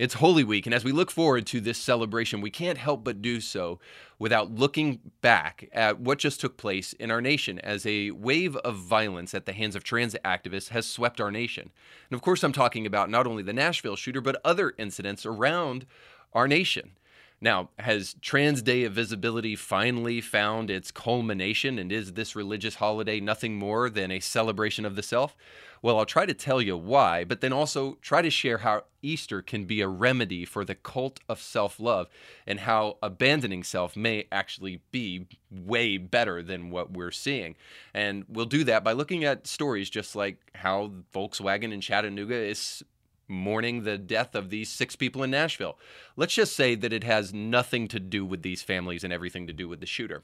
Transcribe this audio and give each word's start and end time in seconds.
It's 0.00 0.14
Holy 0.14 0.44
Week, 0.44 0.64
and 0.64 0.74
as 0.74 0.82
we 0.82 0.92
look 0.92 1.10
forward 1.10 1.46
to 1.48 1.60
this 1.60 1.76
celebration, 1.76 2.40
we 2.40 2.48
can't 2.48 2.78
help 2.78 3.04
but 3.04 3.20
do 3.20 3.38
so 3.38 3.80
without 4.18 4.50
looking 4.50 4.98
back 5.20 5.68
at 5.74 6.00
what 6.00 6.18
just 6.18 6.40
took 6.40 6.56
place 6.56 6.94
in 6.94 7.10
our 7.10 7.20
nation 7.20 7.58
as 7.58 7.84
a 7.84 8.10
wave 8.12 8.56
of 8.56 8.76
violence 8.76 9.34
at 9.34 9.44
the 9.44 9.52
hands 9.52 9.76
of 9.76 9.84
trans 9.84 10.16
activists 10.24 10.70
has 10.70 10.86
swept 10.86 11.20
our 11.20 11.30
nation. 11.30 11.70
And 12.08 12.16
of 12.16 12.22
course, 12.22 12.42
I'm 12.42 12.50
talking 12.54 12.86
about 12.86 13.10
not 13.10 13.26
only 13.26 13.42
the 13.42 13.52
Nashville 13.52 13.94
shooter, 13.94 14.22
but 14.22 14.40
other 14.42 14.72
incidents 14.78 15.26
around 15.26 15.84
our 16.32 16.48
nation. 16.48 16.92
Now, 17.42 17.70
has 17.78 18.16
Trans 18.20 18.60
Day 18.60 18.84
of 18.84 18.92
Visibility 18.92 19.56
finally 19.56 20.20
found 20.20 20.70
its 20.70 20.90
culmination? 20.90 21.78
And 21.78 21.90
is 21.90 22.12
this 22.12 22.36
religious 22.36 22.74
holiday 22.74 23.18
nothing 23.18 23.56
more 23.56 23.88
than 23.88 24.10
a 24.10 24.20
celebration 24.20 24.84
of 24.84 24.94
the 24.94 25.02
self? 25.02 25.34
Well, 25.80 25.98
I'll 25.98 26.04
try 26.04 26.26
to 26.26 26.34
tell 26.34 26.60
you 26.60 26.76
why, 26.76 27.24
but 27.24 27.40
then 27.40 27.54
also 27.54 27.96
try 28.02 28.20
to 28.20 28.28
share 28.28 28.58
how 28.58 28.84
Easter 29.00 29.40
can 29.40 29.64
be 29.64 29.80
a 29.80 29.88
remedy 29.88 30.44
for 30.44 30.66
the 30.66 30.74
cult 30.74 31.20
of 31.30 31.40
self 31.40 31.80
love 31.80 32.08
and 32.46 32.60
how 32.60 32.98
abandoning 33.02 33.62
self 33.62 33.96
may 33.96 34.26
actually 34.30 34.82
be 34.92 35.26
way 35.50 35.96
better 35.96 36.42
than 36.42 36.68
what 36.68 36.92
we're 36.92 37.10
seeing. 37.10 37.56
And 37.94 38.26
we'll 38.28 38.44
do 38.44 38.64
that 38.64 38.84
by 38.84 38.92
looking 38.92 39.24
at 39.24 39.46
stories 39.46 39.88
just 39.88 40.14
like 40.14 40.36
how 40.54 40.92
Volkswagen 41.14 41.72
in 41.72 41.80
Chattanooga 41.80 42.36
is 42.36 42.84
mourning 43.30 43.84
the 43.84 43.96
death 43.96 44.34
of 44.34 44.50
these 44.50 44.68
six 44.68 44.96
people 44.96 45.22
in 45.22 45.30
Nashville. 45.30 45.78
Let's 46.16 46.34
just 46.34 46.54
say 46.54 46.74
that 46.74 46.92
it 46.92 47.04
has 47.04 47.32
nothing 47.32 47.88
to 47.88 48.00
do 48.00 48.26
with 48.26 48.42
these 48.42 48.62
families 48.62 49.04
and 49.04 49.12
everything 49.12 49.46
to 49.46 49.52
do 49.52 49.68
with 49.68 49.80
the 49.80 49.86
shooter. 49.86 50.22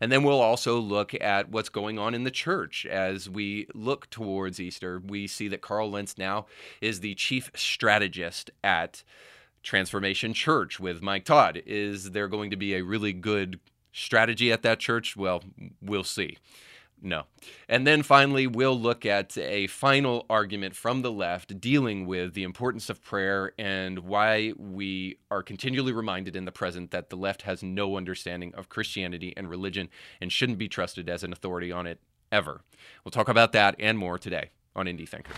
And 0.00 0.12
then 0.12 0.24
we'll 0.24 0.40
also 0.40 0.78
look 0.78 1.14
at 1.20 1.50
what's 1.50 1.68
going 1.68 1.98
on 1.98 2.14
in 2.14 2.24
the 2.24 2.30
church 2.30 2.84
as 2.84 3.30
we 3.30 3.68
look 3.74 4.10
towards 4.10 4.60
Easter. 4.60 5.00
We 5.02 5.26
see 5.26 5.48
that 5.48 5.62
Carl 5.62 5.90
Lentz 5.90 6.18
now 6.18 6.46
is 6.80 7.00
the 7.00 7.14
chief 7.14 7.50
strategist 7.54 8.50
at 8.62 9.02
Transformation 9.62 10.34
Church 10.34 10.80
with 10.80 11.02
Mike 11.02 11.24
Todd. 11.24 11.62
Is 11.64 12.10
there 12.10 12.28
going 12.28 12.50
to 12.50 12.56
be 12.56 12.74
a 12.74 12.82
really 12.82 13.12
good 13.12 13.60
strategy 13.92 14.52
at 14.52 14.62
that 14.62 14.78
church? 14.78 15.16
Well, 15.16 15.42
we'll 15.80 16.04
see. 16.04 16.38
No. 17.00 17.24
And 17.68 17.86
then 17.86 18.02
finally, 18.02 18.46
we'll 18.46 18.78
look 18.78 19.06
at 19.06 19.38
a 19.38 19.68
final 19.68 20.26
argument 20.28 20.74
from 20.74 21.02
the 21.02 21.12
left 21.12 21.60
dealing 21.60 22.06
with 22.06 22.34
the 22.34 22.42
importance 22.42 22.90
of 22.90 23.02
prayer 23.02 23.52
and 23.58 24.00
why 24.00 24.52
we 24.58 25.18
are 25.30 25.42
continually 25.42 25.92
reminded 25.92 26.34
in 26.34 26.44
the 26.44 26.52
present 26.52 26.90
that 26.90 27.10
the 27.10 27.16
left 27.16 27.42
has 27.42 27.62
no 27.62 27.96
understanding 27.96 28.52
of 28.54 28.68
Christianity 28.68 29.32
and 29.36 29.48
religion 29.48 29.88
and 30.20 30.32
shouldn't 30.32 30.58
be 30.58 30.68
trusted 30.68 31.08
as 31.08 31.22
an 31.22 31.32
authority 31.32 31.70
on 31.70 31.86
it 31.86 32.00
ever. 32.32 32.62
We'll 33.04 33.12
talk 33.12 33.28
about 33.28 33.52
that 33.52 33.76
and 33.78 33.96
more 33.96 34.18
today 34.18 34.50
on 34.74 34.86
Indie 34.86 35.08
Thinker. 35.08 35.34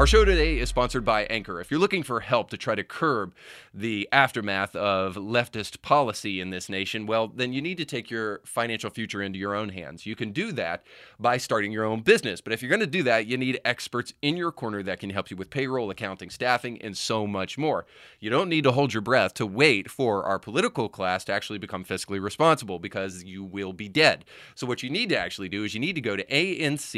Our 0.00 0.06
show 0.06 0.24
today 0.24 0.56
is 0.56 0.70
sponsored 0.70 1.04
by 1.04 1.26
Ancur. 1.26 1.60
If 1.60 1.70
you're 1.70 1.78
looking 1.78 2.02
for 2.02 2.20
help 2.20 2.48
to 2.50 2.56
try 2.56 2.74
to 2.74 2.82
curb 2.82 3.34
the 3.74 4.08
aftermath 4.10 4.74
of 4.74 5.16
leftist 5.16 5.82
policy 5.82 6.40
in 6.40 6.48
this 6.48 6.70
nation, 6.70 7.04
well, 7.04 7.28
then 7.28 7.52
you 7.52 7.60
need 7.60 7.76
to 7.76 7.84
take 7.84 8.10
your 8.10 8.40
financial 8.46 8.88
future 8.88 9.20
into 9.20 9.38
your 9.38 9.54
own 9.54 9.68
hands. 9.68 10.06
You 10.06 10.16
can 10.16 10.32
do 10.32 10.52
that 10.52 10.84
by 11.18 11.36
starting 11.36 11.70
your 11.70 11.84
own 11.84 12.00
business. 12.00 12.40
But 12.40 12.54
if 12.54 12.62
you're 12.62 12.70
going 12.70 12.80
to 12.80 12.86
do 12.86 13.02
that, 13.02 13.26
you 13.26 13.36
need 13.36 13.60
experts 13.62 14.14
in 14.22 14.38
your 14.38 14.50
corner 14.50 14.82
that 14.84 15.00
can 15.00 15.10
help 15.10 15.30
you 15.30 15.36
with 15.36 15.50
payroll, 15.50 15.90
accounting, 15.90 16.30
staffing, 16.30 16.80
and 16.80 16.96
so 16.96 17.26
much 17.26 17.58
more. 17.58 17.84
You 18.20 18.30
don't 18.30 18.48
need 18.48 18.64
to 18.64 18.72
hold 18.72 18.94
your 18.94 19.02
breath 19.02 19.34
to 19.34 19.44
wait 19.44 19.90
for 19.90 20.24
our 20.24 20.38
political 20.38 20.88
class 20.88 21.24
to 21.24 21.34
actually 21.34 21.58
become 21.58 21.84
fiscally 21.84 22.22
responsible 22.22 22.78
because 22.78 23.22
you 23.24 23.44
will 23.44 23.74
be 23.74 23.90
dead. 23.90 24.24
So, 24.54 24.66
what 24.66 24.82
you 24.82 24.88
need 24.88 25.10
to 25.10 25.18
actually 25.18 25.50
do 25.50 25.62
is 25.62 25.74
you 25.74 25.80
need 25.80 25.96
to 25.96 26.00
go 26.00 26.16
to 26.16 26.24
ancur.biz 26.24 26.88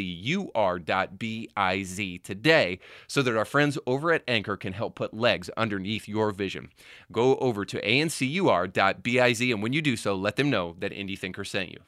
today 2.22 2.78
so 3.06 3.22
that 3.22 3.36
our 3.36 3.44
friends 3.44 3.78
over 3.86 4.12
at 4.12 4.26
Ancur 4.26 4.58
can 4.58 4.72
help 4.72 4.94
put 4.94 5.14
legs 5.14 5.50
underneath 5.56 6.08
your 6.08 6.30
vision. 6.30 6.70
Go 7.10 7.36
over 7.36 7.64
to 7.64 7.80
ancur.biz, 7.80 9.41
and 9.41 9.62
when 9.62 9.72
you 9.72 9.82
do 9.82 9.97
so, 9.97 10.14
let 10.14 10.36
them 10.36 10.50
know 10.50 10.76
that 10.78 10.92
Indie 10.92 11.19
Thinker 11.19 11.44
sent 11.44 11.70
you. 11.70 11.81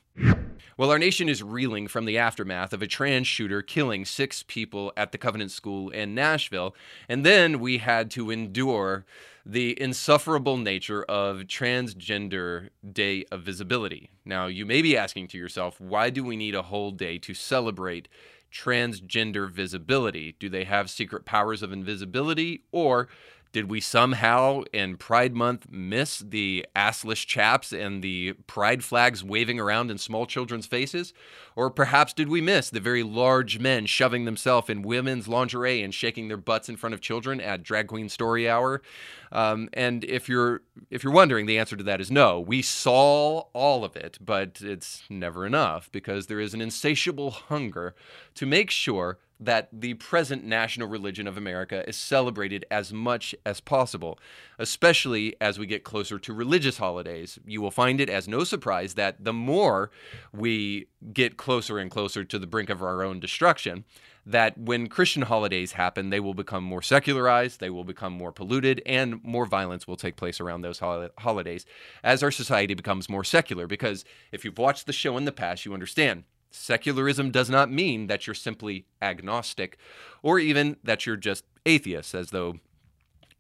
Well, 0.77 0.91
our 0.91 0.99
nation 0.99 1.29
is 1.29 1.43
reeling 1.43 1.87
from 1.87 2.05
the 2.05 2.19
aftermath 2.19 2.73
of 2.73 2.83
a 2.83 2.89
trans 2.89 3.29
shooter 3.29 3.63
killing 3.63 4.05
six 4.05 4.43
people 4.43 4.93
at 4.97 5.13
the 5.13 5.19
Covenant 5.19 5.53
School 5.53 5.91
in 5.91 6.15
Nashville. 6.17 6.75
And 7.09 7.25
then 7.25 7.61
we 7.61 7.79
had 7.79 8.11
to 8.13 8.31
endure 8.31 9.05
the 9.47 9.81
insufferable 9.81 10.57
nature 10.57 11.05
of 11.05 11.43
Transgender 11.43 12.71
Day 12.91 13.25
of 13.31 13.43
Visibility. 13.43 14.11
Now, 14.25 14.47
you 14.47 14.67
may 14.67 14.83
be 14.83 14.97
asking 14.97 15.29
to 15.29 15.39
yourself, 15.39 15.81
why 15.81 16.11
do 16.11 16.25
we 16.25 16.37
need 16.37 16.55
a 16.57 16.63
whole 16.63 16.91
day 16.91 17.19
to 17.19 17.35
celebrate 17.35 18.09
transgender 18.55 19.51
visibility? 19.51 20.37
Do 20.39 20.49
they 20.49 20.65
have 20.65 20.89
secret 20.89 21.25
powers 21.25 21.63
of 21.63 21.73
invisibility? 21.73 22.63
Or 22.71 23.09
did 23.55 23.71
we 23.71 23.81
somehow 23.81 24.63
in 24.73 24.97
Pride 24.97 25.33
Month 25.33 25.69
miss 25.71 26.19
the 26.19 26.67
assless 26.75 27.25
chaps 27.25 27.73
and 27.73 28.03
the 28.03 28.33
pride 28.49 28.83
flags 28.83 29.23
waving 29.23 29.61
around 29.61 29.93
in 29.93 29.99
small 29.99 30.27
children's 30.27 30.67
faces? 30.67 31.15
Or 31.55 31.71
perhaps 31.71 32.13
did 32.13 32.29
we 32.29 32.41
miss 32.41 32.69
the 32.69 32.81
very 32.81 33.05
large 33.05 33.61
men 33.61 33.87
shoving 33.87 34.25
themselves 34.25 34.69
in 34.69 34.83
women's 34.83 35.29
lingerie 35.29 35.85
and 35.85 35.95
shaking 35.95 36.27
their 36.27 36.37
butts 36.37 36.69
in 36.69 36.77
front 36.77 36.95
of 36.95 37.01
children 37.01 37.41
at 37.41 37.63
Drag 37.63 37.87
Queen 37.87 38.09
Story 38.09 38.51
Hour? 38.51 38.83
Um, 39.31 39.69
and 39.73 40.03
if 40.03 40.29
you're 40.29 40.63
if 40.91 41.05
you're 41.05 41.13
wondering, 41.13 41.47
the 41.47 41.59
answer 41.59 41.77
to 41.77 41.85
that 41.85 42.01
is 42.01 42.11
no. 42.11 42.41
We 42.41 42.63
saw 42.63 43.45
all 43.53 43.85
of 43.85 43.97
it, 43.97 44.19
but 44.21 44.61
it's 44.61 45.03
never 45.09 45.47
enough 45.47 45.91
because 45.93 46.27
there 46.27 46.41
is 46.41 46.55
an 46.55 46.61
insatiable 46.61 47.31
hunger 47.31 47.95
to 48.35 48.47
make 48.47 48.71
sure 48.71 49.19
that 49.41 49.69
the 49.73 49.95
present 49.95 50.45
national 50.45 50.89
religion 50.89 51.27
of 51.27 51.37
America 51.37 51.87
is 51.89 51.97
celebrated 51.97 52.65
as 52.71 52.93
much 52.93 53.35
as 53.45 53.61
possible, 53.61 54.19
especially 54.59 55.35
as 55.41 55.59
we 55.59 55.67
get 55.67 55.85
closer 55.85 56.19
to 56.19 56.33
religious 56.33 56.79
holidays. 56.79 57.39
You 57.45 57.61
will 57.61 57.71
find 57.71 58.01
it 58.01 58.09
as 58.09 58.29
no 58.29 58.45
surprise 58.45 58.95
that 58.95 59.25
the 59.25 59.33
more 59.33 59.91
we 60.33 60.87
get 61.13 61.37
closer 61.37 61.79
and 61.79 61.91
closer 61.91 62.25
to 62.25 62.39
the 62.39 62.47
brink 62.47 62.71
of 62.71 62.83
our 62.83 63.03
own 63.03 63.21
destruction, 63.21 63.85
that 64.27 64.57
when 64.57 64.89
Christian 64.89 65.23
holidays 65.23 65.73
happen, 65.73 66.11
they 66.11 66.21
will 66.21 66.35
become 66.35 66.65
more 66.65 66.83
secularized, 66.83 67.61
they 67.61 67.71
will 67.71 67.85
become 67.85 68.13
more 68.13 68.33
polluted, 68.33 68.83
and 68.87 69.23
more 69.23 69.47
violence 69.47 69.87
will 69.87 69.97
take 69.97 70.17
place 70.17 70.41
around 70.41 70.63
those 70.63 70.79
hol- 70.79 71.11
holidays 71.19 71.67
as 72.03 72.23
our 72.23 72.31
society 72.31 72.75
becomes 72.75 73.09
more 73.09 73.25
secular. 73.25 73.67
Because 73.67 74.05
if 74.33 74.45
you've 74.45 74.59
watched 74.59 74.87
the 74.87 74.93
show 74.93 75.17
in 75.17 75.25
the 75.25 75.33
past, 75.33 75.65
you 75.65 75.75
understand 75.75 76.25
Secularism 76.55 77.33
does 77.33 77.51
not 77.51 77.69
mean 77.69 78.07
that 78.07 78.27
you're 78.27 78.35
simply 78.35 78.87
agnostic 79.03 79.77
or 80.23 80.39
even 80.39 80.77
that 80.85 81.05
you're 81.05 81.17
just 81.17 81.45
atheist, 81.67 82.15
as 82.15 82.31
though 82.31 82.61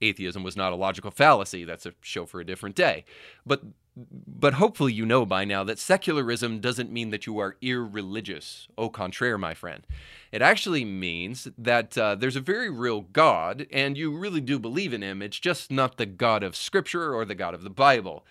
atheism 0.01 0.43
was 0.43 0.56
not 0.56 0.72
a 0.72 0.77
logical 0.77 1.12
fallacy. 1.12 1.65
That's 1.65 1.87
a 1.87 1.95
show 2.01 2.27
for 2.27 2.41
a 2.41 2.45
different 2.45 2.75
day. 2.75 3.05
But 3.47 3.62
but 3.97 4.55
hopefully 4.55 4.93
you 4.93 5.06
know 5.06 5.25
by 5.25 5.44
now 5.44 5.62
that 5.65 5.78
secularism 5.78 6.60
doesn't 6.60 6.91
mean 6.91 7.10
that 7.10 7.27
you 7.27 7.38
are 7.38 7.56
irreligious. 7.62 8.66
Au 8.77 8.88
contraire, 8.88 9.38
my 9.38 9.55
friend. 9.55 9.87
It 10.32 10.43
actually 10.43 10.84
means 10.84 11.49
that 11.56 11.97
uh, 11.97 12.16
there's 12.16 12.37
a 12.37 12.41
very 12.41 12.71
real 12.71 13.03
God, 13.03 13.66
and 13.72 13.97
you 13.97 14.16
really 14.16 14.41
do 14.41 14.59
believe 14.59 14.93
in 14.93 15.03
him. 15.03 15.22
It's 15.22 15.38
just 15.38 15.71
not 15.71 15.97
the 15.97 16.06
God 16.06 16.43
of 16.43 16.56
Scripture 16.56 17.15
or 17.15 17.25
the 17.25 17.37
God 17.37 17.54
of 17.54 17.62
the 17.62 17.71
Bible. 17.71 18.25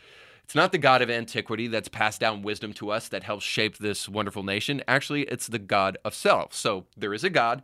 It's 0.44 0.56
not 0.56 0.74
the 0.74 0.78
God 0.78 1.02
of 1.02 1.10
antiquity 1.10 1.68
that's 1.68 1.88
passed 1.88 2.20
down 2.20 2.42
wisdom 2.42 2.74
to 2.74 2.92
us 2.92 3.08
that 3.08 3.24
helps 3.24 3.46
shape 3.46 3.78
this 3.78 4.10
wonderful 4.10 4.44
nation. 4.44 4.84
Actually, 4.88 5.24
it's 5.24 5.48
the 5.48 5.60
God 5.60 5.98
of 6.04 6.14
self. 6.14 6.54
So 6.54 6.86
there 6.98 7.14
is 7.14 7.24
a 7.24 7.30
God. 7.30 7.62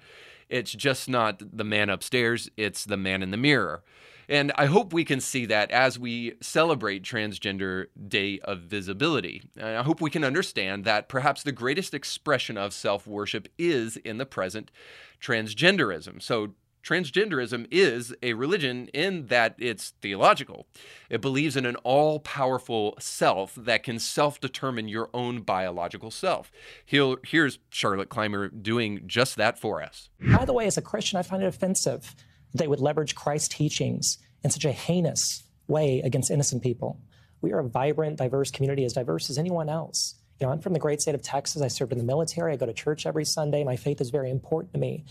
It's 0.47 0.71
just 0.71 1.09
not 1.09 1.41
the 1.55 1.65
man 1.65 1.89
upstairs, 1.89 2.49
it's 2.57 2.85
the 2.85 2.97
man 2.97 3.21
in 3.21 3.31
the 3.31 3.37
mirror. 3.37 3.83
And 4.29 4.51
I 4.55 4.67
hope 4.67 4.93
we 4.93 5.03
can 5.03 5.19
see 5.19 5.47
that 5.47 5.71
as 5.71 5.97
we 5.97 6.35
celebrate 6.39 7.03
Transgender 7.03 7.87
Day 8.07 8.39
of 8.43 8.59
Visibility. 8.59 9.41
And 9.57 9.77
I 9.77 9.81
hope 9.81 9.99
we 9.99 10.11
can 10.11 10.23
understand 10.23 10.85
that 10.85 11.09
perhaps 11.09 11.41
the 11.41 11.51
greatest 11.51 11.95
expression 11.95 12.55
of 12.55 12.71
self 12.71 13.07
worship 13.07 13.47
is 13.57 13.97
in 13.97 14.19
the 14.19 14.27
present 14.27 14.71
transgenderism. 15.19 16.21
So, 16.21 16.53
Transgenderism 16.81 17.67
is 17.71 18.15
a 18.23 18.33
religion 18.33 18.87
in 18.93 19.25
that 19.27 19.55
it's 19.57 19.89
theological. 20.01 20.65
It 21.09 21.19
believes 21.19 21.57
in 21.57 21.65
an 21.65 21.75
all 21.77 22.19
powerful 22.19 22.95
self 22.99 23.53
that 23.55 23.83
can 23.83 23.99
self 23.99 24.39
determine 24.39 24.87
your 24.87 25.09
own 25.13 25.41
biological 25.41 26.09
self. 26.09 26.51
here's 26.85 27.59
Charlotte 27.69 28.07
Clymer 28.07 28.47
doing 28.47 29.03
just 29.07 29.35
that 29.35 29.59
for 29.59 29.83
us. 29.83 30.09
By 30.21 30.45
the 30.45 30.53
way, 30.53 30.67
as 30.67 30.77
a 30.77 30.81
Christian, 30.81 31.19
I 31.19 31.21
find 31.21 31.43
it 31.43 31.47
offensive 31.47 32.15
they 32.53 32.67
would 32.67 32.79
leverage 32.79 33.15
Christ's 33.15 33.49
teachings 33.49 34.17
in 34.43 34.49
such 34.49 34.65
a 34.65 34.71
heinous 34.71 35.43
way 35.67 36.01
against 36.01 36.31
innocent 36.31 36.63
people. 36.63 36.99
We 37.41 37.53
are 37.53 37.59
a 37.59 37.67
vibrant, 37.67 38.17
diverse 38.17 38.51
community, 38.51 38.83
as 38.85 38.93
diverse 38.93 39.29
as 39.29 39.37
anyone 39.37 39.69
else. 39.69 40.15
You 40.39 40.47
know, 40.47 40.53
I'm 40.53 40.59
from 40.59 40.73
the 40.73 40.79
great 40.79 41.01
state 41.01 41.15
of 41.15 41.21
Texas. 41.21 41.61
I 41.61 41.67
served 41.67 41.91
in 41.91 41.97
the 41.97 42.03
military. 42.03 42.53
I 42.53 42.55
go 42.55 42.65
to 42.65 42.73
church 42.73 43.05
every 43.05 43.25
Sunday. 43.25 43.63
My 43.63 43.75
faith 43.75 44.01
is 44.01 44.09
very 44.09 44.29
important 44.29 44.73
to 44.73 44.79
me. 44.79 45.05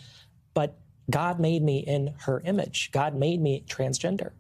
But 0.55 0.79
God 1.11 1.39
made 1.39 1.63
me 1.63 1.79
in 1.79 2.15
her 2.21 2.41
image. 2.45 2.91
God 2.93 3.15
made 3.15 3.41
me 3.41 3.65
transgender. 3.69 4.33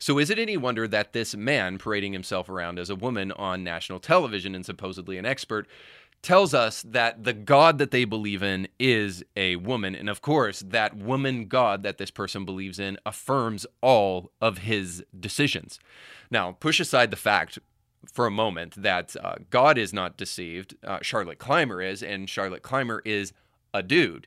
So, 0.00 0.18
is 0.18 0.30
it 0.30 0.38
any 0.38 0.56
wonder 0.56 0.86
that 0.86 1.12
this 1.12 1.34
man, 1.34 1.76
parading 1.76 2.12
himself 2.12 2.48
around 2.48 2.78
as 2.78 2.88
a 2.88 2.94
woman 2.94 3.32
on 3.32 3.64
national 3.64 3.98
television 3.98 4.54
and 4.54 4.64
supposedly 4.64 5.18
an 5.18 5.26
expert, 5.26 5.66
tells 6.22 6.52
us 6.54 6.82
that 6.82 7.24
the 7.24 7.32
God 7.32 7.78
that 7.78 7.90
they 7.90 8.04
believe 8.04 8.42
in 8.42 8.68
is 8.78 9.24
a 9.36 9.56
woman? 9.56 9.94
And 9.94 10.08
of 10.08 10.20
course, 10.20 10.60
that 10.60 10.96
woman 10.96 11.46
God 11.46 11.82
that 11.82 11.98
this 11.98 12.10
person 12.10 12.44
believes 12.44 12.78
in 12.78 12.98
affirms 13.06 13.66
all 13.80 14.32
of 14.40 14.58
his 14.58 15.04
decisions. 15.18 15.78
Now, 16.30 16.52
push 16.52 16.80
aside 16.80 17.10
the 17.10 17.16
fact 17.16 17.58
for 18.12 18.26
a 18.26 18.30
moment 18.30 18.80
that 18.82 19.16
uh, 19.22 19.36
God 19.50 19.78
is 19.78 19.92
not 19.92 20.16
deceived, 20.16 20.74
uh, 20.84 20.98
Charlotte 21.02 21.38
Clymer 21.38 21.82
is, 21.82 22.02
and 22.02 22.28
Charlotte 22.28 22.62
Clymer 22.62 23.02
is 23.04 23.32
a 23.74 23.82
dude. 23.82 24.26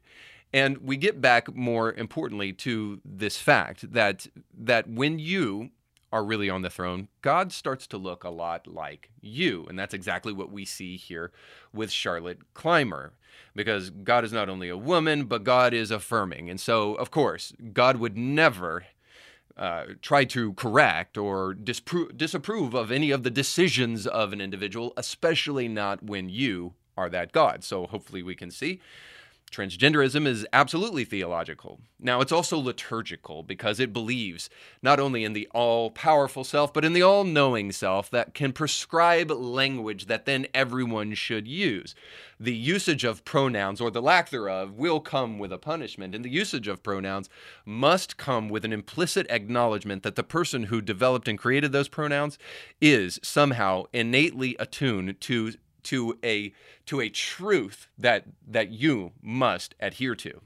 And 0.53 0.79
we 0.79 0.97
get 0.97 1.21
back 1.21 1.55
more 1.55 1.93
importantly 1.93 2.51
to 2.53 2.99
this 3.05 3.37
fact 3.37 3.93
that 3.93 4.27
that 4.57 4.87
when 4.89 5.17
you 5.19 5.71
are 6.11 6.23
really 6.23 6.49
on 6.49 6.61
the 6.61 6.69
throne, 6.69 7.07
God 7.21 7.51
starts 7.51 7.87
to 7.87 7.97
look 7.97 8.23
a 8.23 8.29
lot 8.29 8.67
like 8.67 9.09
you. 9.21 9.65
And 9.67 9.79
that's 9.79 9.93
exactly 9.93 10.33
what 10.33 10.51
we 10.51 10.65
see 10.65 10.97
here 10.97 11.31
with 11.73 11.91
Charlotte 11.91 12.53
Clymer. 12.53 13.13
Because 13.55 13.89
God 13.89 14.23
is 14.23 14.33
not 14.33 14.49
only 14.49 14.69
a 14.69 14.77
woman, 14.77 15.25
but 15.25 15.43
God 15.43 15.73
is 15.73 15.91
affirming. 15.91 16.49
And 16.49 16.59
so, 16.59 16.95
of 16.95 17.11
course, 17.11 17.53
God 17.73 17.97
would 17.97 18.17
never 18.17 18.85
uh, 19.57 19.85
try 20.01 20.25
to 20.25 20.53
correct 20.53 21.17
or 21.17 21.53
dispro- 21.53 22.15
disapprove 22.15 22.73
of 22.73 22.91
any 22.91 23.11
of 23.11 23.23
the 23.23 23.29
decisions 23.29 24.07
of 24.07 24.31
an 24.31 24.41
individual, 24.41 24.93
especially 24.95 25.67
not 25.67 26.03
when 26.03 26.29
you 26.29 26.73
are 26.97 27.09
that 27.09 27.31
God. 27.31 27.63
So, 27.63 27.87
hopefully, 27.87 28.23
we 28.23 28.35
can 28.35 28.51
see 28.51 28.79
Transgenderism 29.51 30.25
is 30.25 30.47
absolutely 30.53 31.03
theological. 31.03 31.81
Now, 31.99 32.21
it's 32.21 32.31
also 32.31 32.57
liturgical 32.57 33.43
because 33.43 33.81
it 33.81 33.91
believes 33.91 34.49
not 34.81 34.97
only 34.97 35.25
in 35.25 35.33
the 35.33 35.49
all 35.51 35.91
powerful 35.91 36.45
self, 36.45 36.73
but 36.73 36.85
in 36.85 36.93
the 36.93 37.01
all 37.01 37.25
knowing 37.25 37.73
self 37.73 38.09
that 38.11 38.33
can 38.33 38.53
prescribe 38.53 39.29
language 39.29 40.05
that 40.05 40.25
then 40.25 40.47
everyone 40.53 41.13
should 41.15 41.49
use. 41.49 41.93
The 42.39 42.55
usage 42.55 43.03
of 43.03 43.25
pronouns, 43.25 43.81
or 43.81 43.91
the 43.91 44.01
lack 44.01 44.29
thereof, 44.29 44.71
will 44.71 45.01
come 45.01 45.37
with 45.37 45.51
a 45.51 45.57
punishment, 45.57 46.15
and 46.15 46.23
the 46.23 46.29
usage 46.29 46.69
of 46.69 46.81
pronouns 46.81 47.29
must 47.65 48.15
come 48.15 48.47
with 48.47 48.63
an 48.63 48.71
implicit 48.71 49.29
acknowledgement 49.29 50.03
that 50.03 50.15
the 50.15 50.23
person 50.23 50.63
who 50.63 50.79
developed 50.81 51.27
and 51.27 51.37
created 51.37 51.73
those 51.73 51.89
pronouns 51.89 52.39
is 52.79 53.19
somehow 53.21 53.83
innately 53.91 54.55
attuned 54.59 55.19
to 55.19 55.51
to 55.83 56.17
a 56.23 56.53
to 56.85 56.99
a 56.99 57.09
truth 57.09 57.87
that 57.97 58.25
that 58.47 58.71
you 58.71 59.11
must 59.21 59.75
adhere 59.79 60.15
to. 60.15 60.41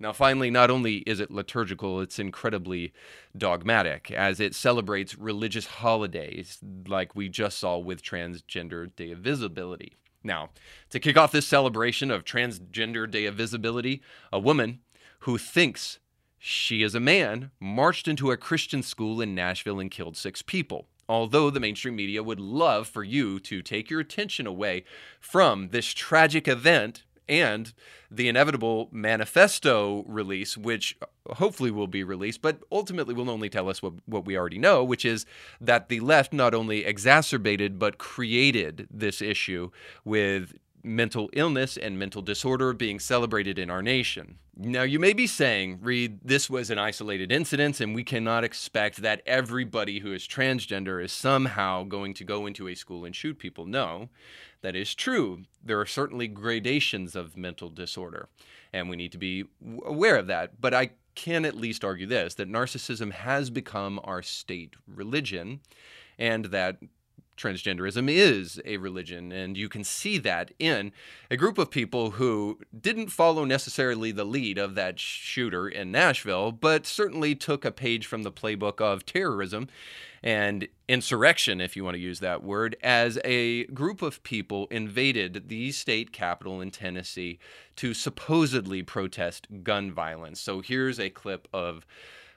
Now, 0.00 0.12
finally, 0.12 0.50
not 0.50 0.70
only 0.70 0.98
is 0.98 1.18
it 1.18 1.30
liturgical, 1.30 2.00
it's 2.00 2.20
incredibly 2.20 2.92
dogmatic 3.36 4.12
as 4.12 4.38
it 4.38 4.54
celebrates 4.54 5.18
religious 5.18 5.66
holidays 5.66 6.58
like 6.86 7.16
we 7.16 7.28
just 7.28 7.58
saw 7.58 7.78
with 7.78 8.02
Transgender 8.02 8.94
Day 8.94 9.10
of 9.10 9.18
Visibility. 9.18 9.96
Now, 10.22 10.50
to 10.90 11.00
kick 11.00 11.16
off 11.16 11.32
this 11.32 11.48
celebration 11.48 12.12
of 12.12 12.24
Transgender 12.24 13.10
Day 13.10 13.26
of 13.26 13.34
Visibility, 13.34 14.00
a 14.32 14.38
woman 14.38 14.80
who 15.20 15.36
thinks 15.36 15.98
she 16.38 16.84
is 16.84 16.94
a 16.94 17.00
man 17.00 17.50
marched 17.58 18.06
into 18.06 18.30
a 18.30 18.36
Christian 18.36 18.84
school 18.84 19.20
in 19.20 19.34
Nashville 19.34 19.80
and 19.80 19.90
killed 19.90 20.16
six 20.16 20.42
people 20.42 20.86
although 21.08 21.50
the 21.50 21.60
mainstream 21.60 21.96
media 21.96 22.22
would 22.22 22.40
love 22.40 22.86
for 22.86 23.02
you 23.02 23.40
to 23.40 23.62
take 23.62 23.90
your 23.90 24.00
attention 24.00 24.46
away 24.46 24.84
from 25.20 25.68
this 25.68 25.86
tragic 25.86 26.46
event 26.46 27.04
and 27.28 27.72
the 28.10 28.28
inevitable 28.28 28.88
manifesto 28.90 30.02
release, 30.06 30.56
which 30.56 30.96
hopefully 31.28 31.70
will 31.70 31.86
be 31.86 32.02
released, 32.02 32.40
but 32.40 32.60
ultimately 32.72 33.14
will 33.14 33.28
only 33.28 33.50
tell 33.50 33.68
us 33.68 33.82
what, 33.82 33.92
what 34.06 34.24
we 34.24 34.36
already 34.36 34.58
know, 34.58 34.82
which 34.82 35.04
is 35.04 35.26
that 35.60 35.88
the 35.88 36.00
left 36.00 36.32
not 36.32 36.54
only 36.54 36.84
exacerbated 36.84 37.78
but 37.78 37.98
created 37.98 38.88
this 38.90 39.20
issue 39.20 39.70
with 40.04 40.54
mental 40.88 41.28
illness 41.32 41.76
and 41.76 41.98
mental 41.98 42.22
disorder 42.22 42.72
being 42.72 42.98
celebrated 42.98 43.58
in 43.58 43.70
our 43.70 43.82
nation. 43.82 44.38
Now, 44.56 44.82
you 44.82 44.98
may 44.98 45.12
be 45.12 45.26
saying, 45.26 45.78
Reed, 45.82 46.18
this 46.24 46.50
was 46.50 46.70
an 46.70 46.78
isolated 46.78 47.30
incident, 47.30 47.80
and 47.80 47.94
we 47.94 48.02
cannot 48.02 48.42
expect 48.42 49.02
that 49.02 49.22
everybody 49.24 50.00
who 50.00 50.12
is 50.12 50.26
transgender 50.26 51.02
is 51.02 51.12
somehow 51.12 51.84
going 51.84 52.14
to 52.14 52.24
go 52.24 52.46
into 52.46 52.66
a 52.66 52.74
school 52.74 53.04
and 53.04 53.14
shoot 53.14 53.38
people. 53.38 53.66
No, 53.66 54.08
that 54.62 54.74
is 54.74 54.94
true. 54.94 55.44
There 55.62 55.78
are 55.78 55.86
certainly 55.86 56.26
gradations 56.26 57.14
of 57.14 57.36
mental 57.36 57.68
disorder, 57.68 58.28
and 58.72 58.88
we 58.88 58.96
need 58.96 59.12
to 59.12 59.18
be 59.18 59.44
aware 59.84 60.16
of 60.16 60.26
that. 60.26 60.60
But 60.60 60.74
I 60.74 60.90
can 61.14 61.44
at 61.44 61.54
least 61.54 61.84
argue 61.84 62.06
this 62.06 62.34
that 62.34 62.50
narcissism 62.50 63.12
has 63.12 63.50
become 63.50 64.00
our 64.02 64.22
state 64.22 64.74
religion, 64.86 65.60
and 66.18 66.46
that 66.46 66.78
transgenderism 67.38 68.10
is 68.10 68.60
a 68.64 68.76
religion. 68.76 69.32
And 69.32 69.56
you 69.56 69.68
can 69.68 69.84
see 69.84 70.18
that 70.18 70.52
in 70.58 70.92
a 71.30 71.36
group 71.36 71.58
of 71.58 71.70
people 71.70 72.12
who 72.12 72.58
didn't 72.78 73.08
follow 73.08 73.44
necessarily 73.44 74.12
the 74.12 74.24
lead 74.24 74.58
of 74.58 74.74
that 74.74 74.98
shooter 74.98 75.68
in 75.68 75.90
Nashville, 75.92 76.52
but 76.52 76.86
certainly 76.86 77.34
took 77.34 77.64
a 77.64 77.70
page 77.70 78.06
from 78.06 78.22
the 78.22 78.32
playbook 78.32 78.80
of 78.80 79.06
terrorism 79.06 79.68
and 80.22 80.66
insurrection, 80.88 81.60
if 81.60 81.76
you 81.76 81.84
want 81.84 81.94
to 81.94 82.00
use 82.00 82.20
that 82.20 82.42
word, 82.42 82.76
as 82.82 83.18
a 83.24 83.64
group 83.66 84.02
of 84.02 84.22
people 84.22 84.66
invaded 84.70 85.48
the 85.48 85.70
state 85.70 86.12
capital 86.12 86.60
in 86.60 86.70
Tennessee 86.70 87.38
to 87.76 87.94
supposedly 87.94 88.82
protest 88.82 89.46
gun 89.62 89.92
violence. 89.92 90.40
So 90.40 90.60
here's 90.60 90.98
a 90.98 91.10
clip 91.10 91.46
of 91.52 91.86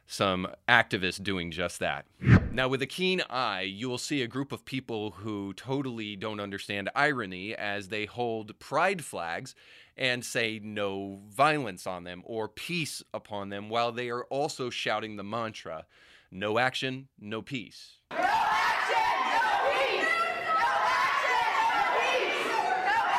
some 0.06 0.48
activists 0.68 1.22
doing 1.22 1.52
just 1.52 1.80
that. 1.80 2.06
Now, 2.52 2.68
with 2.68 2.82
a 2.82 2.88
keen 2.88 3.22
eye, 3.30 3.62
you 3.62 3.88
will 3.90 3.98
see 3.98 4.22
a 4.22 4.28
group 4.28 4.52
of 4.52 4.66
people 4.66 5.12
who 5.12 5.54
totally 5.54 6.16
don't 6.16 6.40
understand 6.40 6.90
irony 6.96 7.56
as 7.56 7.88
they 7.88 8.06
hold 8.06 8.60
pride 8.60 9.04
flags 9.04 9.56
and 9.96 10.26
say 10.26 10.60
no 10.62 11.22
violence 11.30 11.88
on 11.88 12.04
them 12.04 12.24
or 12.26 12.48
peace 12.48 13.04
upon 13.14 13.50
them 13.50 13.70
while 13.70 13.92
they 13.92 14.10
are 14.10 14.26
also 14.26 14.70
shouting 14.70 15.16
the 15.16 15.24
mantra 15.24 15.86
no 16.34 16.58
action, 16.58 17.10
no 17.20 17.42
peace. 17.42 17.98
No 18.10 18.18
action, 18.18 18.96
no 19.26 19.60
peace! 19.70 20.08
No 20.48 20.64
action, 20.88 21.34
no 21.34 21.90
peace! 22.00 22.46
No 22.46 22.64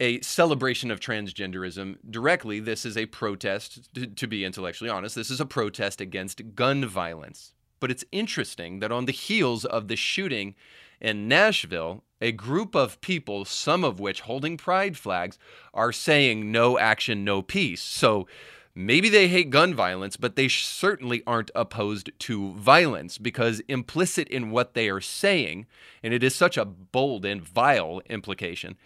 a 0.00 0.20
celebration 0.20 0.90
of 0.90 1.00
transgenderism 1.00 1.96
directly. 2.08 2.60
This 2.60 2.84
is 2.84 2.96
a 2.96 3.06
protest, 3.06 3.94
to, 3.94 4.06
to, 4.06 4.26
be 4.26 4.44
intellectually 4.44 4.90
honest, 4.90 5.14
this 5.14 5.30
is 5.30 5.40
a 5.40 5.46
protest 5.46 6.00
against 6.00 6.54
gun 6.54 6.84
violence. 6.84 7.52
But 7.80 7.90
it's 7.90 8.04
interesting 8.12 8.80
that 8.80 8.92
on 8.92 9.04
the 9.04 9.12
heels 9.12 9.64
of 9.64 9.88
the 9.88 9.96
shooting 9.96 10.54
in 11.00 11.28
Nashville, 11.28 12.02
a 12.20 12.32
group 12.32 12.74
of 12.74 13.00
people, 13.00 13.44
some 13.44 13.84
of 13.84 14.00
which 14.00 14.22
holding 14.22 14.56
pride 14.56 14.96
flags, 14.96 15.38
are 15.72 15.92
saying 15.92 16.50
no 16.50 16.78
action, 16.78 17.24
no 17.24 17.42
peace. 17.42 17.82
So 17.82 18.26
maybe 18.74 19.08
they 19.08 19.28
hate 19.28 19.50
gun 19.50 19.74
violence, 19.74 20.16
but 20.16 20.34
they 20.34 20.48
certainly 20.48 21.22
aren't 21.26 21.50
opposed 21.54 22.10
to 22.20 22.52
violence 22.54 23.18
because 23.18 23.60
implicit 23.68 24.28
in 24.28 24.50
what 24.50 24.74
they 24.74 24.88
are 24.88 25.00
saying, 25.00 25.66
and 26.02 26.14
it 26.14 26.24
is 26.24 26.34
such 26.34 26.56
a 26.56 26.64
bold 26.64 27.24
and 27.24 27.42
vile 27.42 28.00
implication 28.08 28.76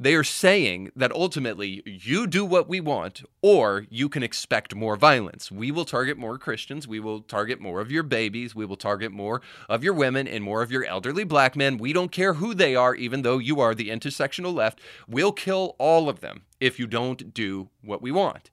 they 0.00 0.14
are 0.14 0.24
saying 0.24 0.90
that 0.96 1.12
ultimately 1.12 1.82
you 1.84 2.26
do 2.26 2.42
what 2.42 2.70
we 2.70 2.80
want 2.80 3.22
or 3.42 3.84
you 3.90 4.08
can 4.08 4.22
expect 4.22 4.74
more 4.74 4.96
violence. 4.96 5.52
We 5.52 5.70
will 5.70 5.84
target 5.84 6.16
more 6.16 6.38
Christians. 6.38 6.88
We 6.88 7.00
will 7.00 7.20
target 7.20 7.60
more 7.60 7.82
of 7.82 7.92
your 7.92 8.02
babies. 8.02 8.54
We 8.54 8.64
will 8.64 8.78
target 8.78 9.12
more 9.12 9.42
of 9.68 9.84
your 9.84 9.92
women 9.92 10.26
and 10.26 10.42
more 10.42 10.62
of 10.62 10.72
your 10.72 10.86
elderly 10.86 11.24
black 11.24 11.54
men. 11.54 11.76
We 11.76 11.92
don't 11.92 12.10
care 12.10 12.34
who 12.34 12.54
they 12.54 12.74
are, 12.74 12.94
even 12.94 13.20
though 13.20 13.36
you 13.36 13.60
are 13.60 13.74
the 13.74 13.90
intersectional 13.90 14.54
left. 14.54 14.80
We'll 15.06 15.32
kill 15.32 15.76
all 15.78 16.08
of 16.08 16.20
them 16.20 16.44
if 16.60 16.78
you 16.78 16.86
don't 16.86 17.34
do 17.34 17.68
what 17.82 18.00
we 18.00 18.10
want. 18.10 18.50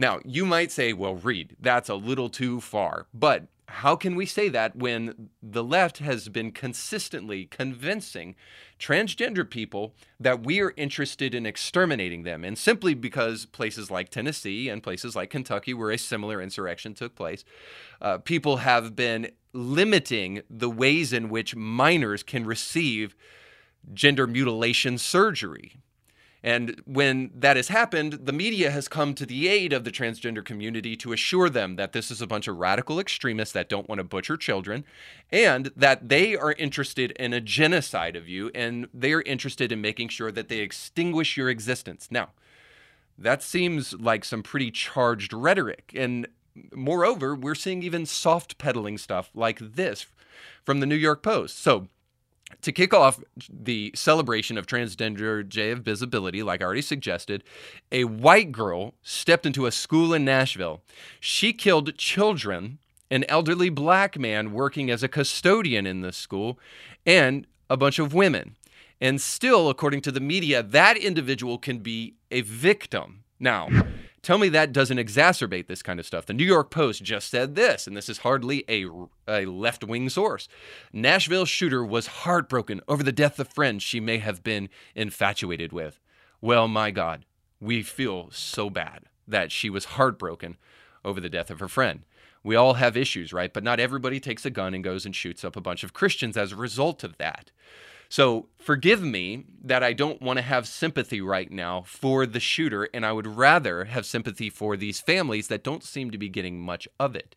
Now, 0.00 0.20
you 0.24 0.46
might 0.46 0.70
say, 0.70 0.92
well, 0.92 1.16
Reed, 1.16 1.56
that's 1.60 1.88
a 1.88 1.96
little 1.96 2.28
too 2.28 2.60
far. 2.60 3.06
But 3.12 3.48
how 3.68 3.96
can 3.96 4.16
we 4.16 4.24
say 4.24 4.48
that 4.48 4.76
when 4.76 5.28
the 5.42 5.62
left 5.62 5.98
has 5.98 6.28
been 6.30 6.52
consistently 6.52 7.44
convincing 7.44 8.34
transgender 8.78 9.48
people 9.48 9.94
that 10.18 10.42
we 10.42 10.60
are 10.60 10.72
interested 10.76 11.34
in 11.34 11.44
exterminating 11.44 12.22
them? 12.22 12.44
And 12.44 12.56
simply 12.56 12.94
because 12.94 13.44
places 13.44 13.90
like 13.90 14.08
Tennessee 14.08 14.70
and 14.70 14.82
places 14.82 15.14
like 15.14 15.30
Kentucky, 15.30 15.74
where 15.74 15.90
a 15.90 15.98
similar 15.98 16.40
insurrection 16.40 16.94
took 16.94 17.14
place, 17.14 17.44
uh, 18.00 18.18
people 18.18 18.58
have 18.58 18.96
been 18.96 19.30
limiting 19.52 20.42
the 20.48 20.70
ways 20.70 21.12
in 21.12 21.28
which 21.28 21.54
minors 21.54 22.22
can 22.22 22.46
receive 22.46 23.14
gender 23.92 24.26
mutilation 24.26 24.96
surgery. 24.96 25.76
And 26.42 26.80
when 26.84 27.30
that 27.34 27.56
has 27.56 27.68
happened, 27.68 28.20
the 28.22 28.32
media 28.32 28.70
has 28.70 28.86
come 28.86 29.14
to 29.14 29.26
the 29.26 29.48
aid 29.48 29.72
of 29.72 29.84
the 29.84 29.90
transgender 29.90 30.44
community 30.44 30.96
to 30.96 31.12
assure 31.12 31.50
them 31.50 31.76
that 31.76 31.92
this 31.92 32.10
is 32.10 32.22
a 32.22 32.26
bunch 32.26 32.46
of 32.46 32.56
radical 32.56 33.00
extremists 33.00 33.52
that 33.54 33.68
don't 33.68 33.88
want 33.88 33.98
to 33.98 34.04
butcher 34.04 34.36
children 34.36 34.84
and 35.32 35.70
that 35.74 36.08
they 36.08 36.36
are 36.36 36.52
interested 36.52 37.10
in 37.12 37.32
a 37.32 37.40
genocide 37.40 38.14
of 38.14 38.28
you 38.28 38.50
and 38.54 38.88
they 38.94 39.12
are 39.12 39.22
interested 39.22 39.72
in 39.72 39.80
making 39.80 40.08
sure 40.08 40.30
that 40.30 40.48
they 40.48 40.58
extinguish 40.58 41.36
your 41.36 41.50
existence. 41.50 42.08
Now, 42.10 42.30
that 43.18 43.42
seems 43.42 43.92
like 43.94 44.24
some 44.24 44.44
pretty 44.44 44.70
charged 44.70 45.32
rhetoric. 45.32 45.92
And 45.96 46.28
moreover, 46.72 47.34
we're 47.34 47.56
seeing 47.56 47.82
even 47.82 48.06
soft 48.06 48.58
pedaling 48.58 48.96
stuff 48.96 49.30
like 49.34 49.58
this 49.58 50.06
from 50.64 50.78
the 50.78 50.86
New 50.86 50.94
York 50.94 51.22
Post. 51.22 51.58
So, 51.58 51.88
to 52.62 52.72
kick 52.72 52.94
off 52.94 53.20
the 53.48 53.92
celebration 53.94 54.58
of 54.58 54.66
transgender 54.66 55.46
day 55.48 55.70
of 55.70 55.80
visibility, 55.80 56.42
like 56.42 56.60
I 56.60 56.64
already 56.64 56.82
suggested, 56.82 57.44
a 57.92 58.04
white 58.04 58.52
girl 58.52 58.94
stepped 59.02 59.46
into 59.46 59.66
a 59.66 59.72
school 59.72 60.14
in 60.14 60.24
Nashville. 60.24 60.82
She 61.20 61.52
killed 61.52 61.96
children, 61.96 62.78
an 63.10 63.24
elderly 63.28 63.70
black 63.70 64.18
man 64.18 64.52
working 64.52 64.90
as 64.90 65.02
a 65.02 65.08
custodian 65.08 65.86
in 65.86 66.00
the 66.00 66.12
school, 66.12 66.58
and 67.06 67.46
a 67.70 67.76
bunch 67.76 67.98
of 67.98 68.14
women. 68.14 68.56
And 69.00 69.20
still, 69.20 69.68
according 69.68 70.00
to 70.02 70.12
the 70.12 70.20
media, 70.20 70.62
that 70.62 70.96
individual 70.96 71.58
can 71.58 71.78
be 71.78 72.14
a 72.30 72.40
victim. 72.40 73.24
Now, 73.38 73.68
tell 74.22 74.38
me 74.38 74.48
that 74.50 74.72
doesn't 74.72 74.98
exacerbate 74.98 75.66
this 75.66 75.82
kind 75.82 76.00
of 76.00 76.06
stuff. 76.06 76.26
The 76.26 76.34
New 76.34 76.44
York 76.44 76.70
Post 76.70 77.02
just 77.02 77.30
said 77.30 77.54
this, 77.54 77.86
and 77.86 77.96
this 77.96 78.08
is 78.08 78.18
hardly 78.18 78.64
a, 78.68 78.86
a 79.26 79.46
left 79.46 79.84
wing 79.84 80.08
source. 80.08 80.48
Nashville 80.92 81.44
shooter 81.44 81.84
was 81.84 82.06
heartbroken 82.06 82.80
over 82.88 83.02
the 83.02 83.12
death 83.12 83.38
of 83.38 83.48
friends 83.48 83.82
she 83.82 84.00
may 84.00 84.18
have 84.18 84.42
been 84.42 84.68
infatuated 84.94 85.72
with. 85.72 86.00
Well, 86.40 86.68
my 86.68 86.90
God, 86.90 87.24
we 87.60 87.82
feel 87.82 88.28
so 88.30 88.70
bad 88.70 89.04
that 89.26 89.52
she 89.52 89.68
was 89.70 89.84
heartbroken 89.84 90.56
over 91.04 91.20
the 91.20 91.28
death 91.28 91.50
of 91.50 91.60
her 91.60 91.68
friend. 91.68 92.04
We 92.44 92.56
all 92.56 92.74
have 92.74 92.96
issues, 92.96 93.32
right? 93.32 93.52
But 93.52 93.64
not 93.64 93.80
everybody 93.80 94.20
takes 94.20 94.46
a 94.46 94.50
gun 94.50 94.74
and 94.74 94.84
goes 94.84 95.04
and 95.04 95.14
shoots 95.14 95.44
up 95.44 95.56
a 95.56 95.60
bunch 95.60 95.82
of 95.82 95.92
Christians 95.92 96.36
as 96.36 96.52
a 96.52 96.56
result 96.56 97.02
of 97.04 97.18
that. 97.18 97.50
So 98.08 98.48
forgive 98.58 99.02
me 99.02 99.44
that 99.62 99.82
I 99.82 99.92
don't 99.92 100.22
want 100.22 100.38
to 100.38 100.42
have 100.42 100.66
sympathy 100.66 101.20
right 101.20 101.50
now 101.50 101.82
for 101.86 102.24
the 102.24 102.40
shooter, 102.40 102.88
and 102.94 103.04
I 103.04 103.12
would 103.12 103.26
rather 103.26 103.84
have 103.84 104.06
sympathy 104.06 104.48
for 104.48 104.76
these 104.76 105.00
families 105.00 105.48
that 105.48 105.62
don't 105.62 105.84
seem 105.84 106.10
to 106.10 106.18
be 106.18 106.28
getting 106.28 106.58
much 106.58 106.88
of 106.98 107.14
it. 107.14 107.36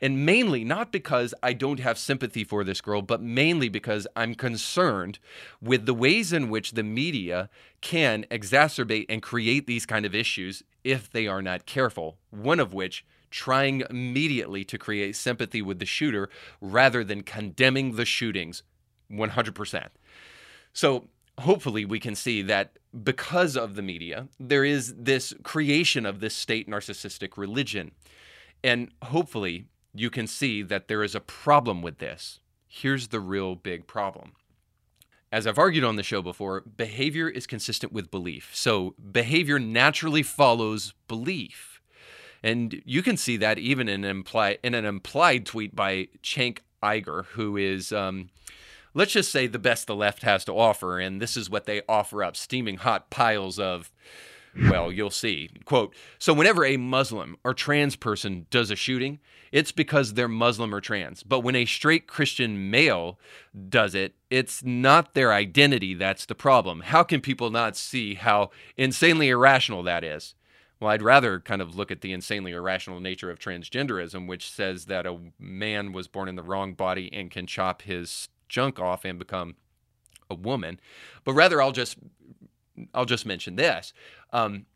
And 0.00 0.24
mainly 0.24 0.64
not 0.64 0.92
because 0.92 1.34
I 1.42 1.52
don't 1.52 1.80
have 1.80 1.98
sympathy 1.98 2.44
for 2.44 2.62
this 2.62 2.80
girl, 2.80 3.00
but 3.02 3.22
mainly 3.22 3.68
because 3.68 4.06
I'm 4.14 4.34
concerned 4.34 5.18
with 5.60 5.86
the 5.86 5.94
ways 5.94 6.32
in 6.32 6.48
which 6.48 6.72
the 6.72 6.82
media 6.82 7.48
can 7.80 8.24
exacerbate 8.30 9.06
and 9.08 9.22
create 9.22 9.66
these 9.66 9.86
kind 9.86 10.04
of 10.04 10.14
issues 10.14 10.62
if 10.84 11.10
they 11.10 11.26
are 11.26 11.42
not 11.42 11.66
careful. 11.66 12.18
One 12.30 12.60
of 12.60 12.74
which 12.74 13.04
trying 13.30 13.82
immediately 13.90 14.64
to 14.64 14.78
create 14.78 15.16
sympathy 15.16 15.62
with 15.62 15.80
the 15.80 15.86
shooter 15.86 16.28
rather 16.60 17.02
than 17.02 17.22
condemning 17.22 17.96
the 17.96 18.04
shootings 18.04 18.62
100%. 19.10 19.88
So 20.74 21.08
hopefully 21.38 21.84
we 21.84 21.98
can 21.98 22.14
see 22.14 22.42
that 22.42 22.78
because 23.02 23.56
of 23.56 23.74
the 23.74 23.82
media, 23.82 24.28
there 24.38 24.64
is 24.64 24.94
this 24.96 25.32
creation 25.42 26.04
of 26.04 26.20
this 26.20 26.34
state 26.34 26.68
narcissistic 26.68 27.36
religion. 27.36 27.92
And 28.62 28.90
hopefully 29.02 29.66
you 29.94 30.10
can 30.10 30.26
see 30.26 30.62
that 30.62 30.88
there 30.88 31.02
is 31.02 31.14
a 31.14 31.20
problem 31.20 31.80
with 31.80 31.98
this. 31.98 32.40
Here's 32.66 33.08
the 33.08 33.20
real 33.20 33.54
big 33.54 33.86
problem. 33.86 34.32
As 35.30 35.46
I've 35.46 35.58
argued 35.58 35.84
on 35.84 35.96
the 35.96 36.02
show 36.02 36.22
before, 36.22 36.60
behavior 36.60 37.28
is 37.28 37.46
consistent 37.46 37.92
with 37.92 38.10
belief. 38.10 38.50
So 38.54 38.94
behavior 39.10 39.58
naturally 39.58 40.22
follows 40.22 40.94
belief. 41.08 41.80
And 42.42 42.82
you 42.84 43.02
can 43.02 43.16
see 43.16 43.36
that 43.38 43.58
even 43.58 43.88
in, 43.88 44.04
imply, 44.04 44.58
in 44.62 44.74
an 44.74 44.84
implied 44.84 45.46
tweet 45.46 45.74
by 45.74 46.08
Cenk 46.22 46.58
Uygur, 46.82 47.24
who 47.26 47.56
is 47.56 47.92
um, 47.92 48.28
let's 48.94 49.12
just 49.12 49.30
say 49.30 49.46
the 49.46 49.58
best 49.58 49.86
the 49.86 49.94
left 49.94 50.22
has 50.22 50.44
to 50.46 50.52
offer, 50.52 50.98
and 50.98 51.20
this 51.20 51.36
is 51.36 51.50
what 51.50 51.66
they 51.66 51.82
offer 51.88 52.22
up 52.22 52.36
steaming 52.36 52.78
hot 52.78 53.10
piles 53.10 53.58
of. 53.58 53.92
Well, 54.70 54.92
you'll 54.92 55.10
see. 55.10 55.50
Quote 55.64 55.94
So, 56.18 56.32
whenever 56.32 56.64
a 56.64 56.76
Muslim 56.76 57.36
or 57.42 57.54
trans 57.54 57.96
person 57.96 58.46
does 58.50 58.70
a 58.70 58.76
shooting, 58.76 59.18
it's 59.50 59.72
because 59.72 60.14
they're 60.14 60.28
Muslim 60.28 60.74
or 60.74 60.80
trans. 60.80 61.22
But 61.22 61.40
when 61.40 61.56
a 61.56 61.64
straight 61.64 62.06
Christian 62.06 62.70
male 62.70 63.18
does 63.68 63.94
it, 63.94 64.14
it's 64.30 64.62
not 64.64 65.14
their 65.14 65.32
identity 65.32 65.94
that's 65.94 66.26
the 66.26 66.34
problem. 66.34 66.80
How 66.80 67.02
can 67.02 67.20
people 67.20 67.50
not 67.50 67.76
see 67.76 68.14
how 68.14 68.50
insanely 68.76 69.28
irrational 69.28 69.82
that 69.82 70.04
is? 70.04 70.34
Well, 70.80 70.90
I'd 70.90 71.02
rather 71.02 71.40
kind 71.40 71.62
of 71.62 71.76
look 71.76 71.90
at 71.90 72.00
the 72.00 72.12
insanely 72.12 72.52
irrational 72.52 73.00
nature 73.00 73.30
of 73.30 73.38
transgenderism, 73.38 74.26
which 74.26 74.50
says 74.50 74.86
that 74.86 75.06
a 75.06 75.18
man 75.38 75.92
was 75.92 76.08
born 76.08 76.28
in 76.28 76.34
the 76.36 76.42
wrong 76.42 76.74
body 76.74 77.08
and 77.12 77.30
can 77.30 77.46
chop 77.46 77.82
his 77.82 78.28
junk 78.48 78.78
off 78.78 79.04
and 79.04 79.18
become 79.18 79.56
a 80.30 80.34
woman. 80.34 80.80
But 81.24 81.34
rather, 81.34 81.60
I'll 81.60 81.72
just 81.72 81.98
I'll 82.92 83.04
just 83.04 83.26
mention 83.26 83.56
this. 83.56 83.92
Um, 84.32 84.66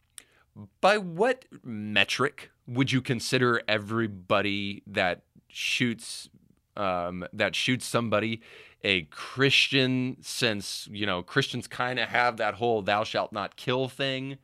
by 0.80 0.98
what 0.98 1.44
metric 1.62 2.50
would 2.66 2.92
you 2.92 3.00
consider 3.00 3.62
everybody 3.68 4.82
that 4.87 5.22
shoots 5.48 6.28
um, 6.76 7.26
that 7.32 7.54
shoots 7.54 7.87
somebody 7.87 8.40
a 8.82 9.02
Christian? 9.04 10.16
Since 10.20 10.88
you 10.90 11.06
know 11.06 11.22
Christians 11.22 11.66
kind 11.66 11.98
of 11.98 12.08
have 12.08 12.37
that 12.37 12.54
whole 12.54 12.82
"thou 12.82 13.04
shalt 13.04 13.32
not 13.32 13.56
kill" 13.56 13.88
thing. 13.88 14.38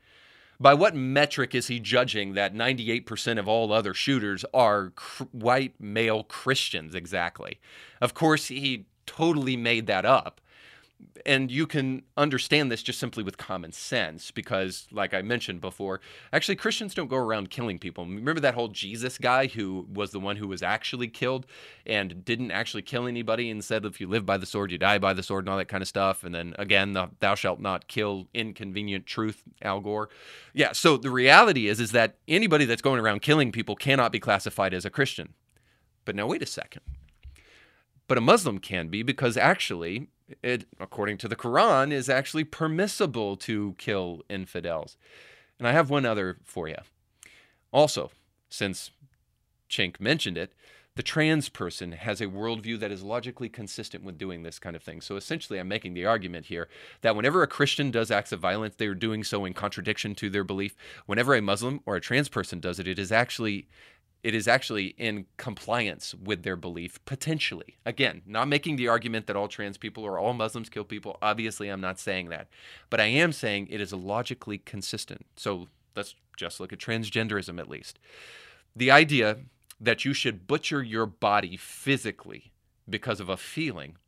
By 0.61 0.73
what 0.73 0.95
metric 0.95 1.53
is 1.53 1.67
he 1.67 1.81
judging 1.81 2.35
that 2.35 2.55
98% 2.55 3.41
of 3.41 3.49
all 3.49 3.73
other 3.73 3.93
shooters 3.93 4.45
are 4.55 4.91
cr- 4.91 5.25
white 5.33 5.75
male 5.81 6.23
Christians 6.23 6.95
exactly? 6.95 7.59
Of 8.01 8.15
course, 8.15 8.47
he 8.47 8.87
totally 9.07 9.57
made 9.57 9.87
that 9.87 10.05
up. 10.05 10.41
And 11.27 11.51
you 11.51 11.67
can 11.67 12.03
understand 12.17 12.71
this 12.71 12.83
just 12.83 12.99
simply 12.99 13.23
with 13.23 13.37
common 13.37 13.73
sense 13.73 14.31
because, 14.31 14.87
like 14.91 15.13
I 15.13 15.23
mentioned 15.23 15.61
before, 15.61 16.01
actually 16.33 16.57
Christians 16.57 16.95
don't 16.95 17.09
go 17.09 17.17
around 17.17 17.51
killing 17.51 17.79
people. 17.79 18.05
Remember 18.05 18.41
that 18.41 18.55
whole 18.55 18.69
Jesus 18.69 19.19
guy 19.19 19.47
who 19.47 19.87
was 19.93 20.13
the 20.13 20.21
one 20.21 20.37
who 20.37 20.49
was 20.49 20.63
actually 20.63 21.09
killed 21.09 21.47
and 21.87 22.25
didn't 22.25 22.51
actually 22.51 22.83
kill 22.83 23.07
anybody 23.07 23.51
and 23.51 23.65
said, 23.65 23.85
if 23.85 24.01
you 24.01 24.07
live 24.07 24.25
by 24.25 24.37
the 24.37 24.47
sword, 24.47 24.71
you 24.71 24.79
die 24.79 24.99
by 24.99 25.13
the 25.13 25.23
sword 25.23 25.45
and 25.45 25.51
all 25.51 25.59
that 25.59 25.69
kind 25.69 25.83
of 25.83 25.89
stuff. 25.89 26.25
And 26.25 26.35
then 26.35 26.55
again, 26.59 26.93
the 26.93 27.11
thou 27.21 27.35
shalt 27.35 27.61
not 27.61 27.89
kill 27.89 28.29
inconvenient 28.35 29.07
truth, 29.07 29.43
Al 29.63 29.81
Gore. 29.81 30.09
Yeah, 30.53 30.73
so 30.73 30.97
the 30.97 31.11
reality 31.11 31.69
is, 31.69 31.81
is 31.81 31.93
that 31.93 32.17
anybody 32.29 32.65
that's 32.67 32.83
going 32.83 33.01
around 33.01 33.21
killing 33.23 33.53
people 33.53 33.77
cannot 33.77 34.13
be 34.13 34.21
classified 34.21 34.75
as 34.75 34.85
a 34.85 34.91
Christian. 34.91 35.35
But 36.05 36.15
now, 36.15 36.27
wait 36.27 36.43
a 36.43 36.47
second 36.47 36.83
but 38.07 38.19
a 38.19 38.23
Muslim 38.23 38.59
can 38.59 38.89
be 38.89 39.03
because 39.03 39.37
actually, 39.37 40.09
it, 40.43 40.67
according 40.81 41.19
to 41.19 41.29
the 41.29 41.37
Quran, 41.37 41.93
is 41.93 42.09
actually 42.09 42.45
permissible 42.45 43.37
to 43.39 43.75
kill 43.79 44.23
infidels. 44.29 44.97
And 45.59 45.69
I 45.69 45.73
have 45.73 45.91
one 45.91 46.05
other 46.05 46.39
for 46.45 46.69
you. 46.69 46.77
Also, 47.73 48.11
since 48.49 48.91
Cenk 49.69 50.01
mentioned 50.01 50.39
it, 50.39 50.53
the 50.97 51.03
trans 51.03 51.49
person 51.49 51.91
has 51.93 52.21
a 52.21 52.27
worldview 52.27 52.79
that 52.79 52.93
is 52.93 53.03
logically 53.03 53.49
consistent 53.49 54.05
with 54.05 54.17
doing 54.17 54.45
this 54.45 54.61
kind 54.61 54.77
of 54.77 54.83
thing. 54.83 55.01
So 55.01 55.17
essentially, 55.17 55.59
I'm 55.59 55.67
making 55.67 55.95
the 55.95 56.07
argument 56.07 56.47
here 56.47 56.69
that 57.01 57.17
whenever 57.17 57.43
a 57.43 57.49
Christian 57.49 57.91
does 57.91 58.13
acts 58.13 58.31
of 58.31 58.39
violence, 58.39 58.77
they 58.77 58.87
are 58.87 58.95
doing 58.95 59.25
so 59.25 59.45
in 59.45 59.55
contradiction 59.55 60.15
to 60.17 60.31
their 60.31 60.45
belief. 60.45 60.77
Whenever 61.07 61.35
a 61.35 61.43
Muslim 61.43 61.81
or 61.85 61.97
a 61.97 62.01
trans 62.01 62.29
person 62.29 62.61
does 62.61 62.79
it, 62.79 62.87
it 62.87 63.01
is 63.01 63.11
actually 63.11 63.67
it 64.25 64.35
is 64.35 64.49
actually 64.49 64.95
in 64.97 65.27
compliance 65.37 66.15
with 66.15 66.45
their 66.45 66.57
belief, 66.57 66.99
potentially. 67.05 67.77
Again, 67.85 68.23
not 68.27 68.49
making 68.49 68.77
the 68.77 68.89
argument 68.89 69.27
that 69.27 69.37
all 69.37 69.49
trans 69.49 69.77
people 69.77 70.03
or 70.03 70.19
all 70.19 70.33
Muslims 70.33 70.71
kill 70.71 70.85
people. 70.85 71.19
Obviously, 71.21 71.69
I'm 71.69 71.83
not 71.83 72.01
saying 72.01 72.31
that. 72.31 72.49
But 72.89 73.03
I 73.03 73.05
am 73.05 73.33
saying 73.33 73.69
it 73.71 73.83
is 73.83 73.93
logically 73.93 74.57
consistent. 74.57 75.27
So 75.37 75.69
let's 75.95 76.15
just 76.39 76.59
look 76.59 76.73
at 76.73 76.79
transgenderism 76.79 77.61
at 77.61 77.69
least. 77.69 77.99
The 78.75 78.91
idea 78.91 79.41
that 79.79 80.07
you 80.07 80.15
should 80.15 80.47
butcher 80.47 80.83
your 80.83 81.05
body 81.05 81.59
physically 81.59 82.51
because 82.89 83.21
of 83.21 83.29
a 83.29 83.37
feeling 83.37 83.99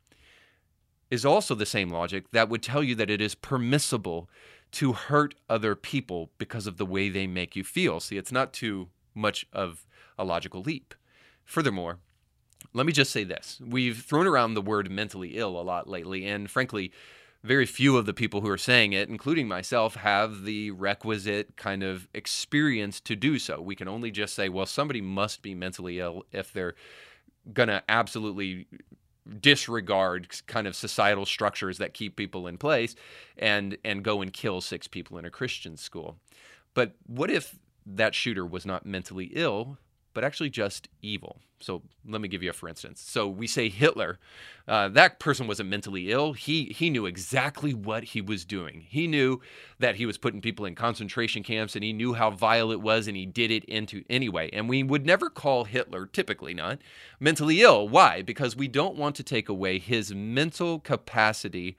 is 1.11 1.27
also 1.27 1.55
the 1.55 1.67
same 1.67 1.91
logic 1.91 2.31
that 2.33 2.49
would 2.49 2.63
tell 2.63 2.83
you 2.83 2.95
that 2.95 3.11
it 3.11 3.21
is 3.21 3.35
permissible 3.35 4.31
to 4.73 4.95
hurt 4.95 5.35
other 5.51 5.75
people 5.75 6.31
because 6.39 6.67
of 6.67 6.79
the 6.79 6.87
way 6.87 7.11
they 7.11 7.27
make 7.27 7.55
you 7.55 7.63
feel. 7.63 8.01
See, 8.01 8.17
it's 8.17 8.33
not 8.33 8.55
too 8.55 8.89
much 9.15 9.47
of 9.53 9.87
a 10.19 10.25
logical 10.25 10.63
leap. 10.63 10.95
Furthermore, 11.45 11.99
let 12.73 12.87
me 12.87 12.93
just 12.93 13.13
say 13.13 13.25
this. 13.25 13.61
We've 13.65 14.03
thrown 14.03 14.27
around 14.27 14.55
the 14.55 14.63
word 14.63 14.91
mentally 14.91 15.37
ill 15.37 15.59
a 15.59 15.63
lot 15.63 15.89
lately, 15.89 16.27
and 16.27 16.51
frankly, 16.51 16.93
very 17.43 17.67
few 17.67 17.97
of 17.97 18.07
the 18.07 18.15
people 18.15 18.41
who 18.41 18.51
are 18.51 18.59
saying 18.59 18.93
it, 18.93 19.09
including 19.09 19.47
myself, 19.47 19.97
have 19.97 20.45
the 20.45 20.73
requisite 20.73 21.57
kind 21.57 21.83
of 21.83 22.09
experience 22.13 23.01
to 23.01 23.15
do 23.15 23.39
so. 23.39 23.61
We 23.61 23.77
can 23.77 23.89
only 23.89 24.11
just 24.11 24.35
say, 24.35 24.49
well, 24.49 24.67
somebody 24.67 25.01
must 25.01 25.43
be 25.43 25.55
mentally 25.55 26.01
ill 26.01 26.25
if 26.33 26.53
they're 26.53 26.75
going 27.53 27.69
to 27.69 27.83
absolutely 27.89 28.67
disregard 29.41 30.29
kind 30.47 30.67
of 30.67 30.77
societal 30.77 31.27
structures 31.27 31.79
that 31.79 31.95
keep 31.95 32.17
people 32.17 32.47
in 32.47 32.59
place 32.59 32.95
and 33.37 33.77
and 33.85 34.05
go 34.05 34.23
and 34.23 34.33
kill 34.33 34.61
six 34.61 34.87
people 34.87 35.19
in 35.19 35.25
a 35.25 35.31
Christian 35.31 35.77
school. 35.77 36.17
But 36.75 36.95
what 37.07 37.31
if 37.31 37.57
that 37.87 38.15
shooter 38.15 38.45
was 38.45 38.67
not 38.67 38.87
mentally 38.87 39.31
ill, 39.35 39.79
but 40.17 40.25
actually 40.25 40.49
just 40.49 40.89
evil. 41.07 41.41
So 41.61 41.83
let 42.07 42.21
me 42.21 42.29
give 42.29 42.43
you 42.43 42.51
a 42.51 42.53
for 42.53 42.69
instance. 42.69 43.01
So 43.01 43.27
we 43.27 43.47
say 43.47 43.69
Hitler, 43.69 44.19
uh, 44.69 44.89
that 44.91 45.19
person 45.19 45.47
wasn't 45.47 45.71
mentally 45.71 46.11
ill. 46.11 46.35
He 46.35 46.65
he 46.67 46.91
knew 46.91 47.07
exactly 47.07 47.73
what 47.73 48.05
he 48.05 48.21
was 48.21 48.45
doing. 48.45 48.85
He 48.87 49.07
knew 49.07 49.41
that 49.79 49.97
he 49.97 50.05
was 50.05 50.19
putting 50.19 50.41
people 50.41 50.67
in 50.67 50.75
concentration 50.75 51.43
camps, 51.43 51.75
and 51.75 51.83
he 51.83 51.93
knew 51.93 52.15
how 52.15 52.31
vile 52.31 52.71
it 52.73 52.81
was, 52.81 53.09
and 53.09 53.17
he 53.17 53.27
did 53.27 53.51
it 53.51 53.65
into 53.65 54.05
anyway. 54.11 54.51
And 54.53 54.69
we 54.69 54.83
would 54.83 55.07
never 55.07 55.31
call 55.31 55.65
Hitler, 55.65 56.07
typically 56.07 56.55
not, 56.55 56.79
mentally 57.21 57.63
ill. 57.63 57.89
Why? 57.89 58.23
Because 58.23 58.55
we 58.55 58.69
don't 58.69 58.97
want 58.97 59.17
to 59.17 59.23
take 59.23 59.49
away 59.49 59.79
his 59.79 60.15
mental 60.15 60.81
capacity 60.81 61.77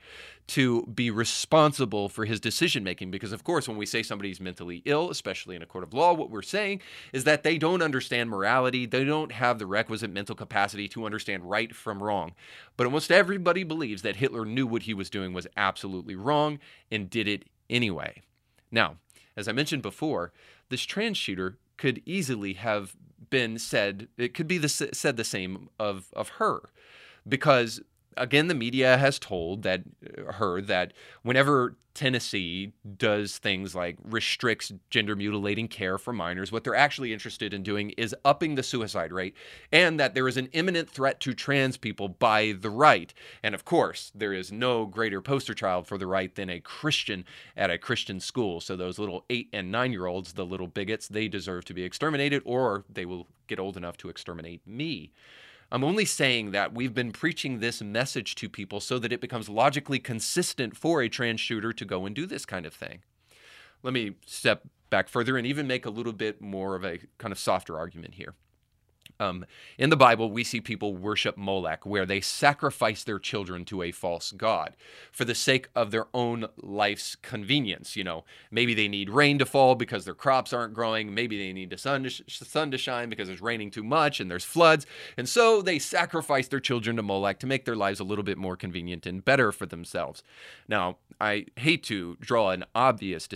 to 0.48 0.86
be 0.86 1.12
responsible 1.12 2.08
for 2.08 2.24
his 2.24 2.40
decision 2.40 2.84
making. 2.84 3.12
Because, 3.12 3.34
of 3.34 3.44
course, 3.44 3.68
when 3.68 3.78
we 3.78 3.86
say 3.86 4.02
somebody's 4.02 4.40
mentally 4.40 4.82
ill, 4.86 5.10
especially 5.10 5.56
in 5.56 5.62
a 5.62 5.66
court 5.66 5.84
of 5.84 5.94
law, 5.94 6.14
what 6.14 6.30
we're 6.30 6.42
saying 6.42 6.82
is 7.12 7.26
that 7.26 7.44
they 7.44 7.58
don't 7.58 7.82
understand 7.82 8.30
morality, 8.30 8.86
they 8.86 9.04
don't 9.04 9.17
have 9.32 9.60
the 9.60 9.66
requisite 9.66 10.12
mental 10.12 10.36
capacity 10.36 10.88
to 10.90 11.06
understand 11.06 11.50
right 11.50 11.76
from 11.76 12.02
wrong. 12.02 12.34
But 12.76 12.86
almost 12.86 13.12
everybody 13.12 13.64
believes 13.64 14.02
that 14.02 14.18
Hitler 14.18 14.46
knew 14.46 14.68
what 14.68 14.84
he 14.84 14.94
was 14.94 15.10
doing 15.10 15.34
was 15.34 15.48
absolutely 15.58 16.16
wrong 16.16 16.60
and 16.92 17.10
did 17.10 17.28
it 17.28 17.46
anyway. 17.70 18.22
Now, 18.72 18.98
as 19.36 19.48
I 19.48 19.52
mentioned 19.52 19.82
before, 19.82 20.32
this 20.70 20.84
trans 20.84 21.18
shooter 21.18 21.58
could 21.78 22.02
easily 22.06 22.54
have 22.54 22.96
been 23.30 23.58
said, 23.60 24.08
it 24.18 24.34
could 24.34 24.48
be 24.48 24.58
the, 24.58 24.70
said 24.70 25.18
the 25.18 25.24
same 25.24 25.70
of, 25.80 26.08
of 26.14 26.30
her 26.30 26.70
because 27.28 27.82
again, 28.18 28.48
the 28.48 28.56
media 28.56 28.98
has 28.98 29.20
told 29.20 29.64
that 29.64 29.84
uh, 30.28 30.34
her 30.34 30.62
that 30.62 30.94
whenever 31.24 31.76
Tennessee 31.98 32.74
does 32.98 33.40
things 33.40 33.74
like 33.74 33.98
restricts 34.04 34.72
gender 34.92 35.16
mutilating 35.16 35.68
care 35.68 35.98
for 35.98 36.14
minors, 36.14 36.52
what 36.52 36.64
they're 36.64 36.76
actually 36.76 37.12
interested 37.12 37.56
in 37.56 37.64
doing 37.64 37.90
is 37.98 38.16
upping 38.24 38.54
the 38.54 38.62
suicide 38.62 39.12
rate, 39.12 39.36
and 39.72 40.00
that 40.00 40.14
there 40.14 40.28
is 40.28 40.38
an 40.38 40.48
imminent 40.54 40.88
threat 40.88 41.20
to 41.22 41.34
trans 41.34 41.76
people 41.76 42.08
by 42.08 42.54
the 42.60 42.70
right. 42.70 43.16
And 43.42 43.56
of 43.56 43.66
course, 43.66 44.12
there 44.14 44.32
is 44.32 44.52
no 44.52 44.86
greater 44.86 45.22
poster 45.22 45.56
child 45.56 45.88
for 45.88 45.98
the 45.98 46.06
right 46.06 46.34
than 46.36 46.52
a 46.52 46.60
Christian 46.60 47.26
at 47.56 47.72
a 47.72 47.80
Christian 47.80 48.20
school. 48.20 48.62
So 48.62 48.76
those 48.76 49.00
little 49.00 49.26
eight 49.32 49.50
and 49.52 49.72
nine 49.72 49.92
year 49.92 50.06
olds, 50.06 50.34
the 50.34 50.46
little 50.46 50.68
bigots, 50.68 51.08
they 51.08 51.28
deserve 51.28 51.66
to 51.66 51.74
be 51.74 51.84
exterminated, 51.84 52.44
or 52.46 52.86
they 52.88 53.06
will 53.06 53.26
get 53.48 53.60
old 53.60 53.76
enough 53.76 53.98
to 53.98 54.10
exterminate 54.10 54.62
me. 54.68 55.14
I'm 55.72 55.84
only 55.84 56.06
saying 56.06 56.52
that 56.52 56.74
we've 56.74 56.94
been 56.94 57.12
preaching 57.12 57.60
this 57.60 57.82
message 57.82 58.36
to 58.36 58.48
people 58.48 58.80
so 58.80 59.00
that 59.00 59.12
it 59.12 59.20
becomes 59.20 59.50
logically 59.50 60.00
consistent 60.00 60.78
for 60.78 61.02
a 61.02 61.10
trans 61.10 61.42
shooter 61.42 61.74
to 61.74 61.86
go 61.86 62.06
and 62.06 62.16
do 62.16 62.26
this 62.26 62.46
kind 62.46 62.66
of 62.66 62.74
thing. 62.74 63.00
Let 63.84 63.94
me 63.94 64.14
step 64.26 64.64
back 64.90 65.10
further 65.10 65.38
and 65.38 65.46
even 65.46 65.68
make 65.68 65.86
a 65.86 65.90
little 65.90 66.14
bit 66.14 66.42
more 66.42 66.76
of 66.76 66.86
a 66.86 67.00
kind 67.18 67.34
of 67.34 67.40
softer 67.40 67.78
argument 67.78 68.14
here. 68.14 68.34
Um, 69.20 69.46
in 69.78 69.90
the 69.90 69.98
Bible, 69.98 70.32
we 70.32 70.44
see 70.44 70.62
people 70.62 70.96
worship 70.96 71.38
Molech, 71.38 71.86
where 71.86 72.06
they 72.06 72.22
sacrifice 72.22 73.04
their 73.04 73.20
children 73.20 73.66
to 73.66 73.82
a 73.82 73.92
false 73.92 74.32
god 74.32 74.76
for 75.12 75.26
the 75.26 75.36
sake 75.36 75.70
of 75.76 75.92
their 75.92 76.08
own 76.14 76.48
life's 76.58 77.16
convenience. 77.16 77.96
You 77.96 78.04
know, 78.04 78.26
maybe 78.52 78.74
they 78.74 78.88
need 78.88 79.10
rain 79.10 79.40
to 79.40 79.46
fall 79.46 79.76
because 79.76 80.06
their 80.06 80.14
crops 80.14 80.54
aren't 80.54 80.74
growing. 80.74 81.14
Maybe 81.14 81.38
they 81.38 81.54
need 81.54 81.70
the 81.70 81.78
sun 81.78 82.04
to, 82.04 82.10
sh- 82.10 82.24
sun 82.28 82.72
to 82.72 82.78
shine 82.78 83.10
because 83.10 83.30
it's 83.30 83.42
raining 83.42 83.72
too 83.72 83.84
much 83.84 84.20
and 84.20 84.30
there's 84.30 84.46
floods. 84.46 84.86
And 85.18 85.28
so 85.28 85.62
they 85.62 85.80
sacrifice 85.80 86.48
their 86.48 86.60
children 86.60 86.96
to 86.98 87.04
Molech 87.04 87.40
to 87.40 87.48
make 87.48 87.66
their 87.66 87.76
lives 87.76 88.00
a 88.00 88.04
little 88.04 88.24
bit 88.24 88.38
more 88.38 88.56
convenient 88.56 89.06
and 89.06 89.24
better 89.24 89.52
for 89.52 89.66
themselves. 89.66 90.24
Now, 90.68 90.98
I 91.20 91.46
hate 91.56 91.84
to 91.84 92.18
draw 92.20 92.52
an 92.52 92.66
obvious 92.76 93.28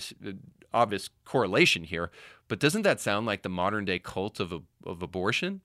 obvious 0.73 1.09
correlation 1.25 1.83
here, 1.83 2.11
but 2.51 2.59
doesn't 2.59 2.81
that 2.81 2.99
sound 2.99 3.25
like 3.25 3.43
the 3.43 3.49
modern 3.49 3.85
day 3.85 3.97
cult 3.97 4.41
of, 4.41 4.51
of 4.85 5.01
abortion? 5.01 5.61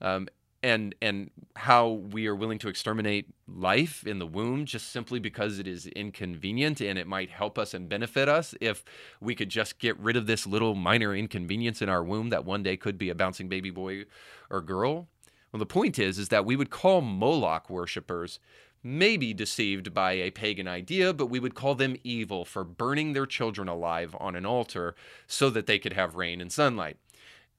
Um, 0.00 0.28
and 0.62 0.94
and 1.02 1.30
how 1.56 1.90
we 1.90 2.26
are 2.26 2.34
willing 2.34 2.58
to 2.60 2.68
exterminate 2.68 3.26
life 3.46 4.06
in 4.06 4.18
the 4.18 4.26
womb 4.26 4.64
just 4.64 4.90
simply 4.90 5.20
because 5.20 5.58
it 5.58 5.66
is 5.66 5.88
inconvenient 5.88 6.80
and 6.80 6.98
it 6.98 7.06
might 7.06 7.28
help 7.28 7.58
us 7.58 7.74
and 7.74 7.86
benefit 7.86 8.30
us 8.30 8.54
if 8.62 8.82
we 9.20 9.34
could 9.34 9.50
just 9.50 9.78
get 9.78 9.98
rid 10.00 10.16
of 10.16 10.26
this 10.26 10.46
little 10.46 10.74
minor 10.74 11.14
inconvenience 11.14 11.82
in 11.82 11.90
our 11.90 12.02
womb 12.02 12.30
that 12.30 12.46
one 12.46 12.62
day 12.62 12.78
could 12.78 12.96
be 12.96 13.10
a 13.10 13.14
bouncing 13.14 13.50
baby 13.50 13.68
boy 13.68 14.06
or 14.48 14.62
girl. 14.62 15.08
Well, 15.52 15.60
the 15.60 15.66
point 15.66 15.98
is 15.98 16.18
is 16.18 16.30
that 16.30 16.46
we 16.46 16.56
would 16.56 16.70
call 16.70 17.02
Moloch 17.02 17.68
worshippers 17.68 18.38
may 18.82 19.16
be 19.16 19.32
deceived 19.32 19.94
by 19.94 20.12
a 20.12 20.30
pagan 20.30 20.66
idea, 20.66 21.12
but 21.12 21.26
we 21.26 21.38
would 21.38 21.54
call 21.54 21.74
them 21.74 21.96
evil 22.02 22.44
for 22.44 22.64
burning 22.64 23.12
their 23.12 23.26
children 23.26 23.68
alive 23.68 24.16
on 24.18 24.34
an 24.34 24.44
altar 24.44 24.94
so 25.26 25.50
that 25.50 25.66
they 25.66 25.78
could 25.78 25.92
have 25.92 26.16
rain 26.16 26.40
and 26.40 26.52
sunlight. 26.52 26.96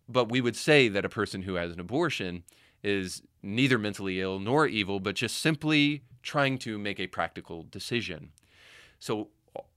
But 0.10 0.30
we 0.30 0.42
would 0.42 0.56
say 0.56 0.90
that 0.90 1.06
a 1.06 1.10
person 1.10 1.44
who 1.44 1.56
has 1.56 1.72
an 1.72 1.80
abortion 1.80 2.44
is 2.84 3.22
neither 3.42 3.78
mentally 3.80 4.20
ill 4.20 4.40
nor 4.40 4.68
evil, 4.68 5.00
but 5.00 5.16
just 5.16 5.38
simply 5.38 6.04
trying 6.22 6.58
to 6.58 6.78
make 6.78 7.00
a 7.00 7.08
practical 7.08 7.64
decision. 7.64 8.32
So 9.00 9.30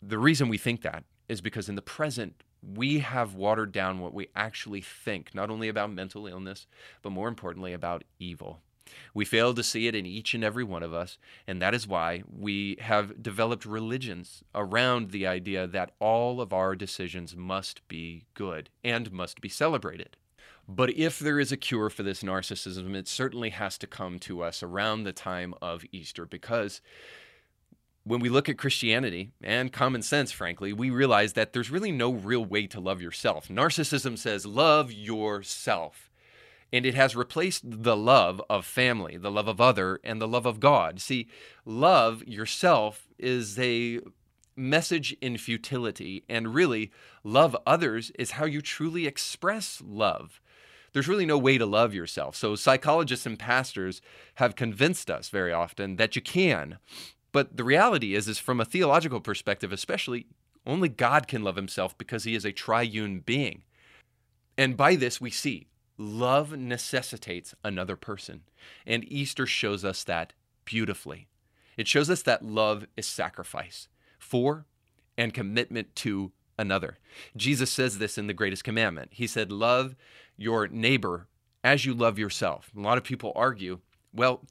the 0.03 0.19
reason 0.19 0.49
we 0.49 0.59
think 0.59 0.83
that 0.83 1.05
is 1.29 1.41
because 1.41 1.69
in 1.69 1.75
the 1.75 1.83
present, 1.83 2.43
we 2.63 3.01
have 3.01 3.35
watered 3.35 3.71
down 3.71 4.01
what 4.01 4.15
we 4.15 4.29
actually 4.35 4.81
think, 4.81 5.35
not 5.35 5.51
only 5.51 5.69
about 5.69 5.93
mental 5.93 6.27
illness, 6.27 6.67
but 7.03 7.11
more 7.11 7.29
importantly 7.29 7.73
about 7.73 8.03
evil. 8.19 8.61
We 9.15 9.25
fail 9.25 9.55
to 9.55 9.63
see 9.63 9.87
it 9.87 9.95
in 9.95 10.07
each 10.07 10.35
and 10.35 10.45
every 10.45 10.65
one 10.65 10.83
of 10.83 10.95
us, 10.95 11.19
and 11.47 11.61
that 11.61 11.75
is 11.75 11.87
why 11.87 12.23
we 12.29 12.77
have 12.81 13.23
developed 13.23 13.65
religions 13.65 14.43
around 14.55 15.11
the 15.11 15.27
idea 15.27 15.67
that 15.67 15.93
all 15.99 16.41
of 16.41 16.53
our 16.53 16.75
decisions 16.75 17.37
must 17.37 17.87
be 17.89 18.25
good 18.35 18.71
and 18.85 19.13
must 19.13 19.41
be 19.41 19.49
celebrated. 19.49 20.17
But 20.69 20.91
if 20.91 21.19
there 21.19 21.39
is 21.39 21.53
a 21.53 21.57
cure 21.57 21.91
for 21.91 22.03
this 22.03 22.23
narcissism, 22.23 22.95
it 22.95 23.07
certainly 23.07 23.51
has 23.51 23.79
to 23.79 23.87
come 23.87 24.19
to 24.21 24.43
us 24.43 24.63
around 24.63 25.05
the 25.05 25.13
time 25.13 25.55
of 25.63 25.85
Easter 25.93 26.27
because 26.27 26.81
when 28.03 28.21
we 28.21 28.29
look 28.29 28.49
at 28.49 28.59
Christianity 28.59 29.33
and 29.43 29.73
common 29.73 30.03
sense, 30.03 30.31
frankly, 30.31 30.73
we 30.73 30.91
realize 30.91 31.33
that 31.33 31.53
there's 31.53 31.71
really 31.71 31.93
no 31.93 32.13
real 32.13 32.45
way 32.45 32.67
to 32.69 32.81
love 32.81 33.03
yourself. 33.03 33.49
Narcissism 33.49 34.17
says, 34.17 34.47
love 34.47 34.93
yourself 34.93 36.06
and 36.73 36.85
it 36.85 36.95
has 36.95 37.17
replaced 37.17 37.63
the 37.65 37.97
love 37.97 38.43
of 38.51 38.65
family, 38.65 39.17
the 39.17 39.31
love 39.31 39.49
of 39.49 39.61
other, 39.61 40.01
and 40.03 40.21
the 40.21 40.29
love 40.29 40.47
of 40.47 40.61
God. 40.61 41.01
See, 41.01 41.29
love 41.65 42.25
yourself 42.27 43.09
is 43.19 43.59
a 43.59 44.01
message 44.57 45.17
in 45.21 45.37
futility, 45.37 46.25
and 46.29 46.55
really, 46.55 46.91
love 47.23 47.57
others 47.67 48.11
is 48.19 48.33
how 48.33 48.47
you 48.47 48.61
truly 48.61 49.07
express 49.07 49.83
love. 49.85 50.41
There's 50.93 51.09
really 51.09 51.27
no 51.27 51.39
way 51.39 51.59
to 51.59 51.67
love 51.67 51.93
yourself. 51.93 52.37
So, 52.37 52.57
psychologists 52.57 53.27
and 53.27 53.39
pastors 53.39 54.01
have 54.37 54.57
convinced 54.57 55.11
us 55.11 55.29
very 55.29 55.53
often 55.53 55.97
that 55.97 56.17
you 56.17 56.23
can. 56.23 56.79
But 57.33 57.59
the 57.59 57.65
reality 57.65 58.15
is, 58.15 58.29
is 58.29 58.39
from 58.39 58.61
a 58.61 58.65
theological 58.65 59.21
perspective, 59.21 59.73
especially, 59.73 60.27
only 60.67 60.89
God 60.89 61.29
can 61.29 61.43
love 61.43 61.57
himself 61.57 61.97
because 61.99 62.25
he 62.25 62.35
is 62.35 62.47
a 62.47 62.53
triune 62.53 63.21
being. 63.21 63.63
And 64.57 64.77
by 64.77 64.97
this, 64.97 65.21
we 65.21 65.31
see 65.31 65.67
Love 65.99 66.57
necessitates 66.57 67.55
another 67.65 67.97
person. 67.97 68.43
And 68.87 69.11
Easter 69.11 69.47
shows 69.47 69.85
us 69.85 70.05
that 70.05 70.33
beautifully. 70.65 71.29
It 71.77 71.89
shows 71.89 72.11
us 72.11 72.23
that 72.23 72.45
love 72.45 72.87
is 72.97 73.07
sacrifice 73.07 73.89
for 74.19 74.67
and 75.17 75.33
commitment 75.33 75.95
to 75.97 76.33
another. 76.59 76.99
Jesus 77.37 77.71
says 77.71 77.99
this 77.99 78.19
in 78.19 78.27
the 78.27 78.35
greatest 78.35 78.65
commandment. 78.65 79.11
He 79.13 79.27
said, 79.27 79.53
Love 79.53 79.95
your 80.37 80.69
neighbor 80.69 81.29
as 81.65 81.85
you 81.85 81.95
love 81.95 82.19
yourself. 82.19 82.71
A 82.77 82.81
lot 82.81 82.99
of 82.99 83.05
people 83.05 83.33
argue, 83.35 83.81
well, 84.13 84.43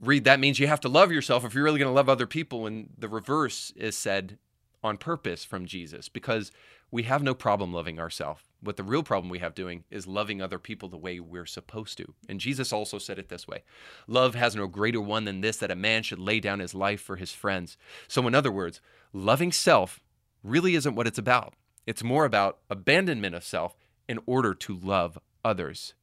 Reed 0.00 0.24
that 0.24 0.40
means 0.40 0.58
you 0.58 0.66
have 0.66 0.80
to 0.80 0.88
love 0.88 1.12
yourself 1.12 1.44
if 1.44 1.54
you're 1.54 1.64
really 1.64 1.78
going 1.78 1.90
to 1.90 1.94
love 1.94 2.08
other 2.08 2.26
people. 2.26 2.66
And 2.66 2.90
the 2.98 3.08
reverse 3.08 3.72
is 3.76 3.96
said 3.96 4.38
on 4.82 4.98
purpose 4.98 5.44
from 5.44 5.66
Jesus 5.66 6.08
because 6.08 6.50
we 6.90 7.04
have 7.04 7.22
no 7.22 7.34
problem 7.34 7.72
loving 7.72 7.98
ourselves. 7.98 8.42
What 8.64 8.76
the 8.76 8.82
real 8.82 9.02
problem 9.02 9.28
we 9.28 9.40
have 9.40 9.54
doing 9.54 9.84
is 9.90 10.06
loving 10.06 10.40
other 10.40 10.58
people 10.58 10.88
the 10.88 10.96
way 10.96 11.20
we're 11.20 11.46
supposed 11.46 11.98
to. 11.98 12.14
And 12.28 12.40
Jesus 12.40 12.72
also 12.72 12.98
said 12.98 13.18
it 13.18 13.28
this 13.28 13.46
way 13.46 13.62
Love 14.06 14.34
has 14.34 14.56
no 14.56 14.66
greater 14.66 15.00
one 15.00 15.24
than 15.24 15.40
this, 15.40 15.58
that 15.58 15.70
a 15.70 15.76
man 15.76 16.02
should 16.02 16.18
lay 16.18 16.40
down 16.40 16.60
his 16.60 16.74
life 16.74 17.00
for 17.00 17.16
his 17.16 17.32
friends. 17.32 17.76
So, 18.08 18.26
in 18.26 18.34
other 18.34 18.52
words, 18.52 18.80
loving 19.12 19.52
self 19.52 20.00
really 20.42 20.74
isn't 20.74 20.94
what 20.94 21.06
it's 21.06 21.18
about. 21.18 21.54
It's 21.86 22.02
more 22.02 22.24
about 22.24 22.58
abandonment 22.70 23.34
of 23.34 23.44
self 23.44 23.76
in 24.08 24.18
order 24.26 24.54
to 24.54 24.76
love 24.76 25.18
others. 25.44 25.94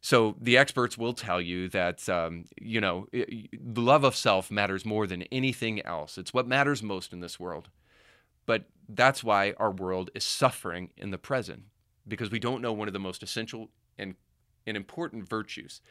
So 0.00 0.36
the 0.40 0.56
experts 0.56 0.96
will 0.96 1.12
tell 1.12 1.40
you 1.40 1.68
that 1.70 2.08
um, 2.08 2.44
you 2.60 2.80
know 2.80 3.08
the 3.12 3.80
love 3.80 4.04
of 4.04 4.14
self 4.14 4.50
matters 4.50 4.84
more 4.84 5.06
than 5.06 5.22
anything 5.24 5.84
else. 5.84 6.18
It's 6.18 6.32
what 6.32 6.46
matters 6.46 6.82
most 6.82 7.12
in 7.12 7.20
this 7.20 7.40
world. 7.40 7.68
But 8.48 8.64
that's 8.88 9.22
why 9.22 9.52
our 9.58 9.70
world 9.70 10.08
is 10.14 10.24
suffering 10.24 10.88
in 10.96 11.10
the 11.10 11.18
present 11.18 11.64
because 12.08 12.30
we 12.30 12.38
don't 12.38 12.62
know 12.62 12.72
one 12.72 12.88
of 12.88 12.94
the 12.94 12.98
most 12.98 13.22
essential 13.22 13.68
and, 13.98 14.14
and 14.66 14.74
important 14.74 15.28
virtues 15.28 15.82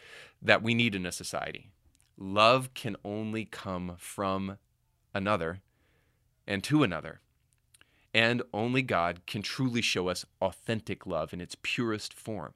that 0.41 0.63
we 0.63 0.73
need 0.73 0.95
in 0.95 1.05
a 1.05 1.11
society. 1.11 1.69
Love 2.17 2.73
can 2.73 2.95
only 3.05 3.45
come 3.45 3.93
from 3.99 4.57
another 5.13 5.61
and 6.47 6.63
to 6.63 6.81
another. 6.81 7.21
And 8.11 8.41
only 8.51 8.81
God 8.81 9.27
can 9.27 9.43
truly 9.43 9.83
show 9.83 10.07
us 10.07 10.25
authentic 10.41 11.05
love 11.05 11.33
in 11.33 11.41
its 11.41 11.55
purest 11.61 12.11
form. 12.11 12.55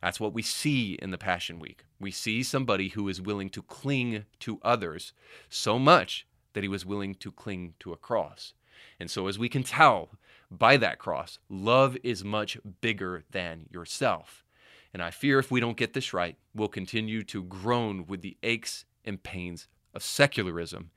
That's 0.00 0.20
what 0.20 0.34
we 0.34 0.42
see 0.42 0.92
in 1.02 1.10
the 1.10 1.18
Passion 1.18 1.58
Week. 1.58 1.82
We 1.98 2.12
see 2.12 2.44
somebody 2.44 2.90
who 2.90 3.08
is 3.08 3.20
willing 3.20 3.50
to 3.50 3.62
cling 3.62 4.24
to 4.38 4.60
others 4.62 5.12
so 5.48 5.80
much 5.80 6.28
that 6.52 6.62
he 6.62 6.68
was 6.68 6.86
willing 6.86 7.16
to 7.16 7.32
cling 7.32 7.74
to 7.80 7.92
a 7.92 7.96
cross. 7.96 8.54
And 8.98 9.10
so, 9.10 9.26
as 9.26 9.38
we 9.38 9.48
can 9.48 9.62
tell 9.62 10.10
by 10.50 10.76
that 10.76 10.98
cross, 10.98 11.38
love 11.48 11.96
is 12.02 12.24
much 12.24 12.58
bigger 12.80 13.24
than 13.30 13.66
yourself. 13.70 14.44
And 14.92 15.02
I 15.02 15.10
fear 15.10 15.38
if 15.38 15.50
we 15.50 15.60
don't 15.60 15.76
get 15.76 15.94
this 15.94 16.12
right, 16.12 16.36
we'll 16.54 16.68
continue 16.68 17.22
to 17.24 17.42
groan 17.42 18.06
with 18.06 18.20
the 18.20 18.36
aches 18.42 18.84
and 19.04 19.22
pains 19.22 19.66
of 19.94 20.02
secularism 20.02 20.90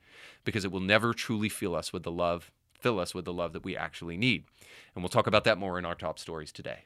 because 0.44 0.64
it 0.64 0.72
will 0.72 0.80
never 0.80 1.14
truly 1.14 1.48
fill 1.48 1.74
us 1.74 1.92
with 1.92 2.02
the 2.02 2.10
love, 2.10 2.50
fill 2.78 3.00
us 3.00 3.14
with 3.14 3.24
the 3.24 3.32
love 3.32 3.52
that 3.52 3.64
we 3.64 3.76
actually 3.76 4.16
need. 4.16 4.44
And 4.94 5.02
we'll 5.02 5.08
talk 5.08 5.26
about 5.26 5.44
that 5.44 5.58
more 5.58 5.78
in 5.78 5.86
our 5.86 5.94
top 5.94 6.18
stories 6.18 6.52
today. 6.52 6.84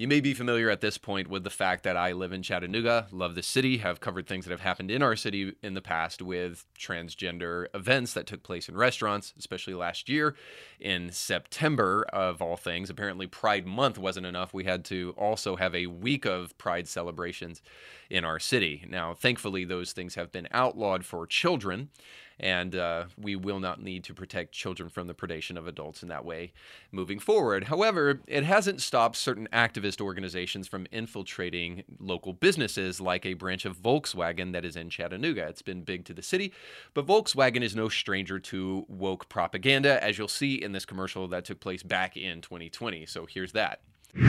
You 0.00 0.08
may 0.08 0.22
be 0.22 0.32
familiar 0.32 0.70
at 0.70 0.80
this 0.80 0.96
point 0.96 1.28
with 1.28 1.44
the 1.44 1.50
fact 1.50 1.84
that 1.84 1.94
I 1.94 2.12
live 2.12 2.32
in 2.32 2.42
Chattanooga, 2.42 3.08
love 3.12 3.34
the 3.34 3.42
city, 3.42 3.76
have 3.76 4.00
covered 4.00 4.26
things 4.26 4.46
that 4.46 4.50
have 4.50 4.62
happened 4.62 4.90
in 4.90 5.02
our 5.02 5.14
city 5.14 5.52
in 5.62 5.74
the 5.74 5.82
past 5.82 6.22
with 6.22 6.64
transgender 6.78 7.66
events 7.74 8.14
that 8.14 8.26
took 8.26 8.42
place 8.42 8.66
in 8.66 8.78
restaurants, 8.78 9.34
especially 9.38 9.74
last 9.74 10.08
year 10.08 10.34
in 10.80 11.12
September, 11.12 12.06
of 12.14 12.40
all 12.40 12.56
things. 12.56 12.88
Apparently, 12.88 13.26
Pride 13.26 13.66
Month 13.66 13.98
wasn't 13.98 14.24
enough. 14.24 14.54
We 14.54 14.64
had 14.64 14.86
to 14.86 15.14
also 15.18 15.56
have 15.56 15.74
a 15.74 15.88
week 15.88 16.24
of 16.24 16.56
Pride 16.56 16.88
celebrations 16.88 17.60
in 18.08 18.24
our 18.24 18.38
city. 18.38 18.86
Now, 18.88 19.12
thankfully, 19.12 19.66
those 19.66 19.92
things 19.92 20.14
have 20.14 20.32
been 20.32 20.48
outlawed 20.50 21.04
for 21.04 21.26
children 21.26 21.90
and 22.40 22.74
uh, 22.74 23.04
we 23.18 23.36
will 23.36 23.60
not 23.60 23.82
need 23.82 24.02
to 24.04 24.14
protect 24.14 24.52
children 24.52 24.88
from 24.88 25.06
the 25.06 25.14
predation 25.14 25.56
of 25.56 25.68
adults 25.68 26.02
in 26.02 26.08
that 26.08 26.24
way 26.24 26.52
moving 26.90 27.18
forward. 27.18 27.64
However, 27.64 28.20
it 28.26 28.44
hasn't 28.44 28.80
stopped 28.80 29.16
certain 29.16 29.48
activist 29.52 30.00
organizations 30.00 30.66
from 30.66 30.86
infiltrating 30.90 31.84
local 31.98 32.32
businesses 32.32 33.00
like 33.00 33.24
a 33.24 33.34
branch 33.34 33.64
of 33.64 33.76
Volkswagen 33.76 34.52
that 34.52 34.64
is 34.64 34.76
in 34.76 34.90
Chattanooga. 34.90 35.46
It's 35.48 35.62
been 35.62 35.82
big 35.82 36.04
to 36.06 36.14
the 36.14 36.22
city, 36.22 36.52
but 36.94 37.06
Volkswagen 37.06 37.62
is 37.62 37.76
no 37.76 37.88
stranger 37.88 38.38
to 38.38 38.86
woke 38.88 39.28
propaganda, 39.28 40.02
as 40.02 40.18
you'll 40.18 40.28
see 40.28 40.54
in 40.54 40.72
this 40.72 40.86
commercial 40.86 41.28
that 41.28 41.44
took 41.44 41.60
place 41.60 41.82
back 41.82 42.16
in 42.16 42.40
2020. 42.40 43.06
So 43.06 43.26
here's 43.26 43.52
that. 43.52 43.80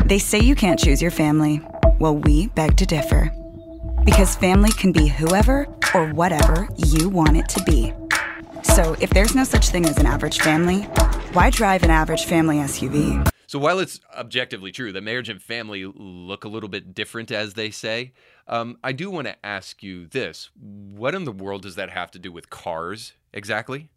They 0.05 0.19
say 0.19 0.39
you 0.39 0.55
can't 0.55 0.79
choose 0.79 1.01
your 1.01 1.11
family. 1.11 1.61
Well, 1.99 2.15
we 2.15 2.47
beg 2.47 2.77
to 2.77 2.85
differ. 2.85 3.31
Because 4.05 4.35
family 4.35 4.71
can 4.71 4.91
be 4.91 5.07
whoever 5.07 5.67
or 5.93 6.11
whatever 6.13 6.67
you 6.77 7.09
want 7.09 7.37
it 7.37 7.47
to 7.49 7.63
be. 7.63 7.93
So 8.75 8.95
if 9.01 9.09
there's 9.09 9.35
no 9.35 9.43
such 9.43 9.67
thing 9.67 9.85
as 9.85 9.97
an 9.97 10.05
average 10.05 10.39
family, 10.39 10.83
why 11.33 11.49
drive 11.49 11.83
an 11.83 11.89
average 11.89 12.23
family 12.23 12.55
SUV? 12.55 13.29
So 13.45 13.59
while 13.59 13.79
it's 13.79 13.99
objectively 14.15 14.71
true 14.71 14.93
that 14.93 15.01
marriage 15.01 15.27
and 15.27 15.41
family 15.41 15.83
look 15.83 16.45
a 16.45 16.47
little 16.47 16.69
bit 16.69 16.93
different, 16.93 17.31
as 17.31 17.55
they 17.55 17.69
say, 17.69 18.13
um, 18.47 18.77
I 18.81 18.93
do 18.93 19.11
want 19.11 19.27
to 19.27 19.45
ask 19.45 19.83
you 19.83 20.05
this: 20.07 20.51
What 20.57 21.13
in 21.13 21.25
the 21.25 21.33
world 21.33 21.63
does 21.63 21.75
that 21.75 21.89
have 21.89 22.11
to 22.11 22.19
do 22.19 22.31
with 22.31 22.49
cars 22.49 23.11
exactly? 23.33 23.89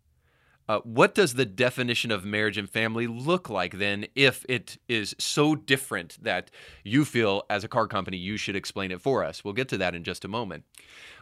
Uh, 0.68 0.80
what 0.80 1.14
does 1.14 1.34
the 1.34 1.44
definition 1.44 2.10
of 2.10 2.24
marriage 2.24 2.58
and 2.58 2.68
family 2.68 3.06
look 3.06 3.48
like 3.48 3.78
then 3.78 4.06
if 4.16 4.44
it 4.48 4.78
is 4.88 5.14
so 5.18 5.54
different 5.54 6.16
that 6.20 6.50
you 6.82 7.04
feel 7.04 7.44
as 7.48 7.62
a 7.62 7.68
car 7.68 7.86
company 7.86 8.16
you 8.16 8.36
should 8.36 8.56
explain 8.56 8.90
it 8.90 9.00
for 9.00 9.22
us? 9.22 9.44
We'll 9.44 9.54
get 9.54 9.68
to 9.68 9.78
that 9.78 9.94
in 9.94 10.02
just 10.02 10.24
a 10.24 10.28
moment. 10.28 10.64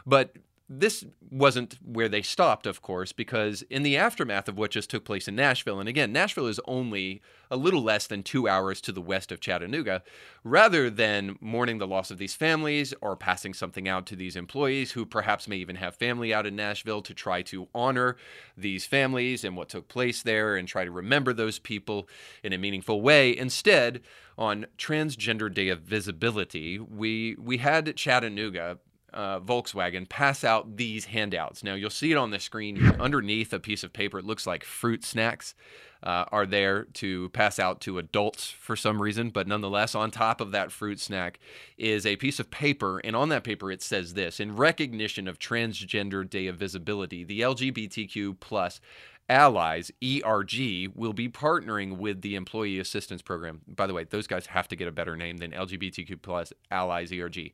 But 0.07 0.37
this 0.69 1.05
wasn't 1.29 1.77
where 1.83 2.07
they 2.07 2.21
stopped, 2.21 2.65
of 2.65 2.81
course, 2.81 3.11
because 3.11 3.63
in 3.63 3.83
the 3.83 3.97
aftermath 3.97 4.47
of 4.47 4.57
what 4.57 4.71
just 4.71 4.89
took 4.89 5.03
place 5.03 5.27
in 5.27 5.35
Nashville, 5.35 5.79
and 5.79 5.89
again, 5.89 6.13
Nashville 6.13 6.47
is 6.47 6.59
only 6.65 7.21
a 7.51 7.57
little 7.57 7.83
less 7.83 8.07
than 8.07 8.23
two 8.23 8.47
hours 8.47 8.79
to 8.81 8.91
the 8.91 9.01
west 9.01 9.31
of 9.31 9.41
Chattanooga, 9.41 10.03
rather 10.43 10.89
than 10.89 11.37
mourning 11.41 11.77
the 11.77 11.87
loss 11.87 12.11
of 12.11 12.17
these 12.17 12.33
families 12.33 12.93
or 13.01 13.15
passing 13.15 13.53
something 13.53 13.87
out 13.87 14.05
to 14.05 14.15
these 14.15 14.35
employees 14.35 14.93
who 14.93 15.05
perhaps 15.05 15.47
may 15.47 15.57
even 15.57 15.75
have 15.75 15.95
family 15.95 16.33
out 16.33 16.45
in 16.45 16.55
Nashville 16.55 17.01
to 17.01 17.13
try 17.13 17.41
to 17.43 17.67
honor 17.75 18.15
these 18.57 18.85
families 18.85 19.43
and 19.43 19.57
what 19.57 19.69
took 19.69 19.89
place 19.89 20.23
there 20.23 20.55
and 20.55 20.67
try 20.67 20.85
to 20.85 20.91
remember 20.91 21.33
those 21.33 21.59
people 21.59 22.07
in 22.41 22.53
a 22.53 22.57
meaningful 22.57 23.01
way. 23.01 23.35
Instead, 23.35 24.01
on 24.37 24.65
Transgender 24.77 25.53
Day 25.53 25.67
of 25.67 25.81
Visibility, 25.81 26.79
we 26.79 27.35
we 27.37 27.57
had 27.57 27.95
Chattanooga 27.95 28.79
uh, 29.13 29.39
Volkswagen 29.39 30.07
pass 30.07 30.43
out 30.43 30.77
these 30.77 31.05
handouts. 31.05 31.63
Now, 31.63 31.75
you'll 31.75 31.89
see 31.89 32.11
it 32.11 32.17
on 32.17 32.31
the 32.31 32.39
screen 32.39 32.83
underneath 32.99 33.53
a 33.53 33.59
piece 33.59 33.83
of 33.83 33.93
paper. 33.93 34.19
It 34.19 34.25
looks 34.25 34.47
like 34.47 34.63
fruit 34.63 35.03
snacks 35.03 35.55
uh, 36.03 36.25
are 36.33 36.45
there 36.45 36.83
to 36.83 37.29
pass 37.29 37.59
out 37.59 37.79
to 37.81 37.97
adults 37.97 38.49
for 38.49 38.75
some 38.75 39.01
reason, 39.01 39.29
but 39.29 39.47
nonetheless, 39.47 39.95
on 39.95 40.11
top 40.11 40.41
of 40.41 40.51
that 40.51 40.69
fruit 40.69 40.99
snack 40.99 41.39
is 41.77 42.05
a 42.05 42.17
piece 42.17 42.39
of 42.39 42.51
paper. 42.51 42.99
And 42.99 43.15
on 43.15 43.29
that 43.29 43.45
paper, 43.45 43.71
it 43.71 43.81
says 43.81 44.13
this 44.13 44.39
In 44.39 44.55
recognition 44.55 45.29
of 45.29 45.39
Transgender 45.39 46.29
Day 46.29 46.47
of 46.47 46.57
Visibility, 46.57 47.23
the 47.23 47.39
LGBTQ 47.39 48.37
plus 48.41 48.81
allies, 49.29 49.91
ERG, 50.03 50.91
will 50.95 51.13
be 51.13 51.29
partnering 51.29 51.97
with 51.97 52.21
the 52.21 52.35
Employee 52.35 52.79
Assistance 52.79 53.21
Program. 53.21 53.61
By 53.67 53.87
the 53.87 53.93
way, 53.93 54.03
those 54.03 54.27
guys 54.27 54.47
have 54.47 54.67
to 54.69 54.75
get 54.75 54.87
a 54.87 54.91
better 54.91 55.15
name 55.15 55.37
than 55.37 55.51
LGBTQ 55.51 56.21
plus 56.21 56.53
allies, 56.71 57.11
ERG. 57.11 57.51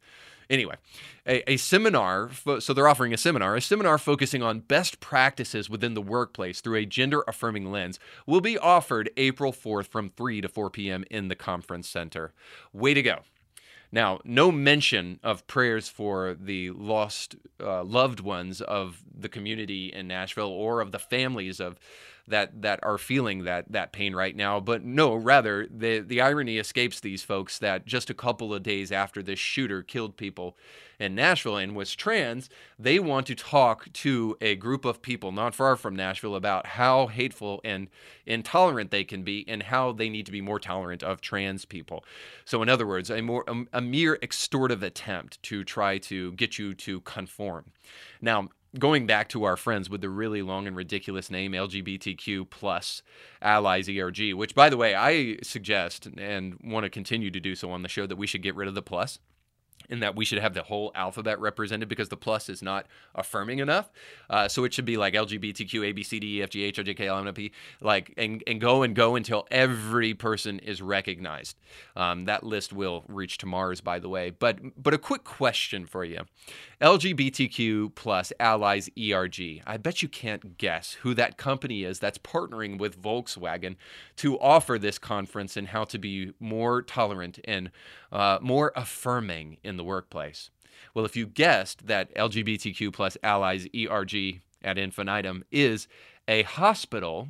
Anyway, 0.50 0.76
a, 1.28 1.52
a 1.52 1.58
seminar, 1.58 2.32
so 2.60 2.74
they're 2.74 2.88
offering 2.88 3.14
a 3.14 3.18
seminar, 3.18 3.56
a 3.56 3.62
seminar 3.62 4.00
focusing 4.00 4.42
on 4.42 4.62
best 4.62 5.00
practices 5.00 5.70
within 5.70 5.94
the 5.94 6.02
workplace 6.02 6.60
through 6.60 6.78
a 6.78 6.86
gender 6.86 7.24
affirming 7.28 7.72
lens 7.72 8.00
will 8.26 8.42
be 8.42 8.58
offered 8.58 9.12
April 9.16 9.54
4th 9.54 9.86
from 9.86 10.10
3 10.10 10.42
to 10.42 10.50
4 10.50 10.72
p.m. 10.72 11.04
in 11.12 11.28
the 11.28 11.36
conference 11.36 11.88
center. 11.88 12.34
Way 12.74 12.96
to 12.96 13.04
go. 13.04 13.20
Now, 13.91 14.19
no 14.23 14.52
mention 14.52 15.19
of 15.23 15.47
prayers 15.47 15.88
for 15.88 16.36
the 16.39 16.69
lost 16.71 17.36
uh, 17.60 17.84
loved 17.84 18.19
ones 18.19 18.62
of 18.62 19.04
the 19.13 19.30
community 19.30 19.91
in 19.91 20.08
Nashville 20.08 20.49
or 20.49 20.82
of 20.82 20.91
the 20.91 20.99
families 20.99 21.60
of 21.60 21.80
that 22.28 22.62
that 22.62 22.80
are 22.84 22.99
feeling 22.99 23.43
that 23.45 23.71
that 23.71 23.91
pain 23.91 24.15
right 24.15 24.36
now. 24.36 24.60
But 24.60 24.84
no, 24.84 25.15
rather 25.15 25.67
the 25.69 25.99
the 25.99 26.21
irony 26.21 26.58
escapes 26.58 26.99
these 26.99 27.23
folks 27.23 27.58
that 27.60 27.86
just 27.86 28.10
a 28.10 28.13
couple 28.13 28.54
of 28.54 28.63
days 28.63 28.91
after 28.91 29.23
this 29.23 29.39
shooter 29.39 29.82
killed 29.82 30.15
people 30.17 30.56
in 31.00 31.16
Nashville 31.16 31.58
and 31.58 31.76
was 31.76 31.96
trans, 31.96 32.50
they 32.78 33.00
want 33.00 33.26
to 33.28 33.36
talk 33.36 33.92
to 33.94 34.38
a 34.42 34.56
group 34.56 34.84
of 34.84 35.02
people 35.02 35.32
not 35.32 35.56
far 35.56 35.76
from 35.76 35.96
Nashville 35.96 36.36
about 36.36 36.66
how 36.66 37.08
hateful 37.08 37.62
and 37.64 37.88
intolerant 38.26 38.92
they 38.92 39.06
can 39.06 39.24
be 39.24 39.46
and 39.48 39.64
how 39.64 39.94
they 39.94 40.10
need 40.10 40.26
to 40.26 40.32
be 40.32 40.42
more 40.42 40.60
tolerant 40.60 41.02
of 41.02 41.22
trans 41.22 41.66
people. 41.66 42.04
So 42.44 42.62
in 42.62 42.70
other 42.70 42.86
words, 42.86 43.10
a 43.10 43.22
more 43.22 43.46
a, 43.48 43.78
a 43.78 43.82
mere 43.82 44.20
extortive 44.22 44.84
attempt 44.84 45.42
to 45.44 45.64
try 45.64 45.98
to 46.00 46.34
get 46.34 46.60
you 46.60 46.74
to 46.76 47.00
conform. 47.02 47.72
Now, 48.22 48.50
going 48.78 49.08
back 49.08 49.30
to 49.30 49.46
our 49.46 49.58
friends 49.58 49.90
with 49.90 50.02
the 50.02 50.10
really 50.10 50.42
long 50.42 50.68
and 50.68 50.76
ridiculous 50.76 51.32
name 51.32 51.54
LGBTQ 51.54 52.50
plus 52.50 53.02
allies 53.42 53.90
ERG, 53.90 54.34
which 54.34 54.54
by 54.54 54.70
the 54.70 54.78
way 54.78 54.94
I 54.94 55.38
suggest 55.42 56.08
and 56.18 56.60
want 56.64 56.84
to 56.84 56.90
continue 56.90 57.32
to 57.32 57.40
do 57.40 57.56
so 57.56 57.72
on 57.72 57.82
the 57.82 57.90
show 57.90 58.06
that 58.06 58.18
we 58.18 58.28
should 58.28 58.44
get 58.44 58.56
rid 58.56 58.68
of 58.68 58.76
the 58.76 58.82
plus 58.82 59.20
in 59.89 59.99
that 59.99 60.15
we 60.15 60.23
should 60.25 60.39
have 60.39 60.54
the 60.54 60.63
whole 60.63 60.91
alphabet 60.95 61.39
represented 61.39 61.89
because 61.89 62.10
the 62.10 62.17
plus 62.17 62.49
is 62.49 62.62
not 62.62 62.86
affirming 63.15 63.60
enough. 63.60 63.89
Uh, 64.30 64.47
so 64.47 64.63
it 64.63 64.73
should 64.73 64.86
be 64.86 64.97
like 64.97 65.13
LGBTQ, 65.13 65.86
A, 65.88 65.91
B, 65.91 66.04
C, 66.04 66.19
D, 66.19 66.38
E, 66.38 66.43
F, 66.43 66.49
G, 66.49 66.63
H, 66.63 66.80
I, 66.80 66.84
J, 66.84 66.93
K, 66.93 67.08
L, 67.08 67.17
M, 67.17 67.28
N, 67.28 67.34
P, 67.34 67.52
like, 67.82 68.13
and, 68.17 68.43
and 68.45 68.62
go 68.62 68.84
and 68.84 68.95
go 68.95 69.15
until 69.15 69.47
every 69.52 70.13
person 70.13 70.60
is 70.60 70.82
recognized. 70.82 71.58
Um, 71.95 72.25
that 72.25 72.43
list 72.43 72.71
will 72.71 73.04
reach 73.08 73.38
to 73.39 73.45
Mars, 73.45 73.82
by 73.82 73.99
the 73.99 74.10
way. 74.10 74.30
But, 74.30 74.60
but 74.82 74.93
a 74.93 74.97
quick 74.97 75.23
question 75.23 75.86
for 75.86 76.06
you 76.06 76.19
LGBTQ 76.82 77.95
plus 77.95 78.32
allies 78.39 78.89
ERG. 78.97 79.62
I 79.65 79.78
bet 79.78 80.02
you 80.02 80.08
can't 80.08 80.58
guess 80.58 80.93
who 80.93 81.13
that 81.15 81.38
company 81.38 81.84
is 81.84 81.99
that's 81.99 82.17
partnering 82.17 82.78
with 82.78 83.02
Volkswagen 83.02 83.75
to 84.17 84.39
offer 84.39 84.78
this 84.78 84.97
conference 84.97 85.58
and 85.58 85.67
how 85.67 85.84
to 85.86 85.97
be 85.97 86.34
more 86.39 86.82
tolerant 86.82 87.39
and 87.43 87.71
uh, 88.12 88.39
more 88.41 88.71
affirming 88.75 89.58
in 89.63 89.78
the 89.80 89.84
workplace. 89.84 90.52
Well, 90.94 91.06
if 91.06 91.15
you 91.15 91.26
guessed 91.26 91.88
that 91.88 92.13
LGBTQ 92.15 92.94
plus 92.94 93.18
allies 93.24 93.68
ERG 93.76 94.42
ad 94.63 94.78
infinitum 94.78 95.44
is 95.52 95.88
a 96.28 96.44
hospital, 96.44 97.30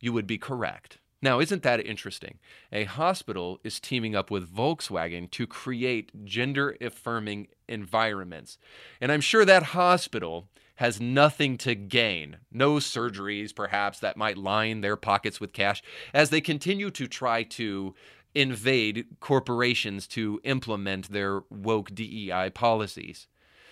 you 0.00 0.12
would 0.12 0.26
be 0.26 0.38
correct. 0.38 0.98
Now, 1.22 1.38
isn't 1.40 1.62
that 1.64 1.84
interesting? 1.84 2.38
A 2.72 2.84
hospital 2.84 3.60
is 3.62 3.78
teaming 3.78 4.16
up 4.16 4.30
with 4.30 4.50
Volkswagen 4.50 5.30
to 5.32 5.46
create 5.46 6.24
gender 6.24 6.76
affirming 6.80 7.48
environments. 7.68 8.56
And 9.00 9.12
I'm 9.12 9.20
sure 9.20 9.44
that 9.44 9.62
hospital 9.62 10.48
has 10.76 10.98
nothing 10.98 11.58
to 11.58 11.74
gain, 11.74 12.38
no 12.50 12.76
surgeries 12.76 13.54
perhaps 13.54 13.98
that 13.98 14.16
might 14.16 14.38
line 14.38 14.80
their 14.80 14.96
pockets 14.96 15.38
with 15.38 15.52
cash 15.52 15.82
as 16.14 16.30
they 16.30 16.40
continue 16.40 16.90
to 16.90 17.06
try 17.06 17.42
to 17.42 17.94
invade 18.34 19.06
corporations 19.20 20.06
to 20.08 20.40
implement 20.44 21.10
their 21.10 21.42
woke 21.50 21.94
DEI 21.94 22.50
policies. 22.50 23.26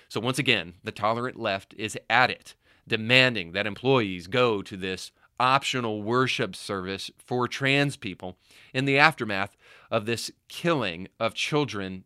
So, 0.09 0.21
once 0.21 0.39
again, 0.39 0.75
the 0.83 0.93
tolerant 0.93 1.39
left 1.39 1.75
is 1.77 1.99
at 2.09 2.31
it, 2.31 2.55
demanding 2.87 3.53
that 3.53 3.67
employees 3.67 4.27
go 4.27 4.63
to 4.63 4.77
this 4.77 5.13
optional 5.41 6.03
worship 6.03 6.57
service 6.57 7.11
for 7.19 7.47
trans 7.47 7.97
people 7.97 8.37
in 8.75 8.85
the 8.85 8.99
aftermath 8.99 9.57
of 9.91 10.07
this 10.07 10.31
killing 10.49 11.09
of 11.21 11.35
children, 11.35 12.05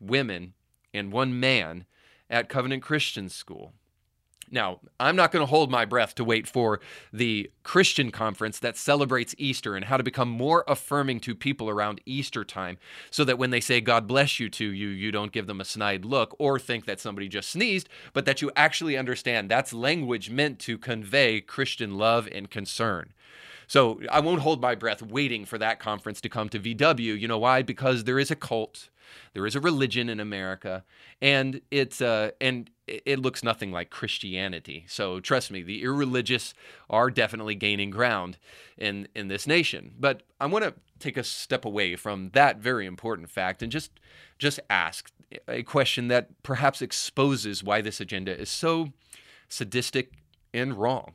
women, 0.00 0.54
and 0.94 1.12
one 1.12 1.38
man 1.38 1.86
at 2.30 2.48
Covenant 2.48 2.82
Christian 2.82 3.28
School. 3.28 3.72
Now, 4.50 4.80
I'm 4.98 5.16
not 5.16 5.32
going 5.32 5.42
to 5.42 5.50
hold 5.50 5.70
my 5.70 5.84
breath 5.84 6.14
to 6.16 6.24
wait 6.24 6.46
for 6.46 6.80
the 7.12 7.50
Christian 7.62 8.10
conference 8.10 8.58
that 8.60 8.76
celebrates 8.76 9.34
Easter 9.38 9.76
and 9.76 9.84
how 9.84 9.96
to 9.96 10.02
become 10.02 10.28
more 10.28 10.64
affirming 10.66 11.20
to 11.20 11.34
people 11.34 11.68
around 11.68 12.00
Easter 12.06 12.44
time 12.44 12.78
so 13.10 13.24
that 13.24 13.38
when 13.38 13.50
they 13.50 13.60
say 13.60 13.80
God 13.80 14.06
bless 14.06 14.40
you 14.40 14.48
to 14.50 14.64
you, 14.64 14.88
you 14.88 15.10
don't 15.12 15.32
give 15.32 15.46
them 15.46 15.60
a 15.60 15.64
snide 15.64 16.04
look 16.04 16.34
or 16.38 16.58
think 16.58 16.86
that 16.86 17.00
somebody 17.00 17.28
just 17.28 17.50
sneezed, 17.50 17.88
but 18.12 18.24
that 18.24 18.42
you 18.42 18.50
actually 18.56 18.96
understand 18.96 19.50
that's 19.50 19.72
language 19.72 20.30
meant 20.30 20.58
to 20.60 20.78
convey 20.78 21.40
Christian 21.40 21.96
love 21.96 22.28
and 22.32 22.50
concern. 22.50 23.12
So 23.68 24.00
I 24.10 24.20
won't 24.20 24.40
hold 24.40 24.62
my 24.62 24.74
breath 24.74 25.02
waiting 25.02 25.44
for 25.44 25.58
that 25.58 25.78
conference 25.78 26.20
to 26.22 26.28
come 26.30 26.48
to 26.48 26.58
VW. 26.58 27.20
You 27.20 27.28
know 27.28 27.38
why? 27.38 27.62
Because 27.62 28.04
there 28.04 28.18
is 28.18 28.30
a 28.30 28.36
cult, 28.36 28.88
there 29.34 29.46
is 29.46 29.54
a 29.54 29.60
religion 29.60 30.08
in 30.08 30.20
America, 30.20 30.84
and 31.20 31.60
it's 31.70 32.00
uh, 32.00 32.30
and 32.40 32.70
it 32.88 33.18
looks 33.20 33.42
nothing 33.42 33.72
like 33.72 33.90
Christianity. 33.90 34.84
So 34.88 35.20
trust 35.20 35.50
me, 35.50 35.62
the 35.62 35.82
irreligious 35.82 36.54
are 36.88 37.10
definitely 37.10 37.54
gaining 37.54 37.90
ground 37.90 38.38
in 38.76 39.08
in 39.14 39.28
this 39.28 39.46
nation. 39.46 39.94
But 39.98 40.22
I 40.40 40.46
want 40.46 40.64
to 40.64 40.74
take 40.98 41.16
a 41.16 41.24
step 41.24 41.64
away 41.64 41.96
from 41.96 42.30
that 42.30 42.58
very 42.58 42.86
important 42.86 43.30
fact 43.30 43.62
and 43.62 43.70
just 43.70 43.90
just 44.38 44.60
ask 44.70 45.10
a 45.46 45.62
question 45.62 46.08
that 46.08 46.42
perhaps 46.42 46.80
exposes 46.80 47.62
why 47.62 47.80
this 47.80 48.00
agenda 48.00 48.38
is 48.38 48.48
so 48.48 48.92
sadistic 49.48 50.12
and 50.54 50.74
wrong. 50.74 51.12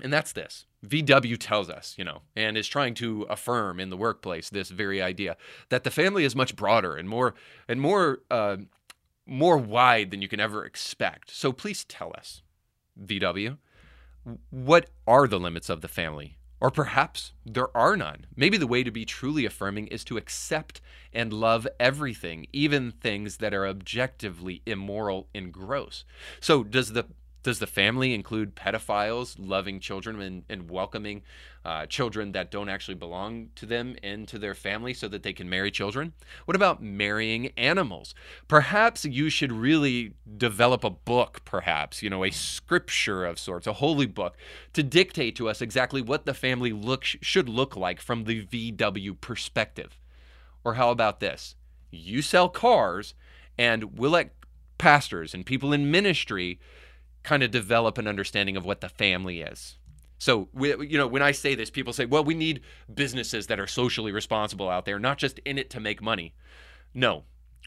And 0.00 0.12
that's 0.12 0.32
this. 0.32 0.66
VW 0.86 1.36
tells 1.38 1.68
us, 1.68 1.94
you 1.98 2.04
know, 2.04 2.22
and 2.36 2.56
is 2.56 2.68
trying 2.68 2.94
to 2.94 3.22
affirm 3.22 3.80
in 3.80 3.90
the 3.90 3.96
workplace 3.96 4.48
this 4.48 4.70
very 4.70 5.02
idea 5.02 5.36
that 5.70 5.82
the 5.82 5.90
family 5.90 6.24
is 6.24 6.36
much 6.36 6.54
broader 6.54 6.94
and 6.94 7.08
more 7.08 7.34
and 7.66 7.80
more 7.80 8.20
uh, 8.30 8.58
more 9.28 9.58
wide 9.58 10.10
than 10.10 10.22
you 10.22 10.28
can 10.28 10.40
ever 10.40 10.64
expect. 10.64 11.30
So 11.30 11.52
please 11.52 11.84
tell 11.84 12.12
us, 12.16 12.42
VW, 13.00 13.58
what 14.50 14.90
are 15.06 15.28
the 15.28 15.38
limits 15.38 15.68
of 15.68 15.80
the 15.80 15.88
family? 15.88 16.38
Or 16.60 16.70
perhaps 16.72 17.32
there 17.46 17.74
are 17.76 17.96
none. 17.96 18.26
Maybe 18.34 18.56
the 18.56 18.66
way 18.66 18.82
to 18.82 18.90
be 18.90 19.04
truly 19.04 19.44
affirming 19.44 19.86
is 19.88 20.02
to 20.04 20.16
accept 20.16 20.80
and 21.12 21.32
love 21.32 21.68
everything, 21.78 22.46
even 22.52 22.90
things 22.90 23.36
that 23.36 23.54
are 23.54 23.66
objectively 23.66 24.62
immoral 24.66 25.28
and 25.32 25.52
gross. 25.52 26.04
So, 26.40 26.64
does 26.64 26.92
the 26.94 27.06
does 27.42 27.58
the 27.58 27.66
family 27.66 28.14
include 28.14 28.56
pedophiles 28.56 29.36
loving 29.38 29.80
children 29.80 30.20
and, 30.20 30.44
and 30.48 30.70
welcoming 30.70 31.22
uh, 31.64 31.86
children 31.86 32.32
that 32.32 32.50
don't 32.50 32.68
actually 32.68 32.94
belong 32.94 33.50
to 33.54 33.66
them 33.66 33.94
into 34.02 34.38
their 34.38 34.54
family 34.54 34.92
so 34.94 35.08
that 35.08 35.22
they 35.22 35.32
can 35.32 35.48
marry 35.48 35.70
children? 35.70 36.12
What 36.46 36.56
about 36.56 36.82
marrying 36.82 37.52
animals? 37.56 38.14
Perhaps 38.48 39.04
you 39.04 39.28
should 39.30 39.52
really 39.52 40.14
develop 40.36 40.82
a 40.82 40.90
book, 40.90 41.42
perhaps, 41.44 42.02
you 42.02 42.10
know, 42.10 42.24
a 42.24 42.30
scripture 42.30 43.24
of 43.24 43.38
sorts, 43.38 43.66
a 43.66 43.74
holy 43.74 44.06
book, 44.06 44.36
to 44.72 44.82
dictate 44.82 45.36
to 45.36 45.48
us 45.48 45.60
exactly 45.60 46.02
what 46.02 46.26
the 46.26 46.34
family 46.34 46.72
look, 46.72 47.04
should 47.04 47.48
look 47.48 47.76
like 47.76 48.00
from 48.00 48.24
the 48.24 48.44
VW 48.46 49.20
perspective. 49.20 49.98
Or 50.64 50.74
how 50.74 50.90
about 50.90 51.20
this? 51.20 51.54
You 51.90 52.20
sell 52.20 52.48
cars, 52.48 53.14
and 53.56 53.98
we'll 53.98 54.10
let 54.10 54.34
pastors 54.78 55.34
and 55.34 55.44
people 55.44 55.72
in 55.72 55.90
ministry 55.90 56.58
kind 57.28 57.42
of 57.42 57.50
develop 57.50 57.98
an 57.98 58.08
understanding 58.08 58.56
of 58.56 58.64
what 58.64 58.80
the 58.80 58.88
family 58.88 59.42
is. 59.42 59.76
So, 60.16 60.48
we, 60.54 60.70
you 60.86 60.96
know, 60.96 61.06
when 61.06 61.20
I 61.20 61.32
say 61.32 61.54
this, 61.54 61.68
people 61.68 61.92
say, 61.92 62.06
well, 62.06 62.24
we 62.24 62.34
need 62.34 62.62
businesses 62.92 63.48
that 63.48 63.60
are 63.60 63.66
socially 63.66 64.12
responsible 64.12 64.70
out 64.70 64.86
there, 64.86 64.98
not 64.98 65.18
just 65.18 65.38
in 65.40 65.58
it 65.58 65.68
to 65.70 65.78
make 65.78 66.00
money. 66.00 66.34
No, 66.94 67.24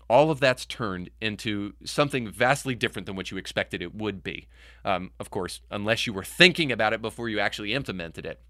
all 0.10 0.32
of 0.32 0.39
that's 0.39 0.65
turned 0.65 1.12
into 1.21 1.74
something 1.86 2.28
vastly 2.28 2.74
different 2.74 3.06
than 3.06 3.15
what 3.15 3.30
you 3.30 3.38
expected 3.38 3.84
it 3.84 3.93
would 3.93 4.24
be. 4.24 4.47
Um, 4.84 5.12
of 5.19 5.30
course, 5.30 5.62
unless 5.69 6.08
you 6.08 6.12
were 6.12 6.24
thinking 6.24 6.71
about 6.71 6.91
it 6.91 7.02
before 7.02 7.30
you 7.30 7.39
actually 7.39 7.76
implemented 7.76 8.26
it 8.26 8.41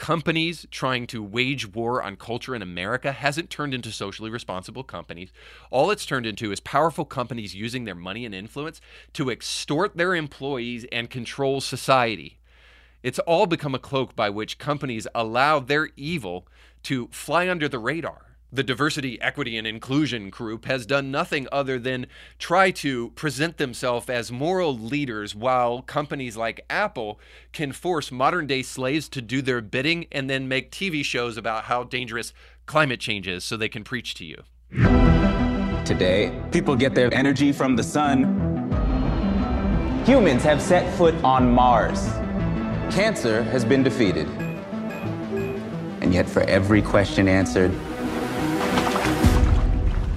companies 0.00 0.66
trying 0.70 1.06
to 1.06 1.22
wage 1.22 1.66
war 1.74 2.02
on 2.02 2.16
culture 2.16 2.54
in 2.54 2.62
America 2.62 3.12
hasn't 3.12 3.50
turned 3.50 3.74
into 3.74 3.92
socially 3.92 4.30
responsible 4.30 4.82
companies. 4.82 5.30
All 5.70 5.90
it's 5.90 6.06
turned 6.06 6.24
into 6.24 6.50
is 6.50 6.58
powerful 6.58 7.04
companies 7.04 7.54
using 7.54 7.84
their 7.84 7.94
money 7.94 8.24
and 8.24 8.34
influence 8.34 8.80
to 9.12 9.30
extort 9.30 9.98
their 9.98 10.14
employees 10.14 10.86
and 10.90 11.10
control 11.10 11.60
society. 11.60 12.38
It's 13.02 13.18
all 13.20 13.44
become 13.44 13.74
a 13.74 13.78
cloak 13.78 14.16
by 14.16 14.30
which 14.30 14.58
companies 14.58 15.06
allow 15.14 15.60
their 15.60 15.90
evil 15.96 16.48
to 16.84 17.08
fly 17.08 17.48
under 17.48 17.68
the 17.68 17.78
radar 17.78 18.29
the 18.52 18.62
diversity, 18.62 19.20
equity, 19.20 19.56
and 19.56 19.66
inclusion 19.66 20.30
group 20.30 20.64
has 20.64 20.86
done 20.86 21.10
nothing 21.10 21.46
other 21.52 21.78
than 21.78 22.06
try 22.38 22.70
to 22.70 23.10
present 23.10 23.58
themselves 23.58 24.08
as 24.08 24.32
moral 24.32 24.76
leaders 24.76 25.34
while 25.34 25.82
companies 25.82 26.36
like 26.36 26.64
Apple 26.68 27.20
can 27.52 27.72
force 27.72 28.10
modern 28.10 28.46
day 28.46 28.62
slaves 28.62 29.08
to 29.10 29.22
do 29.22 29.40
their 29.40 29.60
bidding 29.60 30.06
and 30.10 30.28
then 30.28 30.48
make 30.48 30.70
TV 30.70 31.04
shows 31.04 31.36
about 31.36 31.64
how 31.64 31.84
dangerous 31.84 32.32
climate 32.66 33.00
change 33.00 33.28
is 33.28 33.44
so 33.44 33.56
they 33.56 33.68
can 33.68 33.84
preach 33.84 34.14
to 34.14 34.24
you. 34.24 34.42
Today, 35.84 36.40
people 36.52 36.76
get 36.76 36.94
their 36.94 37.12
energy 37.12 37.52
from 37.52 37.76
the 37.76 37.82
sun. 37.82 38.48
Humans 40.06 40.42
have 40.42 40.62
set 40.62 40.92
foot 40.96 41.14
on 41.24 41.50
Mars. 41.50 42.08
Cancer 42.94 43.42
has 43.44 43.64
been 43.64 43.82
defeated. 43.82 44.26
And 46.00 46.14
yet, 46.14 46.28
for 46.28 46.42
every 46.42 46.80
question 46.80 47.28
answered, 47.28 47.72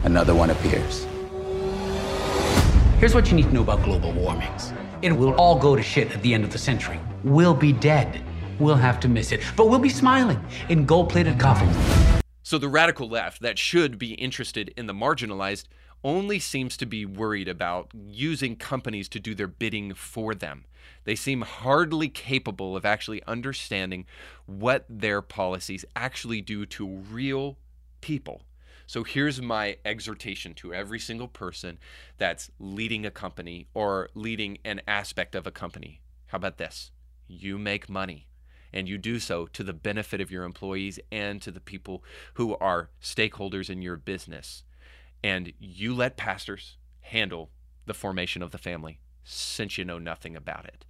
another 0.03 0.35
one 0.35 0.49
appears. 0.49 1.07
Here's 2.99 3.13
what 3.13 3.29
you 3.29 3.35
need 3.35 3.47
to 3.47 3.53
know 3.53 3.63
about 3.63 3.83
global 3.83 4.13
warmings. 4.13 4.71
It 5.01 5.11
will 5.11 5.33
all 5.33 5.59
go 5.59 5.75
to 5.75 5.83
shit 5.83 6.11
at 6.11 6.21
the 6.21 6.33
end 6.33 6.45
of 6.45 6.51
the 6.51 6.57
century. 6.57 6.99
We'll 7.23 7.53
be 7.53 7.73
dead. 7.73 8.23
We'll 8.59 8.75
have 8.75 8.99
to 9.01 9.09
miss 9.09 9.31
it. 9.31 9.41
But 9.57 9.69
we'll 9.69 9.79
be 9.79 9.89
smiling 9.89 10.41
in 10.69 10.85
gold 10.85 11.09
plated 11.09 11.39
coffins. 11.39 11.75
So 12.43 12.57
the 12.57 12.69
radical 12.69 13.09
left 13.09 13.41
that 13.41 13.57
should 13.57 13.97
be 13.97 14.13
interested 14.13 14.73
in 14.77 14.87
the 14.87 14.93
marginalized 14.93 15.65
only 16.03 16.39
seems 16.39 16.77
to 16.77 16.85
be 16.85 17.05
worried 17.05 17.47
about 17.47 17.91
using 17.93 18.55
companies 18.55 19.09
to 19.09 19.19
do 19.19 19.35
their 19.35 19.47
bidding 19.47 19.93
for 19.93 20.33
them. 20.33 20.65
They 21.05 21.15
seem 21.15 21.41
hardly 21.41 22.09
capable 22.09 22.77
of 22.77 22.85
actually 22.85 23.23
understanding 23.23 24.05
what 24.45 24.85
their 24.87 25.21
policies 25.21 25.83
actually 25.95 26.41
do 26.41 26.65
to 26.67 26.87
real 26.87 27.57
people 28.01 28.43
so 28.85 29.03
here's 29.03 29.41
my 29.41 29.77
exhortation 29.85 30.53
to 30.55 30.73
every 30.73 30.99
single 30.99 31.27
person 31.27 31.79
that's 32.17 32.51
leading 32.59 33.05
a 33.05 33.11
company 33.11 33.67
or 33.73 34.09
leading 34.13 34.57
an 34.65 34.81
aspect 34.87 35.35
of 35.35 35.47
a 35.47 35.51
company. 35.51 36.01
How 36.27 36.37
about 36.37 36.57
this? 36.57 36.91
You 37.27 37.57
make 37.57 37.89
money 37.89 38.27
and 38.73 38.89
you 38.89 38.97
do 38.97 39.19
so 39.19 39.45
to 39.47 39.63
the 39.63 39.73
benefit 39.73 40.19
of 40.19 40.31
your 40.31 40.43
employees 40.43 40.99
and 41.11 41.41
to 41.41 41.51
the 41.51 41.59
people 41.59 42.03
who 42.33 42.55
are 42.57 42.89
stakeholders 43.01 43.69
in 43.69 43.81
your 43.81 43.95
business. 43.95 44.63
And 45.23 45.53
you 45.59 45.93
let 45.93 46.17
pastors 46.17 46.77
handle 47.01 47.51
the 47.85 47.93
formation 47.93 48.41
of 48.41 48.51
the 48.51 48.57
family 48.57 48.99
since 49.23 49.77
you 49.77 49.85
know 49.85 49.99
nothing 49.99 50.35
about 50.35 50.65
it. 50.65 50.85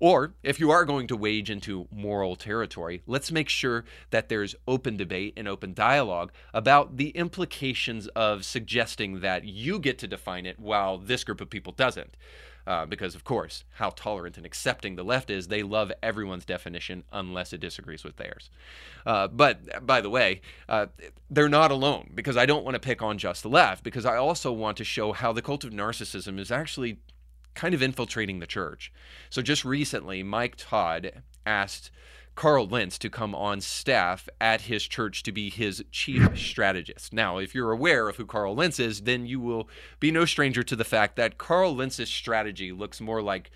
Or 0.00 0.34
if 0.42 0.60
you 0.60 0.70
are 0.70 0.84
going 0.84 1.06
to 1.08 1.16
wage 1.16 1.50
into 1.50 1.88
moral 1.90 2.36
territory, 2.36 3.02
let's 3.06 3.32
make 3.32 3.48
sure 3.48 3.84
that 4.10 4.28
there's 4.28 4.54
open 4.66 4.96
debate 4.96 5.34
and 5.36 5.48
open 5.48 5.74
dialogue 5.74 6.32
about 6.52 6.96
the 6.96 7.10
implications 7.10 8.06
of 8.08 8.44
suggesting 8.44 9.20
that 9.20 9.44
you 9.44 9.78
get 9.78 9.98
to 9.98 10.08
define 10.08 10.46
it 10.46 10.58
while 10.58 10.98
this 10.98 11.24
group 11.24 11.40
of 11.40 11.50
people 11.50 11.72
doesn't. 11.72 12.16
Uh, 12.66 12.84
because, 12.84 13.14
of 13.14 13.22
course, 13.22 13.62
how 13.74 13.90
tolerant 13.90 14.36
and 14.36 14.44
accepting 14.44 14.96
the 14.96 15.04
left 15.04 15.30
is, 15.30 15.46
they 15.46 15.62
love 15.62 15.92
everyone's 16.02 16.44
definition 16.44 17.04
unless 17.12 17.52
it 17.52 17.60
disagrees 17.60 18.02
with 18.02 18.16
theirs. 18.16 18.50
Uh, 19.06 19.28
but 19.28 19.86
by 19.86 20.00
the 20.00 20.10
way, 20.10 20.40
uh, 20.68 20.86
they're 21.30 21.48
not 21.48 21.70
alone 21.70 22.10
because 22.12 22.36
I 22.36 22.44
don't 22.44 22.64
want 22.64 22.74
to 22.74 22.80
pick 22.80 23.02
on 23.02 23.18
just 23.18 23.44
the 23.44 23.48
left 23.48 23.84
because 23.84 24.04
I 24.04 24.16
also 24.16 24.50
want 24.50 24.76
to 24.78 24.84
show 24.84 25.12
how 25.12 25.32
the 25.32 25.42
cult 25.42 25.62
of 25.62 25.70
narcissism 25.72 26.40
is 26.40 26.50
actually 26.50 26.98
kind 27.56 27.74
of 27.74 27.82
infiltrating 27.82 28.38
the 28.38 28.46
church. 28.46 28.92
So 29.30 29.42
just 29.42 29.64
recently, 29.64 30.22
Mike 30.22 30.54
Todd 30.56 31.22
asked 31.44 31.90
Carl 32.36 32.68
Lentz 32.68 32.98
to 32.98 33.08
come 33.08 33.34
on 33.34 33.62
staff 33.62 34.28
at 34.40 34.62
his 34.62 34.84
church 34.86 35.22
to 35.22 35.32
be 35.32 35.48
his 35.48 35.82
chief 35.90 36.38
strategist. 36.38 37.12
Now, 37.12 37.38
if 37.38 37.54
you're 37.54 37.72
aware 37.72 38.08
of 38.08 38.16
who 38.16 38.26
Carl 38.26 38.54
Lentz 38.54 38.78
is, 38.78 39.00
then 39.02 39.26
you 39.26 39.40
will 39.40 39.68
be 39.98 40.10
no 40.10 40.26
stranger 40.26 40.62
to 40.62 40.76
the 40.76 40.84
fact 40.84 41.16
that 41.16 41.38
Carl 41.38 41.74
Lentz's 41.74 42.10
strategy 42.10 42.72
looks 42.72 43.00
more 43.00 43.22
like 43.22 43.50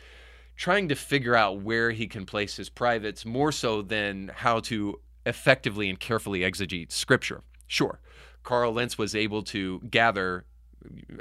trying 0.57 0.89
to 0.89 0.95
figure 0.95 1.37
out 1.37 1.61
where 1.61 1.91
he 1.91 2.07
can 2.07 2.25
place 2.25 2.57
his 2.57 2.71
privates 2.71 3.27
more 3.27 3.53
so 3.53 3.83
than 3.83 4.31
how 4.35 4.61
to 4.61 4.99
effectively 5.27 5.91
and 5.91 6.01
carefully 6.01 6.41
exegete 6.41 6.91
scripture. 6.91 7.43
Sure, 7.67 8.01
Carl 8.43 8.73
Lentz 8.73 8.97
was 8.97 9.15
able 9.15 9.43
to 9.43 9.81
gather 9.91 10.47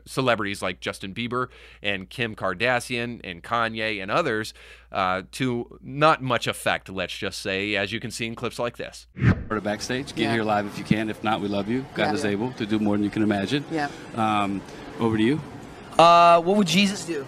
celebrities 0.06 0.62
like 0.62 0.80
Justin 0.80 1.13
Bieber 1.13 1.48
and 1.82 2.10
Kim 2.10 2.36
Kardashian 2.36 3.22
and 3.24 3.43
Kanye 3.43 4.02
and 4.02 4.10
others 4.12 4.54
uh, 4.91 5.24
to 5.34 5.80
not 5.82 6.22
much 6.22 6.48
effect, 6.48 6.89
let's 6.89 7.15
just 7.17 7.41
say, 7.41 7.76
as 7.76 7.91
you 7.91 8.00
can 8.00 8.12
see 8.12 8.26
in 8.26 8.36
clips 8.36 8.60
like 8.60 8.78
this. 8.78 9.08
Or 9.50 9.60
backstage, 9.62 10.15
get 10.15 10.24
Yeah. 10.24 10.34
here 10.34 10.43
live 10.43 10.65
if 10.65 10.78
you 10.78 10.84
can. 10.84 11.10
If 11.10 11.24
not, 11.24 11.41
we 11.41 11.48
love 11.48 11.67
you. 11.69 11.86
God 11.95 12.06
Yeah. 12.06 12.13
is 12.13 12.26
able 12.26 12.52
to 12.54 12.65
do 12.65 12.80
more 12.80 12.95
than 12.98 13.04
you 13.04 13.10
can 13.10 13.24
imagine. 13.24 13.63
Yeah. 13.72 13.89
Um, 14.15 14.62
over 15.00 15.17
to 15.17 15.24
you. 15.24 15.41
Uh, 15.98 16.41
what 16.41 16.56
would 16.58 16.67
Jesus 16.67 17.06
do? 17.06 17.26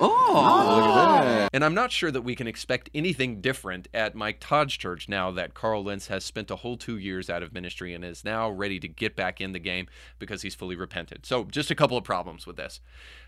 Oh, 0.00 0.74
look 0.76 0.84
at 0.84 1.24
that. 1.24 1.50
And 1.52 1.64
I'm 1.64 1.74
not 1.74 1.90
sure 1.90 2.10
that 2.10 2.22
we 2.22 2.34
can 2.34 2.46
expect 2.46 2.90
anything 2.94 3.40
different 3.40 3.88
at 3.94 4.14
Mike 4.14 4.40
Todd's 4.40 4.76
church 4.76 5.08
now 5.08 5.30
that 5.30 5.54
Carl 5.54 5.84
Lentz 5.84 6.08
has 6.08 6.24
spent 6.24 6.50
a 6.50 6.56
whole 6.56 6.76
two 6.76 6.98
years 6.98 7.30
out 7.30 7.42
of 7.42 7.52
ministry 7.52 7.94
and 7.94 8.04
is 8.04 8.24
now 8.24 8.50
ready 8.50 8.78
to 8.80 8.88
get 8.88 9.16
back 9.16 9.40
in 9.40 9.52
the 9.52 9.58
game 9.58 9.86
because 10.18 10.42
he's 10.42 10.54
fully 10.54 10.76
repented. 10.76 11.24
So, 11.24 11.44
just 11.44 11.70
a 11.70 11.74
couple 11.74 11.96
of 11.96 12.04
problems 12.04 12.46
with 12.46 12.56
this. 12.56 12.80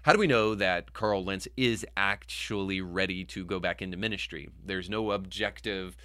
How 0.02 0.12
do 0.12 0.18
we 0.18 0.26
know 0.26 0.54
that 0.54 0.92
Carl 0.92 1.24
Lentz 1.24 1.48
is 1.56 1.86
actually 1.96 2.80
ready 2.80 3.24
to 3.26 3.44
go 3.44 3.58
back 3.58 3.80
into 3.80 3.96
ministry? 3.96 4.50
There's 4.64 4.90
no 4.90 5.12
objective 5.12 5.96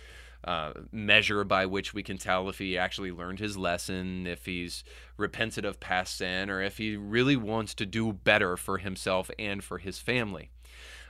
uh, 0.45 0.73
measure 0.91 1.43
by 1.43 1.65
which 1.65 1.93
we 1.93 2.04
can 2.04 2.17
tell 2.17 2.49
if 2.49 2.58
he 2.58 2.78
actually 2.78 3.12
learned 3.12 3.39
his 3.39 3.58
lesson, 3.58 4.28
if 4.28 4.45
he's 4.45 4.84
repented 5.17 5.65
of 5.65 5.80
past 5.80 6.17
sin, 6.17 6.49
or 6.49 6.62
if 6.62 6.78
he 6.78 6.97
really 6.97 7.36
wants 7.36 7.73
to 7.73 7.86
do 7.86 8.12
better 8.12 8.58
for 8.58 8.78
himself 8.78 9.32
and 9.39 9.63
for 9.63 9.78
his 9.78 9.99
family. 9.99 10.49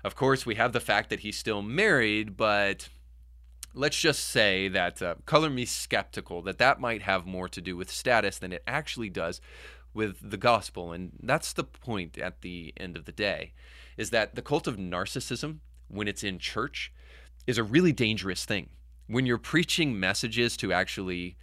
Of 0.04 0.16
course, 0.16 0.46
we 0.46 0.56
have 0.56 0.74
the 0.74 0.80
fact 0.80 1.10
that 1.10 1.22
he's 1.22 1.38
still 1.38 1.62
married, 1.62 2.36
but 2.36 2.90
let's 3.74 4.00
just 4.00 4.28
say 4.28 4.68
that 4.68 5.02
uh, 5.02 5.16
color 5.26 5.50
me 5.50 5.66
skeptical 5.66 6.42
that 6.44 6.58
that 6.58 6.80
might 6.80 7.04
have 7.04 7.26
more 7.26 7.48
to 7.50 7.62
do 7.62 7.78
with 7.78 7.90
status 7.90 8.38
than 8.38 8.54
it 8.54 8.64
actually 8.68 9.10
does 9.10 9.40
with 9.94 10.18
the 10.22 10.38
gospel. 10.38 10.92
And 10.92 11.14
that's 11.22 11.54
the 11.54 11.64
point 11.64 12.18
at 12.18 12.42
the 12.42 12.74
end 12.78 12.98
of 12.98 13.06
the 13.06 13.12
day 13.12 13.54
is 13.98 14.10
that 14.10 14.36
the 14.36 14.42
cult 14.42 14.68
of 14.68 14.78
narcissism 14.78 15.60
when 15.88 16.08
it's 16.08 16.24
in 16.24 16.40
church 16.40 16.92
is 17.46 17.58
a 17.58 17.64
really 17.64 17.92
dangerous 17.92 18.46
thing. 18.46 18.70
When 19.08 19.26
you're 19.26 19.38
preaching 19.38 20.00
messages 20.00 20.58
to 20.58 20.74
actually 20.74 21.38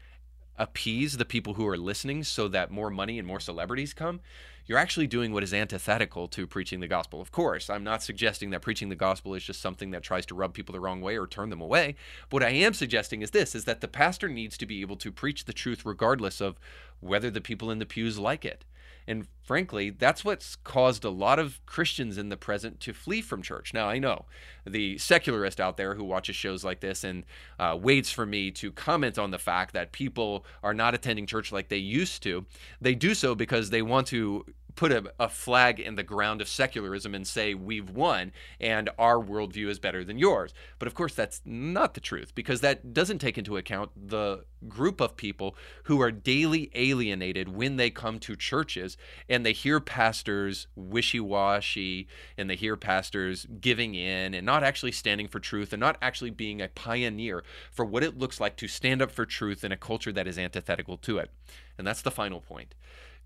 appease 0.56 1.16
the 1.16 1.24
people 1.24 1.54
who 1.54 1.66
are 1.66 1.76
listening 1.76 2.24
so 2.24 2.48
that 2.48 2.70
more 2.70 2.90
money 2.90 3.18
and 3.18 3.26
more 3.26 3.40
celebrities 3.40 3.94
come, 3.94 4.20
you're 4.66 4.78
actually 4.78 5.06
doing 5.06 5.32
what 5.32 5.42
is 5.42 5.52
antithetical 5.52 6.28
to 6.28 6.46
preaching 6.46 6.80
the 6.80 6.86
gospel. 6.86 7.20
Of 7.20 7.32
course, 7.32 7.68
I'm 7.68 7.84
not 7.84 8.02
suggesting 8.02 8.50
that 8.50 8.62
preaching 8.62 8.88
the 8.88 8.94
gospel 8.94 9.34
is 9.34 9.42
just 9.42 9.60
something 9.60 9.90
that 9.90 10.02
tries 10.02 10.26
to 10.26 10.34
rub 10.34 10.54
people 10.54 10.72
the 10.72 10.80
wrong 10.80 11.00
way 11.00 11.16
or 11.16 11.26
turn 11.26 11.50
them 11.50 11.60
away. 11.60 11.96
What 12.30 12.42
I 12.42 12.50
am 12.50 12.74
suggesting 12.74 13.22
is 13.22 13.30
this 13.30 13.54
is 13.54 13.64
that 13.64 13.80
the 13.80 13.88
pastor 13.88 14.28
needs 14.28 14.56
to 14.58 14.66
be 14.66 14.80
able 14.80 14.96
to 14.96 15.12
preach 15.12 15.44
the 15.44 15.52
truth 15.52 15.84
regardless 15.84 16.40
of 16.40 16.58
whether 17.00 17.30
the 17.30 17.40
people 17.40 17.70
in 17.70 17.78
the 17.78 17.86
pews 17.86 18.18
like 18.18 18.44
it. 18.44 18.64
And 19.06 19.26
frankly, 19.42 19.90
that's 19.90 20.24
what's 20.24 20.56
caused 20.56 21.04
a 21.04 21.10
lot 21.10 21.38
of 21.38 21.60
Christians 21.66 22.18
in 22.18 22.28
the 22.28 22.36
present 22.36 22.80
to 22.80 22.92
flee 22.92 23.20
from 23.20 23.42
church. 23.42 23.74
Now, 23.74 23.88
I 23.88 23.98
know 23.98 24.26
the 24.64 24.98
secularist 24.98 25.60
out 25.60 25.76
there 25.76 25.94
who 25.94 26.04
watches 26.04 26.36
shows 26.36 26.64
like 26.64 26.80
this 26.80 27.02
and 27.02 27.24
uh, 27.58 27.76
waits 27.80 28.10
for 28.10 28.26
me 28.26 28.50
to 28.52 28.70
comment 28.72 29.18
on 29.18 29.30
the 29.30 29.38
fact 29.38 29.74
that 29.74 29.92
people 29.92 30.44
are 30.62 30.74
not 30.74 30.94
attending 30.94 31.26
church 31.26 31.50
like 31.50 31.68
they 31.68 31.76
used 31.76 32.22
to. 32.22 32.46
They 32.80 32.94
do 32.94 33.14
so 33.14 33.34
because 33.34 33.70
they 33.70 33.82
want 33.82 34.06
to 34.08 34.44
put 34.80 34.92
a, 34.92 35.12
a 35.20 35.28
flag 35.28 35.78
in 35.78 35.94
the 35.96 36.02
ground 36.02 36.40
of 36.40 36.48
secularism 36.48 37.14
and 37.14 37.26
say 37.26 37.52
we've 37.52 37.90
won 37.90 38.32
and 38.58 38.88
our 38.98 39.16
worldview 39.16 39.68
is 39.68 39.78
better 39.78 40.02
than 40.02 40.18
yours. 40.18 40.54
But 40.78 40.88
of 40.88 40.94
course, 40.94 41.14
that's 41.14 41.42
not 41.44 41.92
the 41.92 42.00
truth 42.00 42.34
because 42.34 42.62
that 42.62 42.94
doesn't 42.94 43.18
take 43.18 43.36
into 43.36 43.58
account 43.58 43.90
the 43.94 44.46
group 44.68 45.02
of 45.02 45.18
people 45.18 45.54
who 45.82 46.00
are 46.00 46.10
daily 46.10 46.70
alienated 46.74 47.54
when 47.54 47.76
they 47.76 47.90
come 47.90 48.18
to 48.20 48.34
churches 48.34 48.96
and 49.28 49.44
they 49.44 49.52
hear 49.52 49.80
pastors 49.80 50.66
wishy 50.74 51.20
washy 51.20 52.08
and 52.38 52.48
they 52.48 52.56
hear 52.56 52.74
pastors 52.74 53.46
giving 53.60 53.94
in 53.94 54.32
and 54.32 54.46
not 54.46 54.64
actually 54.64 54.92
standing 54.92 55.28
for 55.28 55.40
truth 55.40 55.74
and 55.74 55.80
not 55.80 55.98
actually 56.00 56.30
being 56.30 56.62
a 56.62 56.68
pioneer 56.68 57.44
for 57.70 57.84
what 57.84 58.02
it 58.02 58.16
looks 58.16 58.40
like 58.40 58.56
to 58.56 58.66
stand 58.66 59.02
up 59.02 59.10
for 59.10 59.26
truth 59.26 59.62
in 59.62 59.72
a 59.72 59.76
culture 59.76 60.10
that 60.10 60.26
is 60.26 60.38
antithetical 60.38 60.96
to 60.96 61.18
it. 61.18 61.30
And 61.76 61.86
that's 61.86 62.00
the 62.00 62.10
final 62.10 62.40
point, 62.40 62.74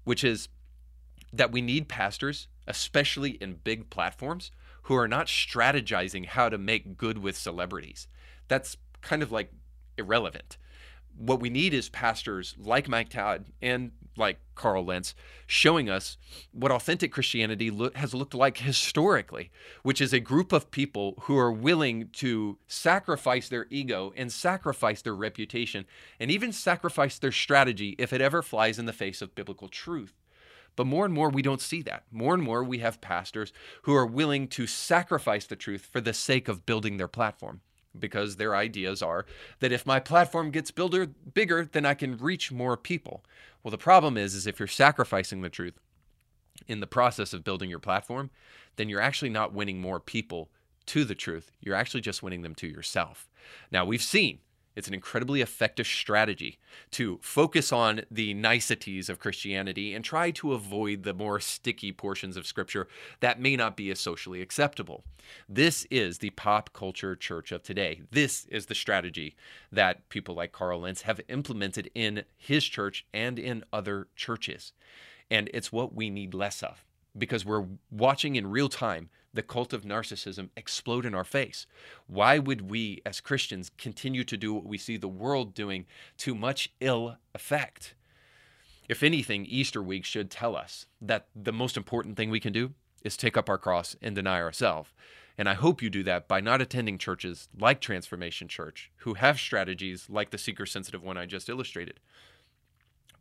which 0.02 0.24
is 0.24 0.48
that 1.36 1.52
we 1.52 1.60
need 1.60 1.88
pastors, 1.88 2.48
especially 2.66 3.30
in 3.30 3.60
big 3.64 3.90
platforms, 3.90 4.50
who 4.82 4.94
are 4.94 5.08
not 5.08 5.26
strategizing 5.26 6.26
how 6.26 6.48
to 6.48 6.58
make 6.58 6.96
good 6.96 7.18
with 7.18 7.36
celebrities. 7.36 8.06
That's 8.48 8.76
kind 9.00 9.22
of 9.22 9.32
like 9.32 9.52
irrelevant. 9.96 10.58
What 11.16 11.40
we 11.40 11.48
need 11.48 11.72
is 11.72 11.88
pastors 11.88 12.54
like 12.58 12.88
Mike 12.88 13.08
Todd 13.08 13.46
and 13.62 13.92
like 14.16 14.38
Carl 14.54 14.84
Lentz 14.84 15.14
showing 15.46 15.88
us 15.88 16.16
what 16.52 16.70
authentic 16.70 17.12
Christianity 17.12 17.70
lo- 17.70 17.90
has 17.94 18.14
looked 18.14 18.34
like 18.34 18.58
historically, 18.58 19.50
which 19.82 20.00
is 20.00 20.12
a 20.12 20.20
group 20.20 20.52
of 20.52 20.70
people 20.70 21.14
who 21.22 21.36
are 21.36 21.52
willing 21.52 22.08
to 22.14 22.58
sacrifice 22.66 23.48
their 23.48 23.66
ego 23.70 24.12
and 24.16 24.32
sacrifice 24.32 25.02
their 25.02 25.14
reputation 25.14 25.84
and 26.20 26.30
even 26.30 26.52
sacrifice 26.52 27.18
their 27.18 27.32
strategy 27.32 27.94
if 27.98 28.12
it 28.12 28.20
ever 28.20 28.42
flies 28.42 28.78
in 28.78 28.86
the 28.86 28.92
face 28.92 29.22
of 29.22 29.34
biblical 29.34 29.68
truth. 29.68 30.14
But 30.76 30.86
more 30.86 31.04
and 31.04 31.14
more, 31.14 31.28
we 31.28 31.42
don't 31.42 31.60
see 31.60 31.82
that. 31.82 32.04
More 32.10 32.34
and 32.34 32.42
more, 32.42 32.64
we 32.64 32.78
have 32.78 33.00
pastors 33.00 33.52
who 33.82 33.94
are 33.94 34.06
willing 34.06 34.48
to 34.48 34.66
sacrifice 34.66 35.46
the 35.46 35.56
truth 35.56 35.88
for 35.90 36.00
the 36.00 36.12
sake 36.12 36.48
of 36.48 36.66
building 36.66 36.96
their 36.96 37.08
platform. 37.08 37.60
Because 37.96 38.36
their 38.36 38.56
ideas 38.56 39.02
are 39.02 39.24
that 39.60 39.70
if 39.70 39.86
my 39.86 40.00
platform 40.00 40.50
gets 40.50 40.72
builder, 40.72 41.06
bigger, 41.06 41.64
then 41.64 41.86
I 41.86 41.94
can 41.94 42.16
reach 42.16 42.50
more 42.50 42.76
people. 42.76 43.24
Well, 43.62 43.70
the 43.70 43.78
problem 43.78 44.16
is, 44.16 44.34
is 44.34 44.48
if 44.48 44.58
you're 44.58 44.66
sacrificing 44.66 45.42
the 45.42 45.48
truth 45.48 45.78
in 46.66 46.80
the 46.80 46.88
process 46.88 47.32
of 47.32 47.44
building 47.44 47.70
your 47.70 47.78
platform, 47.78 48.30
then 48.74 48.88
you're 48.88 49.00
actually 49.00 49.28
not 49.28 49.52
winning 49.52 49.80
more 49.80 50.00
people 50.00 50.50
to 50.86 51.04
the 51.04 51.14
truth. 51.14 51.52
You're 51.60 51.76
actually 51.76 52.00
just 52.00 52.20
winning 52.20 52.42
them 52.42 52.56
to 52.56 52.66
yourself. 52.66 53.28
Now, 53.70 53.84
we've 53.84 54.02
seen 54.02 54.40
it's 54.76 54.88
an 54.88 54.94
incredibly 54.94 55.40
effective 55.40 55.86
strategy 55.86 56.58
to 56.92 57.18
focus 57.22 57.72
on 57.72 58.02
the 58.10 58.34
niceties 58.34 59.08
of 59.08 59.18
Christianity 59.18 59.94
and 59.94 60.04
try 60.04 60.30
to 60.32 60.52
avoid 60.52 61.02
the 61.02 61.14
more 61.14 61.40
sticky 61.40 61.92
portions 61.92 62.36
of 62.36 62.46
Scripture 62.46 62.88
that 63.20 63.40
may 63.40 63.56
not 63.56 63.76
be 63.76 63.90
as 63.90 64.00
socially 64.00 64.42
acceptable. 64.42 65.04
This 65.48 65.86
is 65.90 66.18
the 66.18 66.30
pop 66.30 66.72
culture 66.72 67.16
church 67.16 67.52
of 67.52 67.62
today. 67.62 68.02
This 68.10 68.46
is 68.46 68.66
the 68.66 68.74
strategy 68.74 69.36
that 69.70 70.08
people 70.08 70.34
like 70.34 70.52
Carl 70.52 70.80
Lentz 70.80 71.02
have 71.02 71.20
implemented 71.28 71.90
in 71.94 72.24
his 72.36 72.64
church 72.64 73.06
and 73.14 73.38
in 73.38 73.64
other 73.72 74.08
churches. 74.16 74.72
And 75.30 75.48
it's 75.54 75.72
what 75.72 75.94
we 75.94 76.10
need 76.10 76.34
less 76.34 76.62
of 76.62 76.84
because 77.16 77.44
we're 77.44 77.66
watching 77.90 78.36
in 78.36 78.50
real 78.50 78.68
time 78.68 79.08
the 79.34 79.42
cult 79.42 79.72
of 79.72 79.82
narcissism 79.82 80.48
explode 80.56 81.04
in 81.04 81.14
our 81.14 81.24
face. 81.24 81.66
Why 82.06 82.38
would 82.38 82.70
we 82.70 83.02
as 83.04 83.20
Christians 83.20 83.70
continue 83.76 84.24
to 84.24 84.36
do 84.36 84.54
what 84.54 84.64
we 84.64 84.78
see 84.78 84.96
the 84.96 85.08
world 85.08 85.54
doing 85.54 85.86
to 86.18 86.34
much 86.34 86.72
ill 86.80 87.18
effect? 87.34 87.94
If 88.88 89.02
anything, 89.02 89.44
Easter 89.46 89.82
week 89.82 90.04
should 90.04 90.30
tell 90.30 90.56
us 90.56 90.86
that 91.00 91.26
the 91.34 91.52
most 91.52 91.76
important 91.76 92.16
thing 92.16 92.30
we 92.30 92.40
can 92.40 92.52
do 92.52 92.72
is 93.02 93.16
take 93.16 93.36
up 93.36 93.48
our 93.48 93.58
cross 93.58 93.96
and 94.00 94.14
deny 94.14 94.40
ourselves. 94.40 94.90
And 95.36 95.48
I 95.48 95.54
hope 95.54 95.82
you 95.82 95.90
do 95.90 96.04
that 96.04 96.28
by 96.28 96.40
not 96.40 96.60
attending 96.60 96.96
churches 96.96 97.48
like 97.58 97.80
Transformation 97.80 98.46
Church, 98.46 98.92
who 98.98 99.14
have 99.14 99.40
strategies 99.40 100.08
like 100.08 100.30
the 100.30 100.38
seeker 100.38 100.64
sensitive 100.64 101.02
one 101.02 101.16
I 101.16 101.26
just 101.26 101.48
illustrated, 101.48 101.98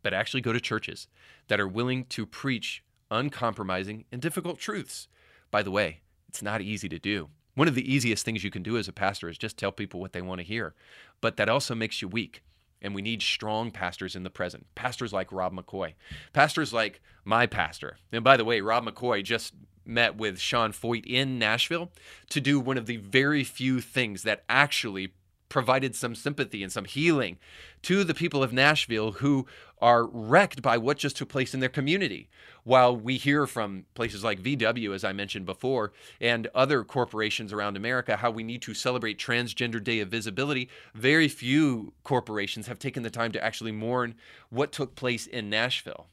but 0.02 0.14
actually 0.14 0.42
go 0.42 0.52
to 0.52 0.60
churches 0.60 1.08
that 1.48 1.58
are 1.58 1.66
willing 1.66 2.04
to 2.06 2.24
preach 2.24 2.84
uncompromising 3.10 4.04
and 4.12 4.22
difficult 4.22 4.58
truths. 4.58 5.08
By 5.50 5.62
the 5.62 5.70
way, 5.70 6.00
it's 6.34 6.42
not 6.42 6.60
easy 6.60 6.88
to 6.88 6.98
do. 6.98 7.28
One 7.54 7.68
of 7.68 7.76
the 7.76 7.94
easiest 7.94 8.24
things 8.24 8.42
you 8.42 8.50
can 8.50 8.64
do 8.64 8.76
as 8.76 8.88
a 8.88 8.92
pastor 8.92 9.28
is 9.28 9.38
just 9.38 9.56
tell 9.56 9.70
people 9.70 10.00
what 10.00 10.12
they 10.12 10.20
want 10.20 10.40
to 10.40 10.44
hear, 10.44 10.74
but 11.20 11.36
that 11.36 11.48
also 11.48 11.76
makes 11.76 12.02
you 12.02 12.08
weak. 12.08 12.42
And 12.82 12.92
we 12.92 13.02
need 13.02 13.22
strong 13.22 13.70
pastors 13.70 14.16
in 14.16 14.24
the 14.24 14.30
present. 14.30 14.66
Pastors 14.74 15.12
like 15.12 15.30
Rob 15.30 15.54
McCoy, 15.54 15.94
pastors 16.32 16.72
like 16.72 17.00
my 17.24 17.46
pastor. 17.46 17.98
And 18.10 18.24
by 18.24 18.36
the 18.36 18.44
way, 18.44 18.60
Rob 18.60 18.84
McCoy 18.84 19.22
just 19.22 19.54
met 19.86 20.16
with 20.16 20.40
Sean 20.40 20.72
Feucht 20.72 21.06
in 21.06 21.38
Nashville 21.38 21.92
to 22.30 22.40
do 22.40 22.58
one 22.58 22.76
of 22.76 22.86
the 22.86 22.96
very 22.96 23.44
few 23.44 23.80
things 23.80 24.24
that 24.24 24.42
actually 24.48 25.12
provided 25.48 25.94
some 25.94 26.16
sympathy 26.16 26.64
and 26.64 26.72
some 26.72 26.84
healing 26.84 27.38
to 27.82 28.02
the 28.02 28.12
people 28.14 28.42
of 28.42 28.52
Nashville 28.52 29.12
who 29.12 29.46
are 29.84 30.06
wrecked 30.06 30.62
by 30.62 30.78
what 30.78 30.96
just 30.96 31.14
took 31.14 31.28
place 31.28 31.52
in 31.52 31.60
their 31.60 31.68
community. 31.68 32.30
While 32.62 32.96
we 32.96 33.18
hear 33.18 33.46
from 33.46 33.84
places 33.92 34.24
like 34.24 34.40
VW, 34.40 34.94
as 34.94 35.04
I 35.04 35.12
mentioned 35.12 35.44
before, 35.44 35.92
and 36.22 36.46
other 36.54 36.84
corporations 36.84 37.52
around 37.52 37.76
America, 37.76 38.16
how 38.16 38.30
we 38.30 38.44
need 38.44 38.62
to 38.62 38.72
celebrate 38.72 39.18
Transgender 39.18 39.84
Day 39.84 40.00
of 40.00 40.08
Visibility, 40.08 40.70
very 40.94 41.28
few 41.28 41.92
corporations 42.02 42.66
have 42.66 42.78
taken 42.78 43.02
the 43.02 43.10
time 43.10 43.30
to 43.32 43.44
actually 43.44 43.72
mourn 43.72 44.14
what 44.48 44.72
took 44.72 44.94
place 44.94 45.26
in 45.26 45.50
Nashville. 45.50 46.06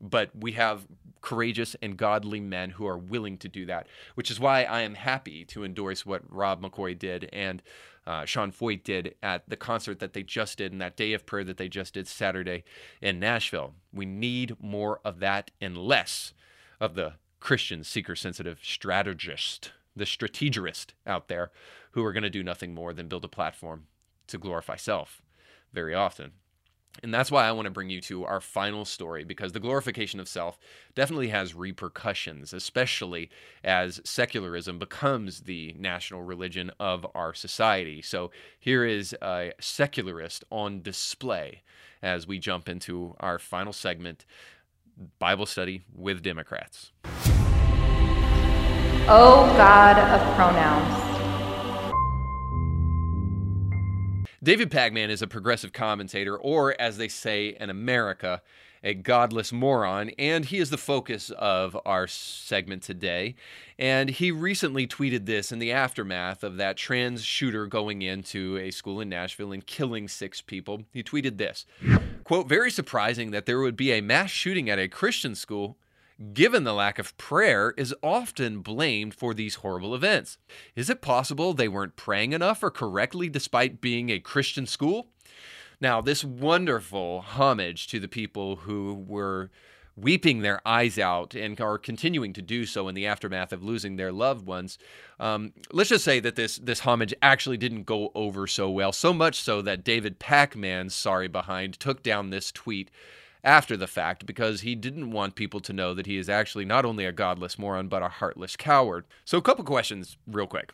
But 0.00 0.30
we 0.34 0.52
have 0.52 0.86
courageous 1.20 1.76
and 1.82 1.98
godly 1.98 2.40
men 2.40 2.70
who 2.70 2.86
are 2.86 2.96
willing 2.96 3.36
to 3.38 3.48
do 3.48 3.66
that, 3.66 3.88
which 4.14 4.30
is 4.30 4.40
why 4.40 4.64
I 4.64 4.80
am 4.80 4.94
happy 4.94 5.44
to 5.46 5.64
endorse 5.64 6.06
what 6.06 6.22
Rob 6.30 6.62
McCoy 6.62 6.98
did 6.98 7.28
and 7.30 7.62
uh, 8.06 8.24
Sean 8.24 8.50
Feucht 8.52 8.84
did 8.84 9.14
at 9.22 9.48
the 9.48 9.56
concert 9.56 10.00
that 10.00 10.12
they 10.12 10.22
just 10.22 10.58
did 10.58 10.72
and 10.72 10.80
that 10.80 10.96
day 10.96 11.12
of 11.12 11.26
prayer 11.26 11.44
that 11.44 11.56
they 11.56 11.68
just 11.68 11.94
did 11.94 12.08
Saturday 12.08 12.64
in 13.00 13.20
Nashville. 13.20 13.74
We 13.92 14.06
need 14.06 14.56
more 14.60 15.00
of 15.04 15.20
that 15.20 15.50
and 15.60 15.76
less 15.76 16.34
of 16.80 16.94
the 16.94 17.14
Christian 17.38 17.84
seeker 17.84 18.16
sensitive 18.16 18.58
strategist, 18.62 19.72
the 19.94 20.06
strategist 20.06 20.94
out 21.06 21.28
there 21.28 21.50
who 21.92 22.04
are 22.04 22.12
going 22.12 22.22
to 22.22 22.30
do 22.30 22.42
nothing 22.42 22.74
more 22.74 22.92
than 22.92 23.08
build 23.08 23.24
a 23.24 23.28
platform 23.28 23.86
to 24.28 24.38
glorify 24.38 24.76
self 24.76 25.22
very 25.72 25.94
often. 25.94 26.32
And 27.02 27.12
that's 27.12 27.30
why 27.30 27.46
I 27.46 27.52
want 27.52 27.66
to 27.66 27.70
bring 27.70 27.90
you 27.90 28.00
to 28.02 28.24
our 28.24 28.40
final 28.40 28.84
story 28.84 29.24
because 29.24 29.52
the 29.52 29.60
glorification 29.60 30.20
of 30.20 30.28
self 30.28 30.58
definitely 30.94 31.28
has 31.28 31.54
repercussions, 31.54 32.52
especially 32.52 33.30
as 33.64 34.00
secularism 34.04 34.78
becomes 34.78 35.40
the 35.40 35.74
national 35.78 36.22
religion 36.22 36.70
of 36.78 37.06
our 37.14 37.32
society. 37.32 38.02
So 38.02 38.30
here 38.58 38.84
is 38.84 39.16
a 39.22 39.52
secularist 39.58 40.44
on 40.50 40.82
display 40.82 41.62
as 42.02 42.26
we 42.26 42.38
jump 42.38 42.68
into 42.68 43.16
our 43.20 43.38
final 43.38 43.72
segment 43.72 44.26
Bible 45.18 45.46
study 45.46 45.82
with 45.94 46.22
Democrats. 46.22 46.92
Oh 49.08 49.52
God 49.56 49.98
of 49.98 50.36
pronouns. 50.36 51.11
David 54.44 54.72
Pakman 54.72 55.08
is 55.08 55.22
a 55.22 55.28
progressive 55.28 55.72
commentator, 55.72 56.36
or 56.36 56.74
as 56.80 56.96
they 56.96 57.06
say 57.06 57.56
in 57.60 57.70
America, 57.70 58.42
a 58.82 58.92
godless 58.92 59.52
moron, 59.52 60.10
and 60.18 60.46
he 60.46 60.58
is 60.58 60.70
the 60.70 60.76
focus 60.76 61.30
of 61.38 61.78
our 61.86 62.08
segment 62.08 62.82
today. 62.82 63.36
And 63.78 64.10
he 64.10 64.32
recently 64.32 64.88
tweeted 64.88 65.26
this 65.26 65.52
in 65.52 65.60
the 65.60 65.70
aftermath 65.70 66.42
of 66.42 66.56
that 66.56 66.76
trans 66.76 67.22
shooter 67.22 67.68
going 67.68 68.02
into 68.02 68.58
a 68.58 68.72
school 68.72 69.00
in 69.00 69.08
Nashville 69.08 69.52
and 69.52 69.64
killing 69.64 70.08
six 70.08 70.40
people. 70.40 70.82
He 70.92 71.04
tweeted 71.04 71.36
this 71.38 71.64
quote, 72.24 72.48
Very 72.48 72.72
surprising 72.72 73.30
that 73.30 73.46
there 73.46 73.60
would 73.60 73.76
be 73.76 73.92
a 73.92 74.00
mass 74.00 74.30
shooting 74.30 74.68
at 74.68 74.80
a 74.80 74.88
Christian 74.88 75.36
school 75.36 75.76
given 76.32 76.64
the 76.64 76.72
lack 76.74 76.98
of 76.98 77.16
prayer, 77.16 77.74
is 77.76 77.94
often 78.02 78.60
blamed 78.60 79.14
for 79.14 79.34
these 79.34 79.56
horrible 79.56 79.94
events. 79.94 80.38
Is 80.76 80.90
it 80.90 81.02
possible 81.02 81.52
they 81.52 81.68
weren't 81.68 81.96
praying 81.96 82.32
enough 82.32 82.62
or 82.62 82.70
correctly 82.70 83.28
despite 83.28 83.80
being 83.80 84.10
a 84.10 84.18
Christian 84.18 84.66
school? 84.66 85.08
Now, 85.80 86.00
this 86.00 86.24
wonderful 86.24 87.22
homage 87.22 87.88
to 87.88 87.98
the 87.98 88.08
people 88.08 88.56
who 88.56 89.04
were 89.06 89.50
weeping 89.96 90.40
their 90.40 90.66
eyes 90.66 90.98
out 90.98 91.34
and 91.34 91.60
are 91.60 91.76
continuing 91.76 92.32
to 92.32 92.42
do 92.42 92.64
so 92.64 92.88
in 92.88 92.94
the 92.94 93.06
aftermath 93.06 93.52
of 93.52 93.62
losing 93.62 93.96
their 93.96 94.12
loved 94.12 94.46
ones. 94.46 94.78
Um, 95.20 95.52
let's 95.70 95.90
just 95.90 96.04
say 96.04 96.20
that 96.20 96.36
this 96.36 96.56
this 96.58 96.80
homage 96.80 97.12
actually 97.20 97.58
didn't 97.58 97.84
go 97.84 98.10
over 98.14 98.46
so 98.46 98.70
well, 98.70 98.92
so 98.92 99.12
much 99.12 99.40
so 99.40 99.60
that 99.62 99.84
David 99.84 100.18
Pakman, 100.18 100.90
sorry 100.90 101.28
behind, 101.28 101.78
took 101.78 102.02
down 102.02 102.30
this 102.30 102.50
tweet 102.50 102.90
after 103.44 103.76
the 103.76 103.86
fact 103.86 104.26
because 104.26 104.60
he 104.60 104.74
didn't 104.74 105.10
want 105.10 105.34
people 105.34 105.60
to 105.60 105.72
know 105.72 105.94
that 105.94 106.06
he 106.06 106.16
is 106.16 106.28
actually 106.28 106.64
not 106.64 106.84
only 106.84 107.04
a 107.04 107.12
godless 107.12 107.58
moron 107.58 107.88
but 107.88 108.02
a 108.02 108.08
heartless 108.08 108.56
coward. 108.56 109.04
So, 109.24 109.38
a 109.38 109.42
couple 109.42 109.64
questions, 109.64 110.16
real 110.26 110.46
quick. 110.46 110.72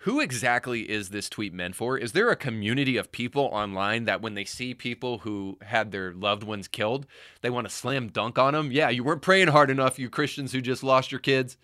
Who 0.00 0.20
exactly 0.20 0.88
is 0.88 1.08
this 1.08 1.28
tweet 1.28 1.52
meant 1.52 1.74
for? 1.74 1.98
Is 1.98 2.12
there 2.12 2.30
a 2.30 2.36
community 2.36 2.96
of 2.96 3.10
people 3.10 3.46
online 3.46 4.04
that 4.04 4.22
when 4.22 4.34
they 4.34 4.44
see 4.44 4.72
people 4.72 5.18
who 5.18 5.58
had 5.62 5.90
their 5.90 6.12
loved 6.12 6.44
ones 6.44 6.68
killed, 6.68 7.06
they 7.40 7.50
want 7.50 7.66
to 7.66 7.74
slam 7.74 8.08
dunk 8.08 8.38
on 8.38 8.54
them? 8.54 8.70
Yeah, 8.70 8.88
you 8.88 9.02
weren't 9.02 9.22
praying 9.22 9.48
hard 9.48 9.68
enough, 9.68 9.98
you 9.98 10.08
Christians 10.08 10.52
who 10.52 10.60
just 10.60 10.84
lost 10.84 11.10
your 11.10 11.18
kids. 11.18 11.56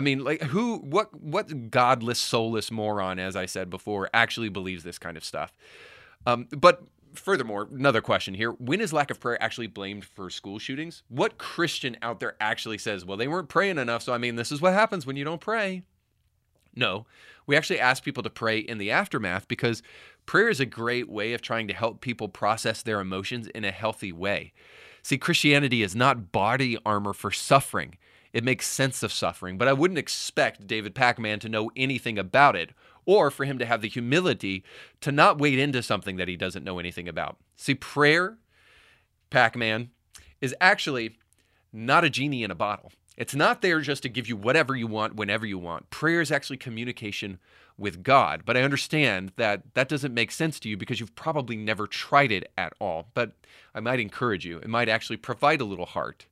I 0.00 0.02
mean, 0.02 0.24
like 0.24 0.40
who 0.44 0.78
what 0.78 1.12
what 1.20 1.70
godless, 1.70 2.18
soulless 2.18 2.70
moron, 2.70 3.18
as 3.18 3.36
I 3.36 3.44
said 3.44 3.68
before, 3.68 4.08
actually 4.14 4.48
believes 4.48 4.82
this 4.82 4.98
kind 4.98 5.14
of 5.18 5.22
stuff? 5.22 5.52
Um, 6.24 6.48
but 6.56 6.84
furthermore, 7.12 7.68
another 7.70 8.00
question 8.00 8.32
here: 8.32 8.52
When 8.52 8.80
is 8.80 8.94
lack 8.94 9.10
of 9.10 9.20
prayer 9.20 9.40
actually 9.42 9.66
blamed 9.66 10.06
for 10.06 10.30
school 10.30 10.58
shootings? 10.58 11.02
What 11.10 11.36
Christian 11.36 11.98
out 12.00 12.18
there 12.18 12.34
actually 12.40 12.78
says, 12.78 13.04
"Well, 13.04 13.18
they 13.18 13.28
weren't 13.28 13.50
praying 13.50 13.76
enough, 13.76 14.02
so 14.02 14.14
I 14.14 14.16
mean, 14.16 14.36
this 14.36 14.50
is 14.50 14.62
what 14.62 14.72
happens 14.72 15.04
when 15.04 15.16
you 15.16 15.24
don't 15.24 15.38
pray"? 15.38 15.82
No, 16.74 17.04
we 17.46 17.54
actually 17.54 17.80
ask 17.80 18.02
people 18.02 18.22
to 18.22 18.30
pray 18.30 18.58
in 18.58 18.78
the 18.78 18.90
aftermath 18.90 19.48
because 19.48 19.82
prayer 20.24 20.48
is 20.48 20.60
a 20.60 20.66
great 20.66 21.10
way 21.10 21.34
of 21.34 21.42
trying 21.42 21.68
to 21.68 21.74
help 21.74 22.00
people 22.00 22.28
process 22.30 22.80
their 22.80 23.00
emotions 23.00 23.48
in 23.48 23.66
a 23.66 23.70
healthy 23.70 24.12
way. 24.12 24.54
See, 25.02 25.18
Christianity 25.18 25.82
is 25.82 25.94
not 25.94 26.32
body 26.32 26.78
armor 26.86 27.12
for 27.12 27.30
suffering 27.30 27.98
it 28.32 28.44
makes 28.44 28.66
sense 28.66 29.02
of 29.02 29.12
suffering, 29.12 29.58
but 29.58 29.68
I 29.68 29.72
wouldn't 29.72 29.98
expect 29.98 30.66
David 30.66 30.94
Pakman 30.94 31.40
to 31.40 31.48
know 31.48 31.70
anything 31.76 32.18
about 32.18 32.56
it 32.56 32.70
or 33.04 33.30
for 33.30 33.44
him 33.44 33.58
to 33.58 33.66
have 33.66 33.82
the 33.82 33.88
humility 33.88 34.62
to 35.00 35.10
not 35.10 35.38
wade 35.38 35.58
into 35.58 35.82
something 35.82 36.16
that 36.16 36.28
he 36.28 36.36
doesn't 36.36 36.64
know 36.64 36.78
anything 36.78 37.08
about. 37.08 37.38
See, 37.56 37.74
prayer, 37.74 38.38
Pakman, 39.30 39.88
is 40.40 40.54
actually 40.60 41.18
not 41.72 42.04
a 42.04 42.10
genie 42.10 42.44
in 42.44 42.50
a 42.50 42.54
bottle. 42.56 42.92
It's 43.16 43.34
not 43.34 43.60
there 43.60 43.80
just 43.80 44.02
to 44.04 44.08
give 44.08 44.28
you 44.28 44.36
whatever 44.36 44.74
you 44.74 44.86
want 44.86 45.16
whenever 45.16 45.44
you 45.44 45.58
want. 45.58 45.90
Prayer 45.90 46.20
is 46.20 46.32
actually 46.32 46.56
communication 46.56 47.38
with 47.76 48.02
God. 48.02 48.42
But 48.44 48.56
I 48.56 48.62
understand 48.62 49.32
that 49.36 49.74
that 49.74 49.88
doesn't 49.88 50.14
make 50.14 50.30
sense 50.30 50.60
to 50.60 50.68
you 50.68 50.76
because 50.76 51.00
you've 51.00 51.16
probably 51.16 51.56
never 51.56 51.86
tried 51.86 52.30
it 52.30 52.52
at 52.56 52.74
all. 52.78 53.08
But 53.14 53.32
I 53.74 53.80
might 53.80 54.00
encourage 54.00 54.44
you, 54.46 54.58
it 54.58 54.68
might 54.68 54.88
actually 54.88 55.16
provide 55.16 55.60
a 55.60 55.64
little 55.64 55.86
heart. 55.86 56.26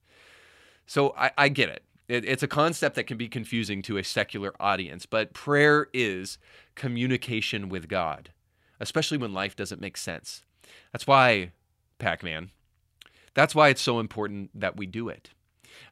So 0.87 1.15
I, 1.19 1.31
I 1.37 1.49
get 1.49 1.69
it. 1.69 1.83
It, 2.09 2.25
it's 2.25 2.43
a 2.43 2.49
concept 2.49 2.97
that 2.97 3.05
can 3.07 3.19
be 3.19 3.29
confusing 3.29 3.83
to 3.83 3.99
a 3.99 4.05
secular 4.05 4.55
audience, 4.59 5.07
but 5.07 5.35
prayer 5.35 5.89
is 5.93 6.39
communication 6.75 7.69
with 7.69 7.89
God, 7.89 8.31
especially 8.81 9.19
when 9.19 9.35
life 9.35 9.55
doesn't 9.55 9.81
make 9.81 9.97
sense. 9.97 10.43
That's 10.93 11.07
why, 11.07 11.53
Pakman, 12.01 12.49
that's 13.35 13.55
why 13.55 13.69
it's 13.69 13.83
so 13.83 14.01
important 14.01 14.51
that 14.59 14.77
we 14.77 14.87
do 14.87 15.09
it. 15.09 15.31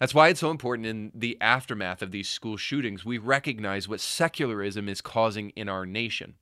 That's 0.01 0.15
why 0.15 0.29
it's 0.29 0.41
so 0.41 0.51
important 0.51 0.87
in 0.87 1.13
the 1.15 1.39
aftermath 1.41 2.03
of 2.03 2.11
these 2.11 2.29
school 2.29 2.57
shootings, 2.57 3.05
we 3.05 3.19
recognize 3.19 3.89
what 3.89 4.01
secularism 4.01 4.89
is 4.89 5.01
causing 5.01 5.51
in 5.51 5.69
our 5.69 5.87
nation. 5.87 6.35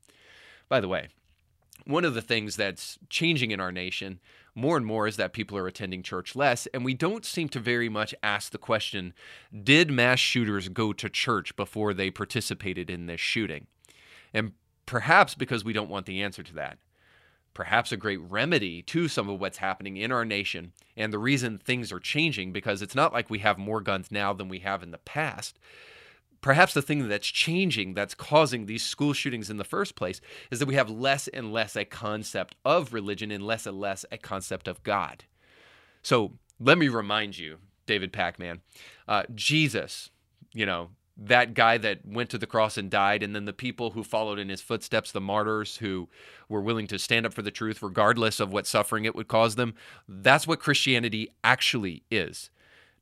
By 0.69 0.81
the 0.81 0.89
way, 0.89 1.09
one 1.87 2.05
of 2.05 2.15
the 2.15 2.23
things 2.23 2.57
that's 2.57 2.99
changing 3.11 3.51
in 3.51 3.61
our 3.61 3.73
nation 3.73 4.21
more 4.55 4.77
and 4.77 4.87
more 4.87 5.07
is 5.07 5.17
that 5.17 5.33
people 5.33 5.59
are 5.59 5.67
attending 5.67 6.03
church 6.03 6.37
less, 6.37 6.67
and 6.73 6.85
we 6.85 6.95
don't 6.95 7.25
seem 7.25 7.49
to 7.51 7.59
very 7.59 7.89
much 7.89 8.15
ask 8.23 8.53
the 8.53 8.59
question 8.59 9.13
did 9.63 9.91
mass 9.91 10.21
shooters 10.21 10.69
go 10.69 10.93
to 10.93 11.09
church 11.09 11.57
before 11.57 11.93
they 11.93 12.11
participated 12.11 12.89
in 12.89 13.07
this 13.07 13.21
shooting? 13.21 13.67
And 14.33 14.53
perhaps 14.87 15.35
because 15.35 15.65
we 15.65 15.73
don't 15.73 15.91
want 15.91 16.07
the 16.07 16.23
answer 16.23 16.43
to 16.43 16.55
that. 16.55 16.79
Perhaps 17.53 17.93
a 17.93 17.97
great 17.97 18.21
remedy 18.21 18.83
to 18.83 19.07
some 19.07 19.29
of 19.29 19.41
what's 19.41 19.59
happening 19.59 19.97
in 19.97 20.11
our 20.11 20.25
nation 20.25 20.73
and 20.97 21.13
the 21.13 21.19
reason 21.19 21.59
things 21.59 21.93
are 21.93 22.01
changing 22.01 22.53
because 22.53 22.83
it's 22.83 22.97
not 22.97 23.13
like 23.13 23.31
we 23.31 23.39
have 23.41 23.59
more 23.59 23.81
guns 23.81 24.11
now 24.11 24.33
than 24.33 24.49
we 24.49 24.59
have 24.61 24.83
in 24.83 24.91
the 24.91 24.99
past 24.99 25.59
perhaps 26.45 26.75
the 26.75 26.83
thing 26.83 27.09
that's 27.09 27.27
changing 27.27 27.95
that's 27.95 28.15
causing 28.15 28.67
these 28.67 28.85
school 28.85 29.15
shootings 29.15 29.49
in 29.49 29.57
the 29.57 29.65
first 29.65 29.97
place 29.97 30.21
is 30.51 30.59
that 30.59 30.69
we 30.69 30.75
have 30.75 30.91
less 30.91 31.27
and 31.29 31.55
less 31.55 31.75
a 31.75 31.87
concept 31.87 32.55
of 32.67 32.93
religion 32.93 33.31
and 33.31 33.47
less 33.47 33.67
and 33.67 33.81
less 33.81 34.05
a 34.13 34.19
concept 34.19 34.69
of 34.69 34.83
God. 34.83 35.25
So 36.03 36.33
let 36.61 36.77
me 36.77 36.89
remind 36.89 37.39
you, 37.39 37.57
David 37.87 38.13
Pakman, 38.13 38.61
uh, 39.09 39.23
Jesus, 39.35 40.11
you 40.53 40.67
know, 40.67 40.91
that 41.17 41.55
guy 41.55 41.79
that 41.79 42.05
went 42.05 42.29
to 42.29 42.37
the 42.37 42.47
cross 42.47 42.77
and 42.77 42.91
died, 42.91 43.23
and 43.23 43.35
then 43.35 43.47
the 43.47 43.55
people 43.55 43.93
who 43.93 44.05
followed 44.05 44.39
in 44.39 44.51
his 44.51 44.61
footsteps, 44.61 45.13
the 45.13 45.23
martyrs 45.23 45.79
who 45.79 46.11
were 46.51 46.61
willing 46.61 46.89
to 46.89 46.99
stand 46.99 47.25
up 47.25 47.33
for 47.33 47.41
the 47.41 47.51
truth 47.51 47.83
regardless 47.83 48.39
of 48.39 48.53
what 48.53 48.67
suffering 48.67 49.07
it 49.07 49.15
would 49.15 49.29
cause 49.29 49.55
them. 49.55 49.73
That's 50.07 50.47
what 50.47 50.61
Christianity 50.61 51.31
actually 51.43 52.03
is 52.11 52.51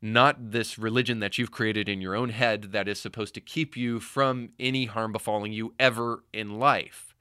not 0.03 0.51
this 0.51 0.77
religion 0.77 1.21
that 1.21 1.39
you've 1.39 1.53
created 1.53 1.89
in 1.89 2.01
your 2.01 2.17
own 2.17 2.31
head 2.31 2.73
that 2.73 2.89
is 2.89 3.01
supposed 3.01 3.35
to 3.35 3.41
keep 3.41 3.77
you 3.77 4.01
from 4.01 4.51
any 4.59 4.87
harm 4.87 5.13
befalling 5.13 5.53
you 5.53 5.73
ever 5.79 6.25
in 6.33 6.59
life. 6.59 7.15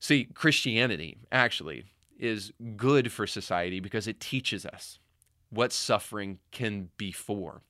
See, 0.00 0.24
Christianity 0.24 1.18
actually 1.30 1.84
is 2.18 2.52
good 2.76 3.12
for 3.12 3.26
society 3.26 3.80
because 3.80 4.08
it 4.08 4.18
teaches 4.18 4.64
us 4.64 4.98
what 5.50 5.72
suffering 5.72 6.38
can 6.50 6.88
be 6.96 7.12
for. 7.12 7.62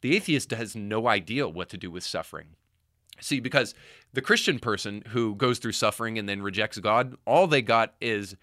The 0.00 0.16
atheist 0.16 0.50
has 0.50 0.74
no 0.76 1.06
idea 1.08 1.48
what 1.48 1.68
to 1.70 1.76
do 1.76 1.90
with 1.90 2.04
suffering. 2.04 2.48
See, 3.20 3.40
because 3.40 3.74
the 4.12 4.20
Christian 4.22 4.58
person 4.58 5.02
who 5.08 5.34
goes 5.34 5.58
through 5.58 5.72
suffering 5.72 6.18
and 6.18 6.28
then 6.28 6.42
rejects 6.42 6.78
God, 6.78 7.16
all 7.24 7.46
they 7.46 7.62
got 7.62 7.94
is 8.00 8.36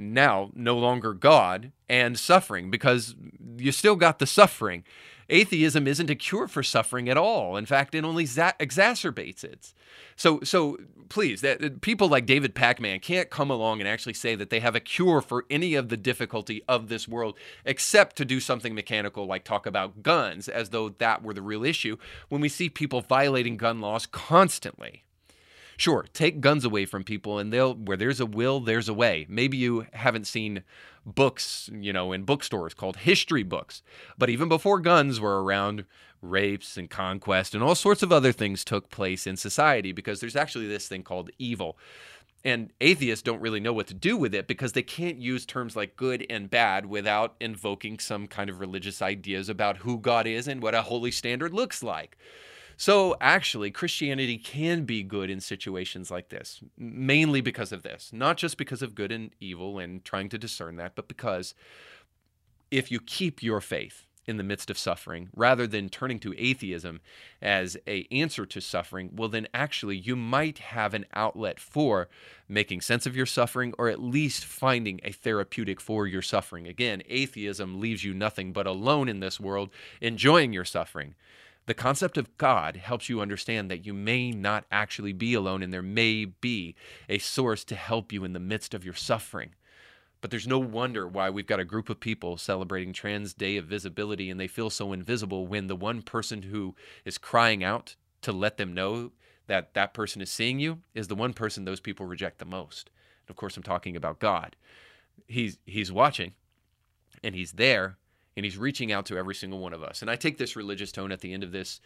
now 0.00 0.50
no 0.54 0.76
longer 0.76 1.14
God 1.14 1.72
and 1.88 2.18
suffering 2.18 2.70
because 2.70 3.14
you 3.56 3.72
still 3.72 3.96
got 3.96 4.18
the 4.18 4.26
suffering. 4.26 4.84
Atheism 5.28 5.86
isn't 5.86 6.10
a 6.10 6.14
cure 6.16 6.48
for 6.48 6.62
suffering 6.62 7.08
at 7.08 7.16
all. 7.16 7.56
In 7.56 7.66
fact, 7.66 7.94
it 7.94 8.04
only 8.04 8.26
za- 8.26 8.54
exacerbates 8.58 9.44
it. 9.44 9.72
So, 10.16 10.40
so 10.42 10.78
please, 11.08 11.40
that 11.42 11.80
people 11.82 12.08
like 12.08 12.26
David 12.26 12.54
Pakman 12.54 13.00
can't 13.00 13.30
come 13.30 13.50
along 13.50 13.80
and 13.80 13.88
actually 13.88 14.14
say 14.14 14.34
that 14.34 14.50
they 14.50 14.60
have 14.60 14.74
a 14.74 14.80
cure 14.80 15.20
for 15.20 15.44
any 15.48 15.74
of 15.74 15.88
the 15.88 15.96
difficulty 15.96 16.62
of 16.68 16.88
this 16.88 17.06
world, 17.06 17.36
except 17.64 18.16
to 18.16 18.24
do 18.24 18.40
something 18.40 18.74
mechanical 18.74 19.26
like 19.26 19.44
talk 19.44 19.66
about 19.66 20.02
guns, 20.02 20.48
as 20.48 20.70
though 20.70 20.88
that 20.88 21.22
were 21.22 21.34
the 21.34 21.42
real 21.42 21.64
issue. 21.64 21.96
When 22.28 22.40
we 22.40 22.48
see 22.48 22.68
people 22.68 23.00
violating 23.00 23.56
gun 23.56 23.80
laws 23.80 24.06
constantly. 24.06 25.04
Sure, 25.80 26.04
take 26.12 26.42
guns 26.42 26.66
away 26.66 26.84
from 26.84 27.04
people, 27.04 27.38
and 27.38 27.50
they'll 27.50 27.74
where 27.74 27.96
there's 27.96 28.20
a 28.20 28.26
will, 28.26 28.60
there's 28.60 28.90
a 28.90 28.92
way. 28.92 29.24
Maybe 29.30 29.56
you 29.56 29.86
haven't 29.94 30.26
seen 30.26 30.62
books, 31.06 31.70
you 31.72 31.90
know, 31.90 32.12
in 32.12 32.24
bookstores 32.24 32.74
called 32.74 32.98
history 32.98 33.42
books, 33.42 33.80
but 34.18 34.28
even 34.28 34.46
before 34.46 34.78
guns 34.78 35.20
were 35.20 35.42
around, 35.42 35.86
rapes 36.20 36.76
and 36.76 36.90
conquest 36.90 37.54
and 37.54 37.64
all 37.64 37.74
sorts 37.74 38.02
of 38.02 38.12
other 38.12 38.30
things 38.30 38.62
took 38.62 38.90
place 38.90 39.26
in 39.26 39.38
society 39.38 39.90
because 39.90 40.20
there's 40.20 40.36
actually 40.36 40.66
this 40.66 40.86
thing 40.86 41.02
called 41.02 41.30
evil. 41.38 41.78
And 42.44 42.74
atheists 42.82 43.22
don't 43.22 43.40
really 43.40 43.58
know 43.58 43.72
what 43.72 43.86
to 43.86 43.94
do 43.94 44.18
with 44.18 44.34
it 44.34 44.46
because 44.46 44.72
they 44.72 44.82
can't 44.82 45.16
use 45.16 45.46
terms 45.46 45.76
like 45.76 45.96
good 45.96 46.26
and 46.28 46.50
bad 46.50 46.84
without 46.84 47.36
invoking 47.40 47.98
some 47.98 48.26
kind 48.26 48.50
of 48.50 48.60
religious 48.60 49.00
ideas 49.00 49.48
about 49.48 49.78
who 49.78 49.96
God 49.98 50.26
is 50.26 50.46
and 50.46 50.62
what 50.62 50.74
a 50.74 50.82
holy 50.82 51.10
standard 51.10 51.54
looks 51.54 51.82
like. 51.82 52.18
So, 52.80 53.14
actually, 53.20 53.70
Christianity 53.70 54.38
can 54.38 54.84
be 54.84 55.02
good 55.02 55.28
in 55.28 55.40
situations 55.40 56.10
like 56.10 56.30
this, 56.30 56.62
mainly 56.78 57.42
because 57.42 57.72
of 57.72 57.82
this. 57.82 58.10
Not 58.10 58.38
just 58.38 58.56
because 58.56 58.80
of 58.80 58.94
good 58.94 59.12
and 59.12 59.32
evil 59.38 59.78
and 59.78 60.02
trying 60.02 60.30
to 60.30 60.38
discern 60.38 60.76
that, 60.76 60.94
but 60.94 61.06
because 61.06 61.52
if 62.70 62.90
you 62.90 62.98
keep 62.98 63.42
your 63.42 63.60
faith 63.60 64.06
in 64.24 64.38
the 64.38 64.42
midst 64.42 64.70
of 64.70 64.78
suffering, 64.78 65.28
rather 65.36 65.66
than 65.66 65.90
turning 65.90 66.18
to 66.20 66.34
atheism 66.38 67.02
as 67.42 67.76
a 67.86 68.06
answer 68.10 68.46
to 68.46 68.62
suffering, 68.62 69.10
well, 69.14 69.28
then 69.28 69.46
actually 69.52 69.98
you 69.98 70.16
might 70.16 70.56
have 70.56 70.94
an 70.94 71.04
outlet 71.12 71.60
for 71.60 72.08
making 72.48 72.80
sense 72.80 73.04
of 73.04 73.14
your 73.14 73.26
suffering 73.26 73.74
or 73.76 73.90
at 73.90 74.00
least 74.00 74.46
finding 74.46 75.00
a 75.04 75.12
therapeutic 75.12 75.82
for 75.82 76.06
your 76.06 76.22
suffering. 76.22 76.66
Again, 76.66 77.02
atheism 77.10 77.78
leaves 77.78 78.04
you 78.04 78.14
nothing 78.14 78.54
but 78.54 78.66
alone 78.66 79.06
in 79.06 79.20
this 79.20 79.38
world, 79.38 79.68
enjoying 80.00 80.54
your 80.54 80.64
suffering. 80.64 81.14
The 81.70 81.74
concept 81.74 82.18
of 82.18 82.36
God 82.36 82.74
helps 82.74 83.08
you 83.08 83.20
understand 83.20 83.70
that 83.70 83.86
you 83.86 83.94
may 83.94 84.32
not 84.32 84.64
actually 84.72 85.12
be 85.12 85.34
alone 85.34 85.62
and 85.62 85.72
there 85.72 85.82
may 85.82 86.24
be 86.24 86.74
a 87.08 87.18
source 87.18 87.62
to 87.66 87.76
help 87.76 88.12
you 88.12 88.24
in 88.24 88.32
the 88.32 88.40
midst 88.40 88.74
of 88.74 88.84
your 88.84 88.94
suffering. 88.94 89.54
But 90.20 90.32
there's 90.32 90.48
no 90.48 90.58
wonder 90.58 91.06
why 91.06 91.30
we've 91.30 91.46
got 91.46 91.60
a 91.60 91.64
group 91.64 91.88
of 91.88 92.00
people 92.00 92.36
celebrating 92.36 92.92
Trans 92.92 93.32
Day 93.34 93.56
of 93.56 93.66
Visibility 93.66 94.30
and 94.30 94.40
they 94.40 94.48
feel 94.48 94.68
so 94.68 94.92
invisible 94.92 95.46
when 95.46 95.68
the 95.68 95.76
one 95.76 96.02
person 96.02 96.42
who 96.42 96.74
is 97.04 97.18
crying 97.18 97.62
out 97.62 97.94
to 98.22 98.32
let 98.32 98.56
them 98.56 98.74
know 98.74 99.12
that 99.46 99.72
that 99.74 99.94
person 99.94 100.20
is 100.20 100.28
seeing 100.28 100.58
you 100.58 100.80
is 100.92 101.06
the 101.06 101.14
one 101.14 101.32
person 101.32 101.66
those 101.66 101.78
people 101.78 102.04
reject 102.04 102.40
the 102.40 102.44
most. 102.44 102.90
And 103.28 103.30
of 103.30 103.36
course, 103.36 103.56
I'm 103.56 103.62
talking 103.62 103.94
about 103.94 104.18
God. 104.18 104.56
He's, 105.28 105.58
he's 105.66 105.92
watching 105.92 106.32
and 107.22 107.36
he's 107.36 107.52
there 107.52 107.96
and 108.40 108.44
he's 108.46 108.56
reaching 108.56 108.90
out 108.90 109.04
to 109.04 109.18
every 109.18 109.34
single 109.34 109.58
one 109.58 109.74
of 109.74 109.82
us. 109.82 110.00
And 110.00 110.10
I 110.10 110.16
take 110.16 110.38
this 110.38 110.56
religious 110.56 110.90
tone 110.90 111.12
at 111.12 111.20
the 111.20 111.34
end 111.34 111.44
of 111.44 111.52
this 111.52 111.78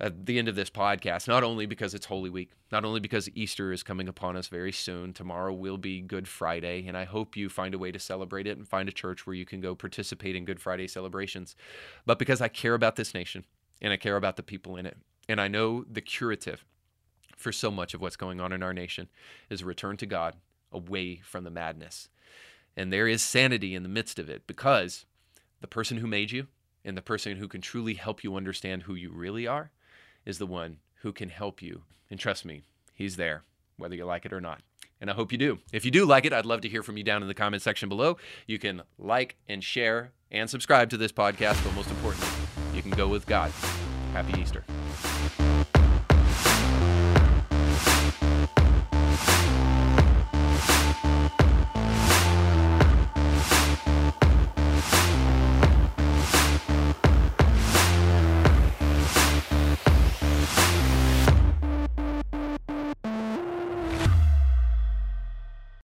at 0.00 0.26
the 0.26 0.36
end 0.36 0.48
of 0.48 0.56
this 0.56 0.68
podcast, 0.68 1.28
not 1.28 1.44
only 1.44 1.64
because 1.64 1.94
it's 1.94 2.06
Holy 2.06 2.28
Week, 2.28 2.50
not 2.72 2.84
only 2.84 2.98
because 2.98 3.30
Easter 3.36 3.72
is 3.72 3.84
coming 3.84 4.08
upon 4.08 4.36
us 4.36 4.48
very 4.48 4.72
soon. 4.72 5.12
Tomorrow 5.12 5.52
will 5.52 5.78
be 5.78 6.00
Good 6.00 6.26
Friday, 6.26 6.88
and 6.88 6.96
I 6.96 7.04
hope 7.04 7.36
you 7.36 7.48
find 7.48 7.72
a 7.72 7.78
way 7.78 7.92
to 7.92 8.00
celebrate 8.00 8.48
it 8.48 8.56
and 8.56 8.66
find 8.66 8.88
a 8.88 8.92
church 8.92 9.28
where 9.28 9.36
you 9.36 9.46
can 9.46 9.60
go 9.60 9.76
participate 9.76 10.34
in 10.34 10.44
Good 10.44 10.58
Friday 10.58 10.88
celebrations. 10.88 11.54
But 12.04 12.18
because 12.18 12.40
I 12.40 12.48
care 12.48 12.74
about 12.74 12.96
this 12.96 13.14
nation 13.14 13.44
and 13.80 13.92
I 13.92 13.96
care 13.96 14.16
about 14.16 14.34
the 14.34 14.42
people 14.42 14.76
in 14.76 14.86
it, 14.86 14.96
and 15.28 15.40
I 15.40 15.46
know 15.46 15.84
the 15.88 16.00
curative 16.00 16.64
for 17.36 17.52
so 17.52 17.70
much 17.70 17.94
of 17.94 18.00
what's 18.00 18.16
going 18.16 18.40
on 18.40 18.52
in 18.52 18.64
our 18.64 18.74
nation 18.74 19.06
is 19.48 19.62
a 19.62 19.66
return 19.66 19.96
to 19.98 20.06
God 20.06 20.34
away 20.72 21.20
from 21.22 21.44
the 21.44 21.50
madness. 21.50 22.08
And 22.76 22.92
there 22.92 23.06
is 23.06 23.22
sanity 23.22 23.76
in 23.76 23.84
the 23.84 23.88
midst 23.88 24.18
of 24.18 24.28
it 24.28 24.48
because 24.48 25.06
the 25.60 25.66
person 25.66 25.98
who 25.98 26.06
made 26.06 26.30
you 26.30 26.46
and 26.84 26.96
the 26.96 27.02
person 27.02 27.36
who 27.36 27.48
can 27.48 27.60
truly 27.60 27.94
help 27.94 28.22
you 28.22 28.36
understand 28.36 28.82
who 28.82 28.94
you 28.94 29.10
really 29.10 29.46
are 29.46 29.70
is 30.24 30.38
the 30.38 30.46
one 30.46 30.78
who 31.02 31.12
can 31.12 31.28
help 31.28 31.60
you. 31.62 31.82
And 32.10 32.18
trust 32.18 32.44
me, 32.44 32.62
he's 32.94 33.16
there, 33.16 33.42
whether 33.76 33.94
you 33.94 34.04
like 34.04 34.24
it 34.24 34.32
or 34.32 34.40
not. 34.40 34.60
And 35.00 35.10
I 35.10 35.14
hope 35.14 35.32
you 35.32 35.38
do. 35.38 35.58
If 35.72 35.84
you 35.84 35.90
do 35.90 36.06
like 36.06 36.24
it, 36.24 36.32
I'd 36.32 36.46
love 36.46 36.62
to 36.62 36.68
hear 36.68 36.82
from 36.82 36.96
you 36.96 37.04
down 37.04 37.22
in 37.22 37.28
the 37.28 37.34
comment 37.34 37.62
section 37.62 37.88
below. 37.88 38.16
You 38.46 38.58
can 38.58 38.82
like 38.98 39.36
and 39.48 39.62
share 39.62 40.12
and 40.30 40.48
subscribe 40.48 40.90
to 40.90 40.96
this 40.96 41.12
podcast, 41.12 41.62
but 41.64 41.74
most 41.74 41.90
importantly, 41.90 42.28
you 42.74 42.82
can 42.82 42.92
go 42.92 43.08
with 43.08 43.26
God. 43.26 43.50
Happy 44.12 44.40
Easter. 44.40 44.64